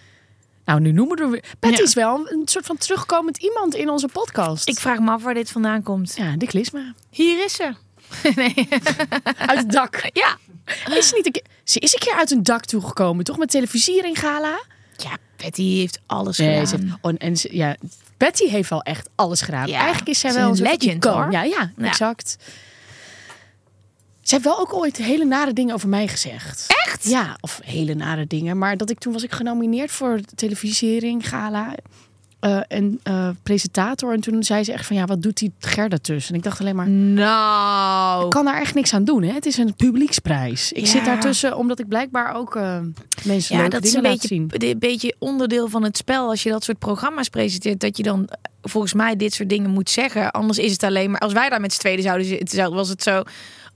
Nou, 0.66 0.80
nu 0.80 0.92
noemen 0.92 1.18
we 1.18 1.24
er 1.24 1.30
weer. 1.30 1.44
Patty 1.60 1.78
Ja. 1.78 1.84
is 1.84 1.94
wel 1.94 2.16
een, 2.20 2.40
een 2.40 2.48
soort 2.48 2.66
van 2.66 2.78
terugkomend 2.78 3.38
iemand 3.38 3.76
in 3.76 3.90
onze 3.90 4.08
podcast. 4.08 4.68
Ik 4.68 4.80
vraag 4.80 5.00
me 5.00 5.12
af 5.12 5.24
waar 5.24 5.34
dit 5.34 5.52
vandaan 5.52 5.84
komt. 5.84 6.14
Ja, 6.16 6.36
de 6.38 6.46
klisma. 6.46 6.94
Hier 7.10 7.46
is 7.46 7.54
ze. 7.56 7.72
nee. 8.36 8.68
Uit 9.38 9.60
het 9.60 9.72
dak. 9.72 10.10
Ja. 10.14 10.38
Is 10.96 11.08
ze, 11.08 11.16
niet 11.16 11.26
een 11.26 11.32
keer, 11.32 11.44
ze 11.64 11.80
is 11.80 11.94
een 11.94 12.00
keer 12.00 12.14
uit 12.14 12.32
een 12.32 12.44
dak 12.44 12.66
toegekomen, 12.66 13.24
toch? 13.24 13.38
Met 13.38 13.50
televisiering 13.50 14.20
gala. 14.20 14.60
Ja, 14.98 15.18
Betty 15.36 15.76
heeft 15.78 16.00
alles 16.06 16.38
Nee, 16.38 16.66
gedaan. 16.66 16.98
heeft- 17.02 17.18
en 17.18 17.38
ze, 17.38 17.50
ja, 17.56 17.76
Betty 18.18 18.48
heeft 18.48 18.70
wel 18.70 18.82
echt 18.82 19.10
alles 19.16 19.42
gedaan. 19.42 19.68
Ja, 19.68 19.78
Eigenlijk 19.80 20.10
is 20.10 20.20
zij 20.20 20.34
wel 20.34 20.50
een 20.50 20.62
legend, 20.62 21.04
hoor. 21.04 21.32
Ja, 21.32 21.44
ja, 21.44 21.72
Ja. 21.78 21.86
exact. 21.88 22.38
Ze 24.22 24.34
heeft 24.34 24.46
wel 24.46 24.60
ook 24.60 24.74
ooit 24.74 24.98
hele 24.98 25.26
nare 25.26 25.54
dingen 25.54 25.74
over 25.74 25.90
mij 25.90 26.08
gezegd. 26.08 26.66
Echt? 26.86 27.04
Ja, 27.10 27.38
of 27.42 27.60
hele 27.64 27.94
nare 27.94 28.28
dingen. 28.28 28.58
Maar 28.58 28.78
dat 28.78 28.90
ik 28.90 29.00
toen 29.00 29.14
was 29.14 29.24
ik 29.24 29.32
genomineerd 29.32 29.92
voor 29.92 30.20
televisiering 30.36 31.30
gala. 31.30 31.76
Eh, 32.40 32.60
en 32.68 33.00
eh, 33.04 33.30
presentator. 33.44 34.14
En 34.14 34.20
toen 34.22 34.44
zei 34.44 34.64
ze 34.64 34.74
echt 34.74 34.86
van 34.86 34.96
ja, 34.96 35.06
wat 35.06 35.22
doet 35.22 35.38
die 35.38 35.52
Gerda 35.60 35.98
tussen? 35.98 36.32
En 36.32 36.38
ik 36.38 36.44
dacht 36.44 36.60
alleen 36.60 36.76
maar, 36.76 36.90
Nou. 36.90 38.24
ik 38.24 38.30
kan 38.30 38.46
daar 38.46 38.60
echt 38.62 38.74
niks 38.76 38.94
aan 38.94 39.04
doen. 39.04 39.24
Hè? 39.24 39.34
Het 39.34 39.46
is 39.46 39.58
een 39.58 39.76
publieksprijs. 39.76 40.72
Ik 40.72 40.86
Ja. 40.86 40.92
zit 40.92 41.06
daartussen 41.06 41.58
omdat 41.58 41.80
ik 41.80 41.88
blijkbaar 41.88 42.34
ook 42.36 42.56
eh, 42.56 42.80
mensen 43.24 43.56
Ja, 43.56 43.62
leuke 43.62 43.76
dat 43.76 43.84
is 43.84 43.92
dingen 43.92 44.06
een 44.06 44.12
laat 44.12 44.22
beetje, 44.30 44.36
zien. 44.58 44.70
een 44.70 44.80
beetje 44.80 45.16
onderdeel 45.20 45.68
van 45.70 45.84
het 45.84 45.98
spel. 45.98 46.30
Als 46.30 46.44
je 46.44 46.50
dat 46.50 46.64
soort 46.64 46.80
programma's 46.80 47.30
presenteert, 47.30 47.80
dat 47.80 47.98
je 47.98 48.04
dan 48.04 48.30
volgens 48.62 48.94
mij 48.94 49.16
dit 49.16 49.34
soort 49.34 49.50
dingen 49.50 49.70
moet 49.70 49.90
zeggen. 49.90 50.32
Anders 50.32 50.58
is 50.58 50.72
het 50.72 50.84
alleen 50.84 51.12
maar 51.12 51.20
als 51.20 51.34
wij 51.34 51.50
daar 51.50 51.62
met 51.62 51.74
z'n 51.74 51.80
tweeën 51.80 52.02
zouden 52.02 52.28
zitten, 52.28 52.74
was 52.74 52.90
het 52.90 53.04
zo. 53.04 53.24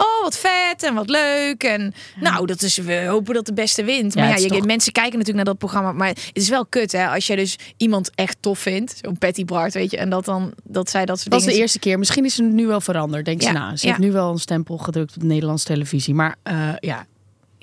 Oh, 0.03 0.21
wat 0.23 0.37
vet 0.37 0.83
en 0.83 0.93
wat 0.93 1.09
leuk. 1.09 1.63
En 1.63 1.93
nou, 2.19 2.45
dat 2.45 2.61
is, 2.61 2.77
we 2.77 3.05
hopen 3.07 3.33
dat 3.33 3.45
de 3.45 3.53
beste 3.53 3.83
wint. 3.83 4.15
Maar 4.15 4.27
ja, 4.27 4.35
je, 4.35 4.47
toch- 4.47 4.65
mensen 4.65 4.91
kijken 4.91 5.11
natuurlijk 5.17 5.45
naar 5.45 5.55
dat 5.55 5.57
programma. 5.57 5.91
Maar 5.91 6.07
het 6.07 6.29
is 6.33 6.49
wel 6.49 6.65
kut, 6.65 6.91
hè? 6.91 7.07
Als 7.07 7.27
je 7.27 7.35
dus 7.35 7.57
iemand 7.77 8.11
echt 8.15 8.37
tof 8.39 8.59
vindt, 8.59 8.99
zo'n 9.01 9.17
Patty 9.17 9.45
Bart, 9.45 9.73
weet 9.73 9.91
je, 9.91 9.97
en 9.97 10.09
dat 10.09 10.25
dan 10.25 10.53
dat 10.63 10.89
zij 10.89 11.05
dat 11.05 11.19
soort 11.19 11.31
Dat 11.31 11.43
was 11.43 11.53
de 11.53 11.59
eerste 11.59 11.79
keer. 11.79 11.99
Misschien 11.99 12.25
is 12.25 12.37
het 12.37 12.51
nu 12.51 12.67
wel 12.67 12.81
veranderd. 12.81 13.25
Denk 13.25 13.41
Ja, 13.41 13.47
ze 13.47 13.53
na. 13.53 13.75
Ze 13.75 13.85
ja. 13.87 13.91
heeft 13.93 14.03
nu 14.05 14.11
wel 14.11 14.31
een 14.31 14.37
stempel 14.39 14.77
gedrukt 14.77 15.13
op 15.15 15.21
de 15.21 15.27
Nederlandse 15.27 15.65
televisie. 15.65 16.13
Maar 16.13 16.35
eh, 16.43 16.69
ja, 16.79 17.05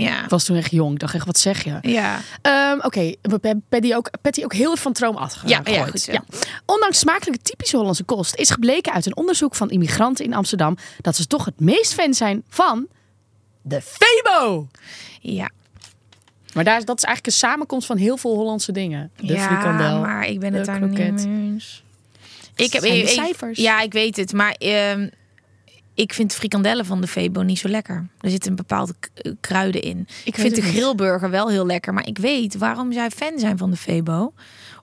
Ja. 0.05 0.23
ik 0.25 0.29
was 0.29 0.45
toen 0.45 0.57
echt 0.57 0.71
jong. 0.71 0.93
Ik 0.93 0.99
dacht 0.99 1.15
echt, 1.15 1.27
wat 1.27 1.39
zeg 1.39 1.65
je? 1.65 1.79
Ja. 1.83 2.21
Ehm, 2.43 2.79
Oké, 2.81 3.01
we 3.23 3.39
hebben 3.41 3.65
Patty 3.69 3.95
ook, 3.95 4.11
Patty 4.23 4.45
ook 4.45 4.53
heel 4.53 4.77
van 4.77 4.93
troom 4.93 5.17
afgegooid. 5.17 5.67
Ja, 5.67 5.73
ja, 5.73 5.87
goed 5.87 6.01
zo. 6.01 6.13
Ondanks 6.65 6.99
smakelijke 6.99 7.43
typische 7.43 7.77
Hollandse 7.77 8.05
kost 8.05 8.35
is 8.35 8.51
gebleken 8.51 8.93
uit 8.93 9.07
een 9.07 9.17
onderzoek 9.17 9.55
van 9.55 9.71
immigranten 9.71 10.25
in 10.25 10.35
Amsterdam 10.35 10.77
dat 11.01 11.17
ze 11.17 11.27
toch 11.27 11.45
het 11.45 11.61
meest 11.61 11.95
fan 11.95 12.15
zijn 12.15 12.43
van 12.49 12.87
de 13.63 13.81
Febo. 13.83 14.69
Ja. 15.21 15.51
Maar 16.55 16.65
daar, 16.65 16.85
dat 16.85 16.97
is 16.97 17.05
eigenlijk 17.05 17.27
een 17.27 17.49
samenkomst 17.49 17.87
van 17.87 17.97
heel 17.97 18.17
veel 18.17 18.35
Hollandse 18.35 18.73
dingen. 18.73 19.11
De 19.17 19.27
ja, 19.27 19.47
frikandel. 19.47 20.01
maar 20.01 20.27
ik 20.27 20.41
ben 20.41 20.55
het 20.55 20.67
daar 20.67 20.81
niet 20.81 20.99
mee 20.99 21.13
eens. 21.53 21.83
Ik 22.55 22.73
heb 22.73 22.83
ik- 22.83 23.09
cijfers. 23.09 23.59
Ja, 23.59 23.81
ik 23.81 23.93
weet 23.93 24.17
het, 24.17 24.33
maar 24.33 24.53
ehm, 24.53 25.09
ik 26.01 26.13
vind 26.13 26.31
de 26.31 26.37
frikandellen 26.37 26.85
van 26.85 27.01
de 27.01 27.07
Febo 27.07 27.43
niet 27.43 27.59
zo 27.59 27.69
lekker. 27.69 28.09
Er 28.21 28.31
zitten 28.31 28.55
bepaalde 28.55 28.95
eh, 29.15 29.33
kruiden 29.41 29.83
in. 29.83 30.09
Ik, 30.25 30.35
vind 30.35 30.55
de 30.55 30.63
grillburger 30.63 31.31
wel 31.31 31.49
heel 31.49 31.67
lekker, 31.67 31.95
maar 31.95 32.07
ik 32.07 32.19
weet 32.19 32.59
waarom 32.59 32.93
zij 32.93 33.11
fan 33.11 33.39
zijn 33.39 33.59
van 33.59 33.71
de 33.71 33.77
Febo. 33.77 34.33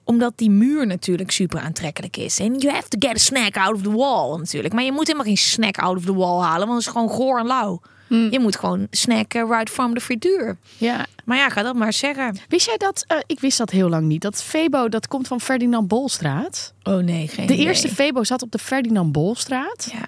Omdat 0.04 0.32
die 0.36 0.50
muur 0.50 0.86
natuurlijk 0.86 1.30
super 1.30 1.60
aantrekkelijk 1.60 2.16
is. 2.16 2.38
En 2.38 2.54
you 2.58 2.74
have 2.74 2.88
to 2.88 3.08
get 3.08 3.16
a 3.16 3.18
snack 3.18 3.56
out 3.56 3.74
of 3.74 3.82
the 3.82 3.92
wall 3.92 4.38
natuurlijk. 4.38 4.74
Maar 4.74 4.84
je 4.84 4.92
moet 4.92 5.06
helemaal 5.06 5.26
geen 5.26 5.36
snack 5.36 5.78
out 5.78 5.96
of 5.96 6.04
the 6.04 6.14
wall 6.14 6.40
halen, 6.42 6.66
want 6.66 6.78
het 6.78 6.86
is 6.86 6.92
gewoon 6.92 7.08
goor 7.08 7.38
en 7.38 7.46
lauw. 7.46 7.80
Hmm. 8.06 8.30
Je 8.30 8.40
moet 8.40 8.56
gewoon 8.56 8.86
snacken 8.90 9.46
right 9.48 9.70
from 9.70 9.94
the 9.94 10.00
frituur. 10.00 10.56
Ja. 10.76 11.06
Maar 11.24 11.36
ja, 11.38 11.48
ga 11.48 11.62
dat 11.62 11.74
maar 11.74 11.92
zeggen. 11.92 12.38
Wist 12.48 12.66
jij 12.66 12.76
dat? 12.76 13.04
eh, 13.06 13.16
ik 13.26 13.40
wist 13.40 13.58
dat 13.58 13.70
heel 13.70 13.88
lang 13.88 14.06
niet. 14.06 14.22
Dat 14.22 14.42
Febo, 14.42 14.88
dat 14.88 15.08
komt 15.08 15.26
van 15.28 15.40
Ferdinand 15.40 15.88
Bolstraat. 15.88 16.72
Oh 16.82 16.96
nee, 17.02 17.28
geen 17.28 17.46
De 17.46 17.52
idee. 17.52 17.66
eerste 17.66 17.88
Febo 17.88 18.24
zat 18.24 18.42
op 18.42 18.50
de 18.52 18.58
Ferdinand 18.58 19.12
Bolstraat. 19.12 19.88
Ja. 19.92 20.06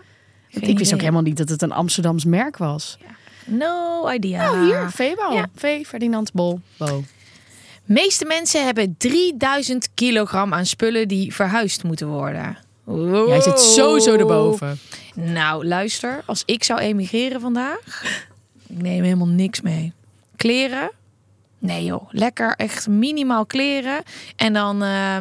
Ik 0.61 0.79
wist 0.79 0.95
ook 0.95 1.01
helemaal 1.01 1.23
niet 1.23 1.37
dat 1.37 1.49
het 1.49 1.63
een 1.63 1.73
Amsterdams 1.73 2.25
merk 2.25 2.57
was. 2.57 2.99
No 3.47 4.11
idea. 4.11 4.51
Nou, 4.51 4.65
hier, 4.65 4.91
Febo. 4.91 5.33
Ja. 5.33 5.49
V. 5.55 5.87
Ferdinand 5.87 6.33
Bol. 6.33 6.61
Bo. 6.77 7.05
meeste 7.85 8.25
mensen 8.25 8.65
hebben 8.65 8.95
3000 8.99 9.89
kilogram 9.95 10.55
aan 10.55 10.67
spullen 10.67 11.09
die 11.09 11.35
verhuisd 11.35 11.83
moeten 11.83 12.09
worden. 12.09 12.59
Wow. 12.85 13.29
Jij 13.29 13.41
zit 13.41 13.61
sowieso 13.61 14.15
erboven. 14.15 14.79
Nou, 15.15 15.67
luister. 15.67 16.23
Als 16.27 16.43
ik 16.47 16.65
zou 16.65 16.81
emigreren 16.81 17.41
vandaag, 17.41 18.05
ik 18.67 18.83
neem 18.83 19.03
helemaal 19.03 19.27
niks 19.27 19.61
mee. 19.61 19.93
Kleren? 20.37 20.91
Nee 21.59 21.85
joh, 21.85 22.09
lekker 22.11 22.55
echt 22.57 22.89
minimaal 22.89 23.47
kleren. 23.47 24.03
En 24.37 24.53
dan 24.53 24.83
eh, 24.83 25.17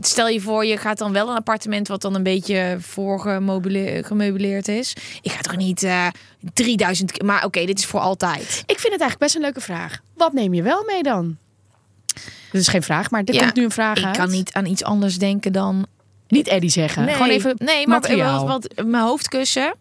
stel 0.00 0.28
je 0.28 0.40
voor, 0.40 0.64
je 0.64 0.76
gaat 0.76 0.98
dan 0.98 1.12
wel 1.12 1.28
een 1.28 1.36
appartement 1.36 1.88
wat 1.88 2.02
dan 2.02 2.14
een 2.14 2.22
beetje 2.22 2.76
voorgemeubileerd 2.80 4.68
is. 4.68 4.92
Ik 5.22 5.30
ga 5.30 5.40
toch 5.40 5.56
niet 5.56 5.82
eh 5.82 6.06
3000, 6.52 7.12
ki- 7.12 7.24
maar 7.24 7.44
oké, 7.44 7.64
dit 7.64 7.78
is 7.78 7.86
voor 7.86 8.00
altijd. 8.00 8.42
Ik 8.66 8.78
vind 8.78 8.92
het 8.92 9.00
eigenlijk 9.00 9.18
best 9.18 9.34
een 9.34 9.40
leuke 9.40 9.60
vraag. 9.60 9.98
Wat 10.16 10.32
neem 10.32 10.54
je 10.54 10.62
wel 10.62 10.84
mee 10.86 11.02
dan? 11.02 11.36
Dat 12.52 12.60
is 12.60 12.68
geen 12.68 12.82
vraag, 12.82 13.10
maar 13.10 13.22
er 13.24 13.34
Ja, 13.34 13.40
komt 13.40 13.54
nu 13.54 13.64
een 13.64 13.70
vraag 13.70 13.98
Ik 13.98 14.04
uit. 14.04 14.16
kan 14.16 14.30
niet 14.30 14.52
aan 14.52 14.66
iets 14.66 14.84
anders 14.84 15.18
denken 15.18 15.52
dan 15.52 15.86
Niet 16.28 16.46
Eddie 16.48 16.70
zeggen. 16.70 17.08
Gewoon 17.08 17.28
even 17.28 17.54
nee, 17.58 17.86
maar 17.86 18.00
materiaal. 18.00 18.46
wat, 18.46 18.68
wat, 18.74 18.86
mijn 18.86 19.02
hoofdkussen. 19.04 19.74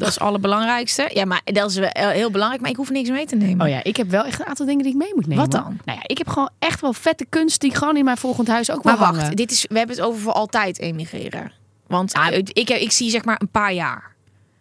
Dat 0.00 0.08
is 0.08 0.14
het 0.14 0.22
allerbelangrijkste. 0.24 1.10
Ja, 1.14 1.24
maar 1.24 1.40
dat 1.44 1.70
is 1.70 1.76
wel 1.76 1.90
heel 1.94 2.30
belangrijk. 2.30 2.62
Maar 2.62 2.70
ik 2.70 2.76
hoef 2.76 2.90
niks 2.90 3.08
mee 3.08 3.26
te 3.26 3.36
nemen. 3.36 3.66
Oh 3.66 3.72
ja, 3.72 3.82
ik 3.84 3.96
heb 3.96 4.10
wel 4.10 4.24
echt 4.24 4.40
een 4.40 4.46
aantal 4.46 4.66
dingen 4.66 4.82
die 4.82 4.92
ik 4.92 4.98
mee 4.98 5.12
moet 5.14 5.26
nemen. 5.26 5.42
Wat 5.44 5.52
dan? 5.52 5.78
Nou 5.84 5.98
ja, 5.98 6.04
ik 6.06 6.18
heb 6.18 6.28
gewoon 6.28 6.50
echt 6.58 6.80
wel 6.80 6.92
vette 6.92 7.26
kunst 7.28 7.60
die 7.60 7.74
gewoon 7.74 7.96
in 7.96 8.04
mijn 8.04 8.16
volgend 8.16 8.48
huis 8.48 8.70
ook 8.70 8.84
maar 8.84 8.98
wel 8.98 9.06
wacht, 9.06 9.20
hangen. 9.20 9.36
dit 9.36 9.50
is, 9.50 9.66
we 9.68 9.78
hebben 9.78 9.96
het 9.96 10.04
over 10.04 10.20
voor 10.20 10.32
altijd 10.32 10.78
emigreren. 10.78 11.52
Want 11.86 12.12
eh, 12.12 12.38
ik, 12.38 12.68
heb, 12.68 12.78
ik 12.78 12.92
zie 12.92 13.10
zeg 13.10 13.24
maar 13.24 13.40
een 13.40 13.48
paar 13.50 13.72
jaar. 13.72 14.08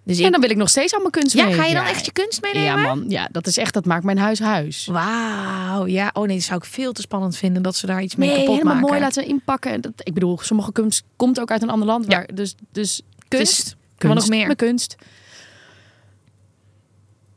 Dus 0.04 0.20
ik, 0.20 0.26
En 0.26 0.32
dan 0.32 0.42
wil 0.42 0.50
ik 0.50 0.58
nog 0.58 0.70
steeds 0.70 0.94
al 0.94 1.00
mijn 1.00 1.12
kunst 1.12 1.36
ja, 1.36 1.46
mee. 1.46 1.54
ga 1.54 1.66
je 1.66 1.74
dan 1.74 1.86
echt 1.86 2.06
je 2.06 2.12
kunst 2.12 2.42
meenemen? 2.42 2.82
Ja 2.82 2.96
man, 2.96 3.06
ja, 3.08 3.28
dat 3.32 3.48
is 3.48 3.58
echt, 3.58 3.74
dat 3.74 3.86
maakt 3.86 4.04
mijn 4.04 4.18
huis 4.18 4.40
huis. 4.40 4.88
Wauw, 4.92 5.86
ja. 5.88 6.10
Oh 6.14 6.26
nee, 6.28 6.36
dat 6.36 6.46
zou 6.46 6.60
ik 6.60 6.66
veel 6.66 6.92
te 6.92 7.02
spannend 7.02 7.36
vinden 7.38 7.62
dat 7.62 7.76
ze 7.76 7.86
daar 7.86 8.02
iets 8.02 8.16
mee 8.16 8.28
Nee, 8.30 8.38
kapot 8.38 8.54
helemaal 8.54 8.74
maken. 8.74 8.90
mooi 8.90 9.02
laten 9.02 9.26
inpakken. 9.26 9.72
En 9.72 9.82
Dat, 9.82 9.92
ik 9.98 10.14
bedoel, 10.14 10.40
sommige 10.42 10.72
kunst 10.72 11.04
komt 11.16 11.40
ook 11.40 11.52
uit 11.52 11.62
een 11.62 11.70
ander 11.70 11.88
land. 11.88 12.06
Ja. 12.08 12.18
Waar, 12.18 12.28
dus, 12.34 12.56
dus 12.72 13.02
Kunst? 13.28 13.60
is 13.60 13.76
Wat 13.98 14.14
nog 14.16 14.30
meer? 14.30 14.46
Mijn 14.46 14.58
kunst. 14.58 14.96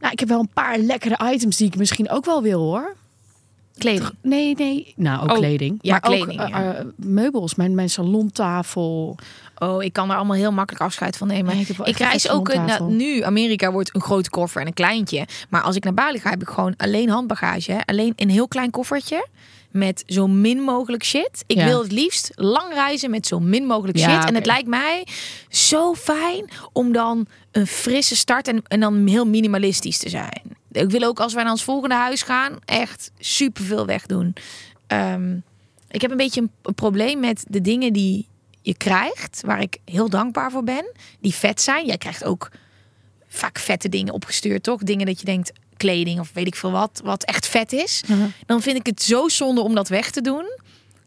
Nou, 0.03 0.13
ik 0.13 0.21
heb 0.21 0.29
wel 0.29 0.41
een 0.41 0.49
paar 0.55 0.79
lekkere 0.79 1.33
items 1.33 1.57
die 1.57 1.67
ik 1.67 1.77
misschien 1.77 2.11
ook 2.11 2.25
wel 2.25 2.43
wil 2.43 2.61
hoor. 2.61 2.95
Kleding. 3.79 4.11
Nee, 4.23 4.55
nee. 4.55 4.93
Nou, 4.97 5.23
ook 5.23 5.31
Oh, 5.31 5.37
kleding. 5.37 5.79
ja, 5.83 5.91
maar 5.91 6.01
kleding, 6.01 6.41
ook 6.41 6.49
ja. 6.49 6.73
eh, 6.73 6.79
eh, 6.81 6.87
meubels. 6.97 7.55
Mijn, 7.55 7.75
mijn 7.75 7.91
salontafel. 7.91 9.17
Oh, 9.63 9.83
ik 9.83 9.93
kan 9.93 10.11
er 10.11 10.17
allemaal 10.17 10.37
heel 10.37 10.53
makkelijk 10.53 10.85
afscheid 10.85 11.17
van 11.17 11.27
nemen. 11.27 11.55
Nee, 11.57 11.67
ik 11.85 11.97
reis 11.97 12.29
ook 12.29 12.49
eh, 12.49 12.65
nou, 12.65 12.93
nu. 12.93 13.21
Amerika 13.23 13.73
wordt 13.73 13.95
een 13.95 14.01
grote 14.01 14.31
koffer 14.31 14.61
en 14.61 14.67
een 14.67 14.73
kleintje. 14.73 15.27
Maar 15.49 15.63
als 15.63 15.77
ik 15.77 15.85
naar 15.85 15.95
Bali 15.95 16.19
ga, 16.19 16.31
heb 16.31 16.43
ik 16.43 16.49
gewoon 16.49 16.75
alleen 16.77 17.09
handbagage. 17.09 17.73
Hè? 17.73 17.79
Alleen 17.85 18.13
een 18.17 18.31
heel 18.31 18.49
klein 18.49 18.71
koffertje. 18.71 19.27
Met 19.71 20.03
zo 20.07 20.27
min 20.27 20.61
mogelijk 20.61 21.05
shit. 21.05 21.45
Ik 21.47 21.57
Ja. 21.57 21.65
wil 21.65 21.83
het 21.83 21.93
liefst 21.93 22.31
lang 22.35 22.73
reizen 22.73 23.11
met 23.11 23.27
zo 23.27 23.41
min 23.41 23.67
mogelijk 23.67 23.99
Ja, 23.99 24.09
shit. 24.21 24.29
En 24.29 24.35
het 24.35 24.47
lijkt 24.47 24.69
mij 24.69 25.07
zo 25.49 25.95
fijn 25.95 26.51
om 26.73 26.93
dan 26.93 27.27
een 27.53 27.67
frisse 27.67 28.17
start 28.17 28.49
en, 28.49 28.63
en 28.69 28.81
dan 28.81 29.07
heel 29.07 29.27
minimalistisch 29.27 29.99
te 29.99 30.09
zijn. 30.09 30.43
Ik 30.73 30.91
wil 30.91 31.03
ook 31.03 31.21
als 31.21 31.35
wij 31.35 31.43
naar 31.43 31.53
ons 31.53 31.65
volgende 31.65 31.95
huis 31.95 32.23
gaan, 32.23 32.59
echt 32.65 33.11
superveel 33.19 33.87
wegdoen. 33.87 34.35
Ehm, 34.87 35.37
ik 35.91 36.01
heb 36.01 36.11
een 36.11 36.17
beetje 36.17 36.41
een, 36.41 36.51
een 36.63 36.75
probleem 36.75 37.21
met 37.21 37.45
de 37.49 37.61
dingen 37.61 37.93
die 37.93 38.27
je 38.63 38.77
krijgt, 38.77 39.43
waar 39.47 39.61
ik 39.61 39.79
heel 39.85 40.09
dankbaar 40.09 40.51
voor 40.51 40.65
ben, 40.65 40.93
die 41.21 41.35
vet 41.35 41.61
zijn. 41.61 41.87
Jij 41.87 41.99
krijgt 41.99 42.25
ook 42.25 42.51
vaak 43.29 43.59
vette 43.59 43.89
dingen 43.89 44.13
opgestuurd, 44.13 44.63
toch? 44.63 44.83
Dingen 44.83 45.07
dat 45.07 45.19
je 45.19 45.25
denkt, 45.25 45.53
kleding 45.77 46.21
of 46.21 46.31
weet 46.33 46.47
ik 46.47 46.55
veel 46.55 46.71
wat, 46.71 47.01
wat 47.05 47.25
echt 47.25 47.47
vet 47.47 47.73
is. 47.73 48.03
Dan 48.47 48.63
vind 48.63 48.77
ik 48.77 48.87
het 48.87 49.03
zo 49.03 49.29
zonde 49.29 49.61
om 49.61 49.75
dat 49.75 49.89
weg 49.89 50.11
te 50.11 50.21
doen. 50.21 50.59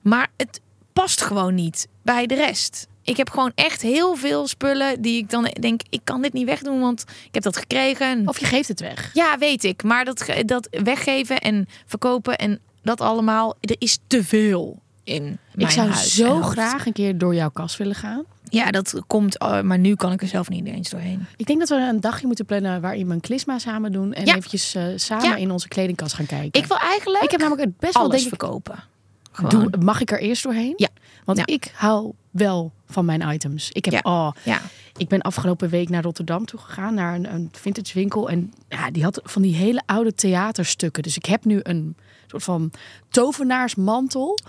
Maar 0.01 0.27
het 0.37 0.61
past 0.93 1.21
gewoon 1.21 1.55
niet 1.55 1.87
bij 2.01 2.25
de 2.25 2.35
rest. 2.35 2.87
Ik 3.03 3.17
heb 3.17 3.29
gewoon 3.29 3.51
echt 3.55 3.81
heel 3.81 4.15
veel 4.15 4.47
spullen 4.47 5.01
die 5.01 5.17
ik 5.17 5.29
dan 5.29 5.43
denk, 5.59 5.81
ik 5.89 6.01
kan 6.03 6.21
dit 6.21 6.33
niet 6.33 6.45
wegdoen, 6.45 6.79
want 6.79 7.01
ik 7.01 7.33
heb 7.33 7.43
dat 7.43 7.57
gekregen. 7.57 8.27
Of 8.27 8.39
je 8.39 8.45
geeft 8.45 8.67
het 8.67 8.79
weg. 8.79 9.11
Ja, 9.13 9.37
weet 9.37 9.63
ik. 9.63 9.83
Maar 9.83 10.05
dat, 10.05 10.25
dat 10.45 10.67
weggeven 10.71 11.39
en 11.39 11.67
verkopen 11.85 12.37
en 12.37 12.59
dat 12.81 13.01
allemaal, 13.01 13.55
er 13.61 13.75
is 13.77 13.97
te 14.07 14.23
veel 14.23 14.81
in 15.05 15.23
mijn 15.23 15.67
Ik 15.67 15.69
zou 15.69 15.87
huis 15.89 16.15
zo 16.15 16.41
graag 16.41 16.85
een 16.85 16.93
keer 16.93 17.17
door 17.17 17.35
jouw 17.35 17.49
kast 17.49 17.77
willen 17.77 17.95
gaan. 17.95 18.23
Ja, 18.49 18.71
dat 18.71 19.01
komt, 19.07 19.37
eh, 19.37 19.61
maar 19.61 19.77
nu 19.79 19.95
kan 19.95 20.11
ik 20.11 20.21
er 20.21 20.27
zelf 20.27 20.49
niet 20.49 20.65
eens 20.65 20.89
doorheen. 20.89 21.25
Ik 21.35 21.45
denk 21.45 21.59
dat 21.59 21.69
we 21.69 21.75
een 21.75 21.99
dagje 22.01 22.25
moeten 22.27 22.45
plannen 22.45 22.81
waarin 22.81 23.07
we 23.07 23.13
een 23.13 23.19
klisma 23.21 23.57
samen 23.59 23.91
doen. 23.91 24.13
En 24.13 24.25
Ja. 24.25 24.35
eventjes 24.35 24.75
eh, 24.75 24.83
samen 24.95 25.29
Ja. 25.29 25.35
in 25.35 25.51
onze 25.51 25.67
kledingkast 25.67 26.13
gaan 26.13 26.25
kijken. 26.25 26.61
Ik 26.61 26.67
wil 26.67 26.77
eigenlijk 26.77 27.23
ik 27.23 27.31
heb 27.31 27.39
namelijk 27.39 27.65
het 27.67 27.79
best 27.79 27.93
wel 27.93 28.09
denk 28.09 28.21
ik, 28.21 28.27
verkopen. 28.27 28.83
Doe, 29.47 29.69
mag 29.79 30.01
ik 30.01 30.11
er 30.11 30.19
eerst 30.19 30.43
doorheen? 30.43 30.73
Ja. 30.75 30.87
Want 31.25 31.37
Ja. 31.37 31.45
ik 31.45 31.71
hou 31.75 32.13
wel 32.37 32.73
van 32.85 33.05
mijn 33.05 33.21
items. 33.33 33.71
Ik 33.71 33.85
heb, 33.85 33.93
Ja. 33.93 33.99
oh, 34.03 34.31
Ja. 34.43 34.61
ik 34.97 35.07
ben 35.07 35.21
afgelopen 35.21 35.69
week 35.69 35.89
naar 35.89 36.03
Rotterdam 36.03 36.45
toe 36.45 36.59
gegaan, 36.59 36.93
naar 36.93 37.15
een, 37.15 37.33
een 37.33 37.49
vintage 37.51 37.93
winkel. 37.93 38.29
En 38.29 38.53
ja, 38.69 38.91
die 38.91 39.03
had 39.03 39.19
van 39.23 39.41
die 39.41 39.55
hele 39.55 39.81
oude 39.85 40.13
theaterstukken. 40.13 41.03
Dus 41.03 41.15
ik 41.15 41.25
heb 41.25 41.45
nu 41.45 41.59
een 41.63 41.97
soort 42.27 42.43
van 42.43 42.71
tovenaarsmantel 43.09 44.39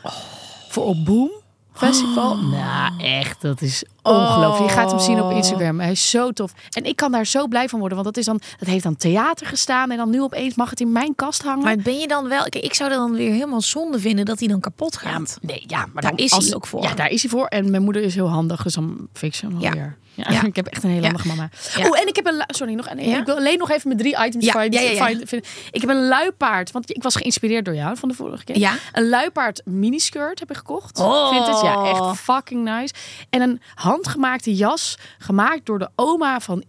voor 0.68 0.84
op 0.84 1.04
Boom 1.04 1.30
Festival. 1.76 2.36
Nou, 2.36 2.92
echt, 2.98 3.40
dat 3.42 3.60
is 3.62 3.84
ongelooflijk. 4.02 4.70
Je 4.70 4.76
gaat 4.76 4.90
hem 4.90 5.00
zien 5.00 5.20
op 5.22 5.30
Instagram. 5.30 5.80
Hij 5.80 5.90
is 5.90 6.10
zo 6.10 6.30
tof. 6.32 6.52
En 6.70 6.84
ik 6.84 6.96
kan 6.96 7.12
daar 7.12 7.26
zo 7.26 7.46
blij 7.46 7.68
van 7.68 7.78
worden, 7.78 7.98
want 8.02 8.14
dat, 8.14 8.16
is 8.16 8.24
dan, 8.24 8.40
dat 8.58 8.68
heeft 8.68 8.82
dan 8.84 8.96
theater 8.96 9.46
gestaan. 9.46 9.90
En 9.90 9.96
dan 9.96 10.10
nu 10.10 10.22
opeens 10.22 10.54
mag 10.54 10.70
het 10.70 10.80
in 10.80 10.92
mijn 10.92 11.14
kast 11.14 11.42
hangen. 11.42 11.64
Maar 11.64 11.76
ben 11.76 11.98
je 11.98 12.08
dan 12.08 12.28
wel... 12.28 12.46
Ik 12.50 12.74
zou 12.74 12.90
dan 12.90 13.12
weer 13.12 13.32
helemaal 13.32 13.60
zonde 13.60 13.98
vinden 13.98 14.24
dat 14.24 14.38
hij 14.38 14.48
dan 14.48 14.60
kapot 14.60 14.98
Ja, 15.02 15.10
gaat. 15.10 15.38
nee, 15.42 15.64
ja, 15.66 15.86
maar 15.92 16.02
Daar 16.02 16.16
dan, 16.16 16.24
is 16.24 16.30
hij 16.32 16.54
ook 16.54 16.66
voor. 16.66 16.82
Ja, 16.82 16.94
daar 16.94 17.10
is 17.10 17.20
hij 17.22 17.30
voor. 17.30 17.46
En 17.46 17.70
mijn 17.70 17.82
moeder 17.82 18.02
is 18.02 18.14
heel 18.14 18.28
handig, 18.28 18.62
dus 18.62 18.74
dan 18.74 19.08
fix 19.12 19.40
je 19.40 19.46
hem 19.46 19.60
Ja. 19.60 19.68
alweer. 19.68 19.96
Ja. 20.16 20.24
Ja. 20.32 20.42
ik 20.52 20.56
heb 20.56 20.66
echt 20.66 20.82
een 20.82 20.88
hele 20.90 21.00
Ja. 21.02 21.06
handige 21.06 21.28
mama. 21.28 21.48
Ja. 21.76 21.88
Oh, 21.88 21.98
en 22.00 22.06
ik 22.08 22.16
heb 22.16 22.26
een... 22.26 22.44
Sorry, 22.46 22.72
nog 22.74 22.90
een, 22.90 23.08
Ja? 23.08 23.18
ik 23.18 23.24
wil 23.26 23.36
alleen 23.36 23.58
nog 23.58 23.70
even 23.70 23.82
mijn 23.88 23.98
drie 24.00 24.24
items 24.26 24.44
Ja, 24.44 24.52
vinden. 24.60 25.42
Ik 25.70 25.80
heb 25.80 25.90
een 25.90 26.08
luipaard, 26.08 26.70
want 26.70 26.90
ik 26.96 27.02
was 27.02 27.16
geïnspireerd 27.16 27.64
door 27.64 27.74
jou 27.74 27.96
van 27.96 28.08
de 28.08 28.14
vorige 28.14 28.44
keer. 28.44 28.58
Ja? 28.58 28.74
Een 28.92 29.08
luipaard 29.08 29.62
miniskirt 29.64 30.38
heb 30.40 30.50
ik 30.50 30.56
gekocht. 30.56 30.98
Oh. 30.98 31.28
Vintage, 31.28 31.64
ja, 31.66 31.84
echt 31.84 32.18
fucking 32.20 32.64
nice. 32.64 32.94
En 33.30 33.40
een 33.40 33.60
handgemaakte 33.74 34.54
jas, 34.54 34.98
gemaakt 35.18 35.66
door 35.66 35.78
de 35.78 35.88
oma 35.94 36.40
van 36.40 36.64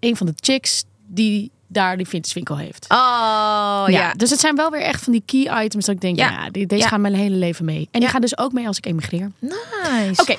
een 0.00 0.16
van 0.16 0.26
de 0.26 0.32
chicks 0.40 0.84
die 1.06 1.50
daar 1.68 1.96
die 1.96 2.08
vintage 2.08 2.34
winkel 2.34 2.56
heeft. 2.56 2.86
Oh 2.88 3.84
ja. 3.86 4.12
Dus 4.16 4.30
het 4.30 4.40
zijn 4.40 4.56
wel 4.56 4.70
weer 4.70 4.80
echt 4.80 5.02
van 5.04 5.12
die 5.12 5.22
key 5.26 5.64
items 5.64 5.84
dat 5.86 5.94
ik 5.94 6.00
denk, 6.00 6.16
ja, 6.16 6.30
Ja. 6.30 6.50
deze 6.50 6.76
Ja. 6.76 6.88
gaan 6.88 7.00
mijn 7.00 7.14
hele 7.14 7.36
leven 7.36 7.64
mee. 7.64 7.88
En 7.90 8.00
die 8.00 8.08
gaan 8.08 8.20
dus 8.20 8.38
ook 8.38 8.52
mee 8.52 8.66
als 8.66 8.76
ik 8.76 8.86
emigreer. 8.86 9.30
Nice. 9.38 10.22
Oké. 10.22 10.36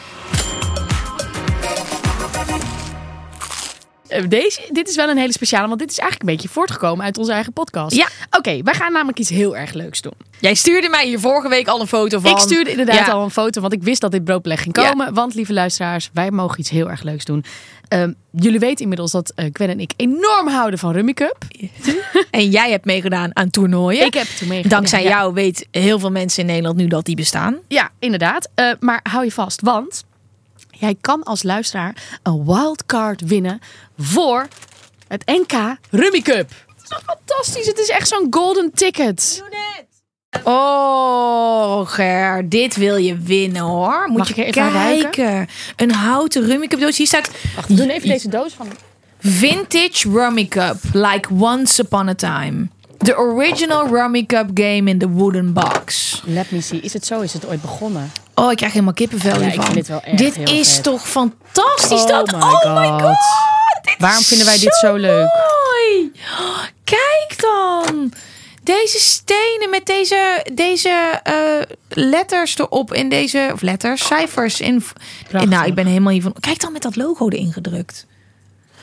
Deze, 4.27 4.61
dit 4.71 4.89
is 4.89 4.95
wel 4.95 5.09
een 5.09 5.17
hele 5.17 5.31
speciale, 5.31 5.67
want 5.67 5.79
dit 5.79 5.91
is 5.91 5.97
eigenlijk 5.97 6.29
een 6.29 6.35
beetje 6.35 6.53
voortgekomen 6.53 7.05
uit 7.05 7.17
onze 7.17 7.31
eigen 7.31 7.53
podcast. 7.53 7.95
Ja. 7.95 8.07
Oké, 8.31 8.61
wij 8.63 8.73
gaan 8.73 8.91
namelijk 8.91 9.19
iets 9.19 9.29
heel 9.29 9.57
erg 9.57 9.73
leuks 9.73 10.01
doen. 10.01 10.13
Jij 10.39 10.53
stuurde 10.53 10.89
mij 10.89 11.05
hier 11.05 11.19
vorige 11.19 11.49
week 11.49 11.67
al 11.67 11.81
een 11.81 11.87
foto 11.87 12.19
van. 12.19 12.31
Ik 12.31 12.37
stuurde 12.37 12.69
inderdaad 12.71 13.05
Ja. 13.05 13.11
al 13.11 13.23
een 13.23 13.31
foto, 13.31 13.61
want 13.61 13.73
ik 13.73 13.83
wist 13.83 14.01
dat 14.01 14.11
dit 14.11 14.23
broodbeleg 14.23 14.61
ging 14.61 14.77
Ja. 14.77 14.89
komen. 14.89 15.13
Want 15.13 15.33
lieve 15.33 15.53
luisteraars, 15.53 16.09
wij 16.13 16.31
mogen 16.31 16.59
iets 16.59 16.69
heel 16.69 16.89
erg 16.89 17.03
leuks 17.03 17.25
doen. 17.25 17.43
Ehm, 17.87 18.11
jullie 18.31 18.59
weten 18.59 18.81
inmiddels 18.81 19.11
dat 19.11 19.31
eh 19.35 19.45
Gwen 19.53 19.69
en 19.69 19.79
ik 19.79 19.93
enorm 19.97 20.47
houden 20.47 20.79
van 20.79 20.91
Rummy 20.91 21.13
Cup. 21.13 21.37
En 22.31 22.49
jij 22.49 22.69
hebt 22.71 22.85
meegedaan 22.85 23.35
aan 23.35 23.49
toernooien. 23.49 24.05
Ik 24.05 24.13
heb 24.13 24.25
toen 24.27 24.47
meegedaan. 24.47 24.77
Dankzij 24.79 25.03
Ja. 25.03 25.09
jou 25.09 25.33
weet 25.33 25.67
heel 25.71 25.99
veel 25.99 26.11
mensen 26.11 26.39
in 26.41 26.45
Nederland 26.45 26.77
nu 26.77 26.87
dat 26.87 27.05
die 27.05 27.15
bestaan. 27.15 27.57
Ja, 27.67 27.89
inderdaad. 27.99 28.49
Eh, 28.55 28.69
maar 28.79 28.99
hou 29.09 29.23
je 29.23 29.31
vast, 29.31 29.61
want 29.61 30.03
jij 30.79 30.95
kan 31.01 31.23
als 31.23 31.43
luisteraar 31.43 32.19
een 32.23 32.45
wildcard 32.45 33.21
winnen 33.21 33.59
voor 33.97 34.47
het 35.07 35.25
NK 35.25 35.77
Rummy 35.89 36.21
Cup. 36.21 36.49
Het 36.67 36.83
is 36.83 36.89
toch 36.89 37.01
fantastisch? 37.05 37.67
Het 37.67 37.79
is 37.79 37.89
echt 37.89 38.07
zo'n 38.07 38.27
golden 38.29 38.71
ticket. 38.73 39.43
Oh, 40.43 41.87
Ger, 41.87 42.49
dit 42.49 42.75
wil 42.75 42.95
je 42.95 43.17
winnen 43.17 43.61
hoor. 43.61 44.07
Moet 44.07 44.17
Mag 44.17 44.27
je 44.27 44.45
ik 44.45 44.55
even 44.55 44.71
kijken. 44.71 45.47
Een 45.75 45.91
houten 45.91 46.45
Rummy 46.45 46.67
Cup 46.67 46.79
doos. 46.79 46.97
Hier 46.97 47.07
staat 47.07 47.29
We 47.67 47.73
doen 47.73 47.89
even 47.89 48.09
deze 48.09 48.29
doos 48.29 48.53
van. 48.53 48.67
Vintage 49.19 50.09
Rummy 50.09 50.45
Cup, 50.45 50.75
like 50.93 51.33
once 51.33 51.81
upon 51.81 52.07
a 52.09 52.13
time. 52.13 52.69
The 52.97 53.17
original 53.17 53.87
Rummy 53.87 54.25
Cup 54.25 54.49
game 54.53 54.89
in 54.89 54.97
the 54.99 55.09
wooden 55.09 55.53
box. 55.53 56.21
Let 56.25 56.51
me 56.51 56.61
see. 56.61 56.79
Is 56.79 56.93
het 56.93 57.05
zo? 57.05 57.21
Is 57.21 57.33
het 57.33 57.45
ooit 57.47 57.61
begonnen? 57.61 58.11
Oh, 58.35 58.51
ik 58.51 58.57
krijg 58.57 58.71
helemaal 58.71 58.93
kippenvel 58.93 59.39
Ja, 59.41 59.49
hiervan. 59.49 59.73
dit 59.73 59.87
wel 59.87 60.01
echt 60.01 60.17
dit 60.17 60.35
heel 60.35 60.59
is 60.59 60.73
vet. 60.73 60.83
toch 60.83 61.07
fantastisch 61.09 62.01
Oh 62.01 62.07
dat? 62.07 62.31
my 62.31 62.37
oh 62.39 62.79
my 62.79 62.87
God. 63.01 63.15
dit 63.81 63.95
Waarom 63.97 64.23
vinden 64.23 64.45
wij 64.45 64.59
dit 64.59 64.75
zo 64.75 64.95
leuk? 64.95 65.27
Mooi. 65.27 66.11
Kijk 66.83 67.35
dan. 67.37 68.13
Deze 68.63 68.99
stenen 68.99 69.69
met 69.69 69.85
deze, 69.85 70.45
deze 70.53 70.89
eh, 71.23 71.33
letters 71.89 72.57
erop 72.57 72.93
in 72.93 73.09
deze 73.09 73.49
of 73.53 73.61
letters, 73.61 74.05
cijfers 74.05 74.61
in. 74.61 74.83
Prachtig. 75.29 75.49
Nou, 75.51 75.65
ik 75.65 75.75
ben 75.75 75.85
helemaal 75.85 76.11
hiervan. 76.13 76.35
Kijk 76.39 76.59
dan 76.59 76.71
met 76.71 76.81
dat 76.81 76.95
logo 76.95 77.29
erin 77.29 77.53
gedrukt. 77.53 78.05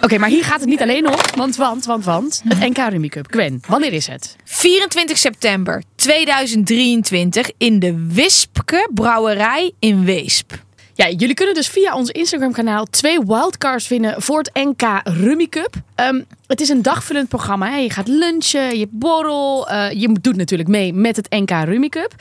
Oké, 0.04 0.18
maar 0.18 0.28
hier 0.28 0.44
gaat 0.44 0.60
het 0.60 0.68
niet 0.68 0.82
alleen 0.82 1.08
om. 1.08 1.14
Want, 1.36 1.56
want, 1.56 1.84
want, 1.84 2.04
want. 2.04 2.42
Het 2.48 2.58
NK 2.58 2.76
Rummy 2.88 3.08
Cup. 3.08 3.26
Gwen, 3.30 3.60
wanneer 3.68 3.92
is 3.92 4.06
het? 4.06 4.36
24 4.44 5.18
september 5.18 5.82
2023 5.94 7.50
in 7.58 7.78
de 7.78 8.06
Wispke 8.12 8.88
Brouwerij 8.94 9.72
in 9.78 10.04
Weesp. 10.04 10.52
Ja, 10.94 11.08
jullie 11.08 11.34
kunnen 11.34 11.54
dus 11.54 11.68
via 11.68 11.94
ons 11.94 12.10
Instagram 12.10 12.52
kanaal 12.52 12.84
twee 12.84 13.18
wildcards 13.26 13.88
winnen 13.88 14.22
voor 14.22 14.38
het 14.38 14.50
NK 14.54 15.00
Rummy 15.04 15.46
Cup. 15.46 15.74
Ehm, 15.94 16.20
het 16.46 16.60
is 16.60 16.68
een 16.68 16.82
dagvullend 16.82 17.28
programma. 17.28 17.70
Hè. 17.70 17.76
Je 17.76 17.90
gaat 17.90 18.08
lunchen, 18.08 18.78
je 18.78 18.86
borrel. 18.90 19.68
eh, 19.68 19.90
je 20.00 20.12
doet 20.20 20.36
natuurlijk 20.36 20.68
mee 20.68 20.92
met 20.92 21.16
het 21.16 21.30
NK 21.30 21.50
Rummy 21.50 21.88
Cup. 21.88 22.14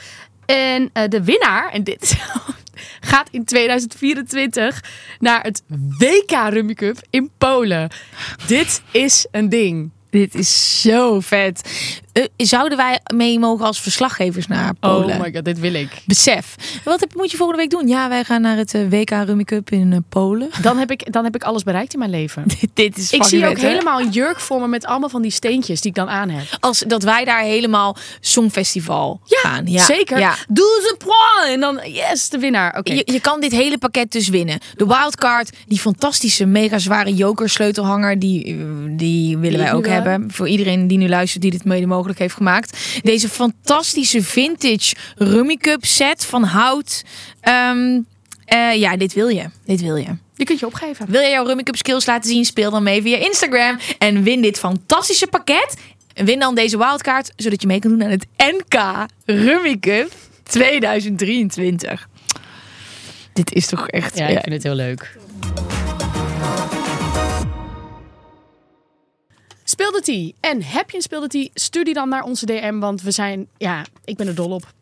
En 0.46 0.90
eh, 0.92 1.08
de 1.08 1.24
winnaar, 1.24 1.70
en 1.72 1.84
dit 1.84 2.02
is- 2.02 2.14
gaat 3.00 3.28
in 3.30 3.44
2024 3.44 4.84
naar 5.18 5.42
het 5.42 5.62
WK 5.98 6.48
Rummy 6.48 6.74
Cup 6.74 6.96
in 7.10 7.30
Polen. 7.38 7.90
Dit 8.46 8.82
is 8.90 9.26
een 9.30 9.48
ding. 9.48 9.90
Dit 10.10 10.34
is 10.34 10.80
zo 10.80 11.20
vet. 11.20 11.62
Eh, 12.12 12.24
zouden 12.36 12.78
wij 12.78 13.00
mee 13.14 13.38
mogen 13.38 13.66
als 13.66 13.80
verslaggevers 13.80 14.46
naar 14.46 14.74
Polen? 14.74 15.16
Oh 15.16 15.22
my 15.22 15.32
god, 15.34 15.44
dit 15.44 15.60
wil 15.60 15.74
ik. 15.74 16.02
Besef. 16.04 16.54
Wat 16.84 17.00
heb, 17.00 17.14
moet 17.14 17.30
je 17.30 17.36
volgende 17.36 17.60
week 17.62 17.70
doen? 17.70 17.88
Ja, 17.88 18.08
wij 18.08 18.24
gaan 18.24 18.40
naar 18.40 18.56
het 18.56 18.74
eh, 18.74 18.88
WK 18.88 19.10
Rummy 19.10 19.44
Cup 19.44 19.70
in 19.70 19.92
eh, 19.92 19.98
Polen. 20.08 20.50
Dan 20.62 20.78
heb, 20.78 20.90
ik, 20.90 21.12
dan 21.12 21.24
heb 21.24 21.34
ik 21.34 21.42
alles 21.42 21.62
bereikt 21.62 21.92
in 21.92 21.98
mijn 21.98 22.10
leven. 22.10 22.44
Dit 22.74 22.98
is 22.98 23.12
Ik 23.12 23.24
zie 23.24 23.46
ook 23.46 23.60
hè? 23.60 23.68
helemaal 23.68 24.00
een 24.00 24.10
jurk 24.10 24.40
voor 24.40 24.60
me 24.60 24.68
met 24.68 24.86
allemaal 24.86 25.08
van 25.08 25.22
die 25.22 25.30
steentjes 25.30 25.80
die 25.80 25.90
ik 25.90 25.96
dan 25.96 26.08
aan 26.08 26.28
heb. 26.28 26.56
Als 26.60 26.78
dat 26.78 27.02
wij 27.02 27.24
daar 27.24 27.42
helemaal 27.42 27.96
Songfestival 28.20 29.20
gaan. 29.24 29.66
Ja, 29.66 29.84
Zeker. 29.84 30.18
Ja. 30.18 30.34
Doe 30.48 30.80
ze! 30.82 30.90
En 31.46 31.60
dan, 31.60 31.80
yes, 31.84 32.28
de 32.28 32.38
winnaar. 32.38 32.78
Oké. 32.78 32.92
Je, 32.92 33.02
je 33.04 33.20
kan 33.20 33.40
dit 33.40 33.52
hele 33.52 33.78
pakket 33.78 34.12
dus 34.12 34.28
winnen. 34.28 34.58
De 34.74 34.86
wildcard, 34.86 35.56
die 35.66 35.78
fantastische, 35.78 36.46
mega 36.46 36.78
zware 36.78 37.14
joker 37.14 37.48
sleutelhanger, 37.48 38.18
die, 38.18 38.56
die 38.96 39.38
willen 39.38 39.58
wij 39.58 39.72
ook 39.72 39.86
hebben. 39.86 40.30
Voor 40.30 40.48
iedereen 40.48 40.86
die 40.86 40.98
nu 40.98 41.08
luistert, 41.08 41.42
die 41.42 41.50
dit 41.50 41.64
mede 41.64 41.86
mogelijk 42.02 42.18
heeft 42.18 42.34
gemaakt. 42.34 43.00
Deze 43.02 43.28
fantastische 43.28 44.22
vintage 44.22 44.94
Rummy 45.16 45.56
Cup 45.56 45.84
set 45.84 46.24
van 46.24 46.42
hout. 46.42 47.04
Ehm, 47.40 48.00
eh, 48.44 48.74
ja, 48.74 48.96
dit 48.96 49.12
wil 49.12 49.28
je. 49.28 49.44
Dit 49.64 49.80
wil 49.80 49.96
je. 49.96 50.16
Je 50.34 50.44
kunt 50.44 50.58
je 50.58 50.66
opgeven. 50.66 51.06
Wil 51.10 51.20
jij 51.20 51.30
jouw 51.30 51.46
Rummy 51.46 51.62
Cup 51.62 51.76
skills 51.76 52.06
laten 52.06 52.30
zien? 52.30 52.44
Speel 52.44 52.70
dan 52.70 52.82
mee 52.82 53.02
via 53.02 53.16
Instagram. 53.16 53.78
En 53.98 54.22
win 54.22 54.40
dit 54.40 54.58
fantastische 54.58 55.26
pakket. 55.26 55.76
En 56.14 56.24
win 56.24 56.38
dan 56.38 56.54
deze 56.54 56.78
wildcard, 56.78 57.32
zodat 57.36 57.60
je 57.60 57.66
mee 57.66 57.78
kan 57.78 57.90
doen 57.90 58.04
aan 58.04 58.10
het 58.10 58.26
NK 58.36 59.06
Rummy 59.24 59.78
Cup 59.78 60.12
2023. 60.42 62.08
Dit 63.32 63.52
is 63.52 63.66
toch 63.66 63.88
echt... 63.88 64.18
Ja, 64.18 64.26
ik 64.26 64.40
vind 64.40 64.54
het 64.54 64.62
heel 64.62 64.74
leuk. 64.74 65.16
Speelde 69.82 70.00
tea. 70.00 70.50
En 70.50 70.62
heb 70.62 70.90
je 70.90 70.96
een 70.96 71.02
speelde 71.02 71.26
tea? 71.26 71.48
Stuur 71.54 71.84
die 71.84 71.94
dan 71.94 72.08
naar 72.08 72.22
onze 72.22 72.46
DM, 72.46 72.78
want 72.78 73.02
we 73.02 73.10
zijn... 73.10 73.48
Ja, 73.56 73.84
ik 74.04 74.16
ben 74.16 74.26
er 74.26 74.34
dol 74.34 74.50
op. 74.50 74.72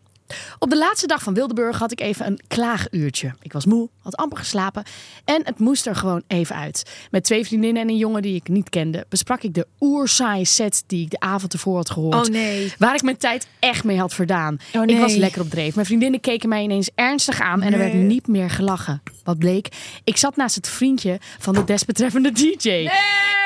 Op 0.62 0.70
de 0.70 0.76
laatste 0.76 1.06
dag 1.06 1.22
van 1.22 1.34
Wildeburg 1.34 1.78
had 1.78 1.92
ik 1.92 2.00
even 2.00 2.26
een 2.26 2.40
klaaguurtje. 2.48 3.34
Ik 3.42 3.52
was 3.52 3.64
moe, 3.66 3.88
had 4.02 4.16
amper 4.16 4.38
geslapen 4.38 4.82
en 5.24 5.40
het 5.44 5.58
moest 5.58 5.86
er 5.86 5.96
gewoon 5.96 6.22
even 6.26 6.56
uit. 6.56 6.90
Met 7.10 7.24
twee 7.24 7.44
vriendinnen 7.44 7.82
en 7.82 7.88
een 7.88 7.96
jongen 7.96 8.22
die 8.22 8.34
ik 8.34 8.48
niet 8.48 8.68
kende, 8.68 9.06
besprak 9.08 9.42
ik 9.42 9.54
de 9.54 9.66
oersaaie 9.80 10.44
set 10.44 10.84
die 10.86 11.04
ik 11.04 11.10
de 11.10 11.20
avond 11.20 11.52
ervoor 11.52 11.76
had 11.76 11.90
gehoord. 11.90 12.14
Oh, 12.14 12.32
nee. 12.32 12.72
Waar 12.78 12.94
ik 12.94 13.02
mijn 13.02 13.16
tijd 13.16 13.48
echt 13.58 13.84
mee 13.84 13.98
had 13.98 14.14
verdaan. 14.14 14.58
Oh, 14.74 14.82
Ik 14.86 14.98
was 14.98 15.14
lekker 15.14 15.40
op 15.40 15.50
dreef. 15.50 15.74
Mijn 15.74 15.86
vriendinnen 15.86 16.20
keken 16.20 16.48
mij 16.48 16.62
ineens 16.62 16.90
ernstig 16.94 17.40
aan 17.40 17.62
en 17.62 17.72
er 17.72 17.78
werd 17.78 17.94
niet 17.94 18.26
meer 18.26 18.50
gelachen. 18.50 19.02
Wat 19.24 19.38
bleek? 19.38 19.68
Ik 20.04 20.16
zat 20.16 20.36
naast 20.36 20.54
het 20.54 20.68
vriendje 20.68 21.18
van 21.38 21.54
de 21.54 21.64
desbetreffende 21.64 22.32
DJ. 22.32 22.88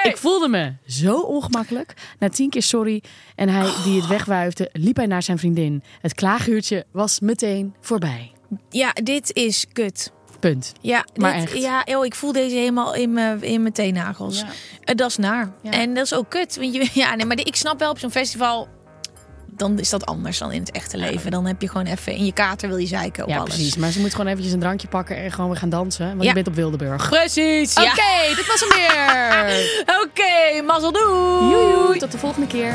Ik 0.02 0.16
voelde 0.16 0.48
me 0.48 0.72
zo 0.86 1.20
ongemakkelijk. 1.20 1.94
Na 2.18 2.28
tien 2.28 2.50
keer 2.50 2.62
sorry 2.62 3.02
en 3.34 3.48
hij 3.48 3.72
die 3.84 4.00
het 4.00 4.08
wegwuifde, 4.08 4.68
liep 4.72 4.96
hij 4.96 5.06
naar 5.06 5.22
zijn 5.22 5.38
vriendin. 5.38 5.82
Het 6.00 6.14
klaaguurtje 6.14 6.84
was 6.92 7.03
meteen 7.20 7.74
voorbij. 7.80 8.32
Ja, 8.68 8.90
dit 9.02 9.32
is 9.32 9.64
kut. 9.72 10.12
Punt. 10.40 10.72
Ja, 10.80 11.04
Maar 11.16 11.32
dit- 11.40 11.42
echt. 11.52 11.62
ja 11.62 11.82
oh, 11.84 12.04
ik 12.04 12.14
voel 12.14 12.32
deze 12.32 12.54
helemaal 12.56 12.94
in 12.94 13.12
mijn, 13.12 13.42
in 13.42 13.60
mijn 13.62 13.74
teennagels. 13.74 14.38
Ja. 14.40 14.46
Eh, 14.80 14.94
dat 14.94 15.10
is 15.10 15.16
naar. 15.16 15.52
Ja. 15.62 15.70
En 15.70 15.94
dat 15.94 16.04
is 16.04 16.14
ook 16.14 16.28
kut. 16.30 16.56
Want 16.56 16.74
je, 16.74 16.88
ja, 17.02 17.14
nee, 17.14 17.26
maar 17.26 17.38
ik 17.38 17.56
snap 17.56 17.78
wel 17.78 17.90
op 17.90 17.98
zo'n 17.98 18.10
festival... 18.10 18.68
Dan 19.56 19.78
is 19.78 19.90
dat 19.90 20.06
anders 20.06 20.38
dan 20.38 20.52
in 20.52 20.60
het 20.60 20.70
echte 20.70 20.96
leven. 20.96 21.30
Dan 21.30 21.46
heb 21.46 21.60
je 21.62 21.68
gewoon 21.68 21.86
even 21.86 22.12
in 22.12 22.24
je 22.24 22.32
kater 22.32 22.68
wil 22.68 22.76
je 22.78 22.86
zeiken 22.86 23.22
op 23.24 23.28
Ja, 23.28 23.36
alles. 23.38 23.48
precies. 23.54 23.76
Maar 23.76 23.90
ze 23.90 24.00
moet 24.00 24.10
gewoon 24.10 24.26
eventjes 24.26 24.52
een 24.52 24.60
drankje 24.60 24.88
pakken 24.88 25.16
en 25.16 25.32
gewoon 25.32 25.50
weer 25.50 25.58
gaan 25.58 25.68
dansen. 25.68 26.06
Want 26.08 26.22
Ja. 26.22 26.28
je 26.28 26.34
bent 26.34 26.46
op 26.48 26.54
Wildeburg. 26.54 27.08
Precies. 27.08 27.74
Oké, 27.76 27.82
Ja. 27.82 28.34
dit 28.36 28.46
was 28.46 28.60
hem 28.60 28.68
weer. 28.78 29.94
Oké, 30.04 30.62
mazzel 30.66 30.92
doei. 30.92 31.98
Tot 31.98 32.12
de 32.12 32.18
volgende 32.18 32.46
keer. 32.46 32.74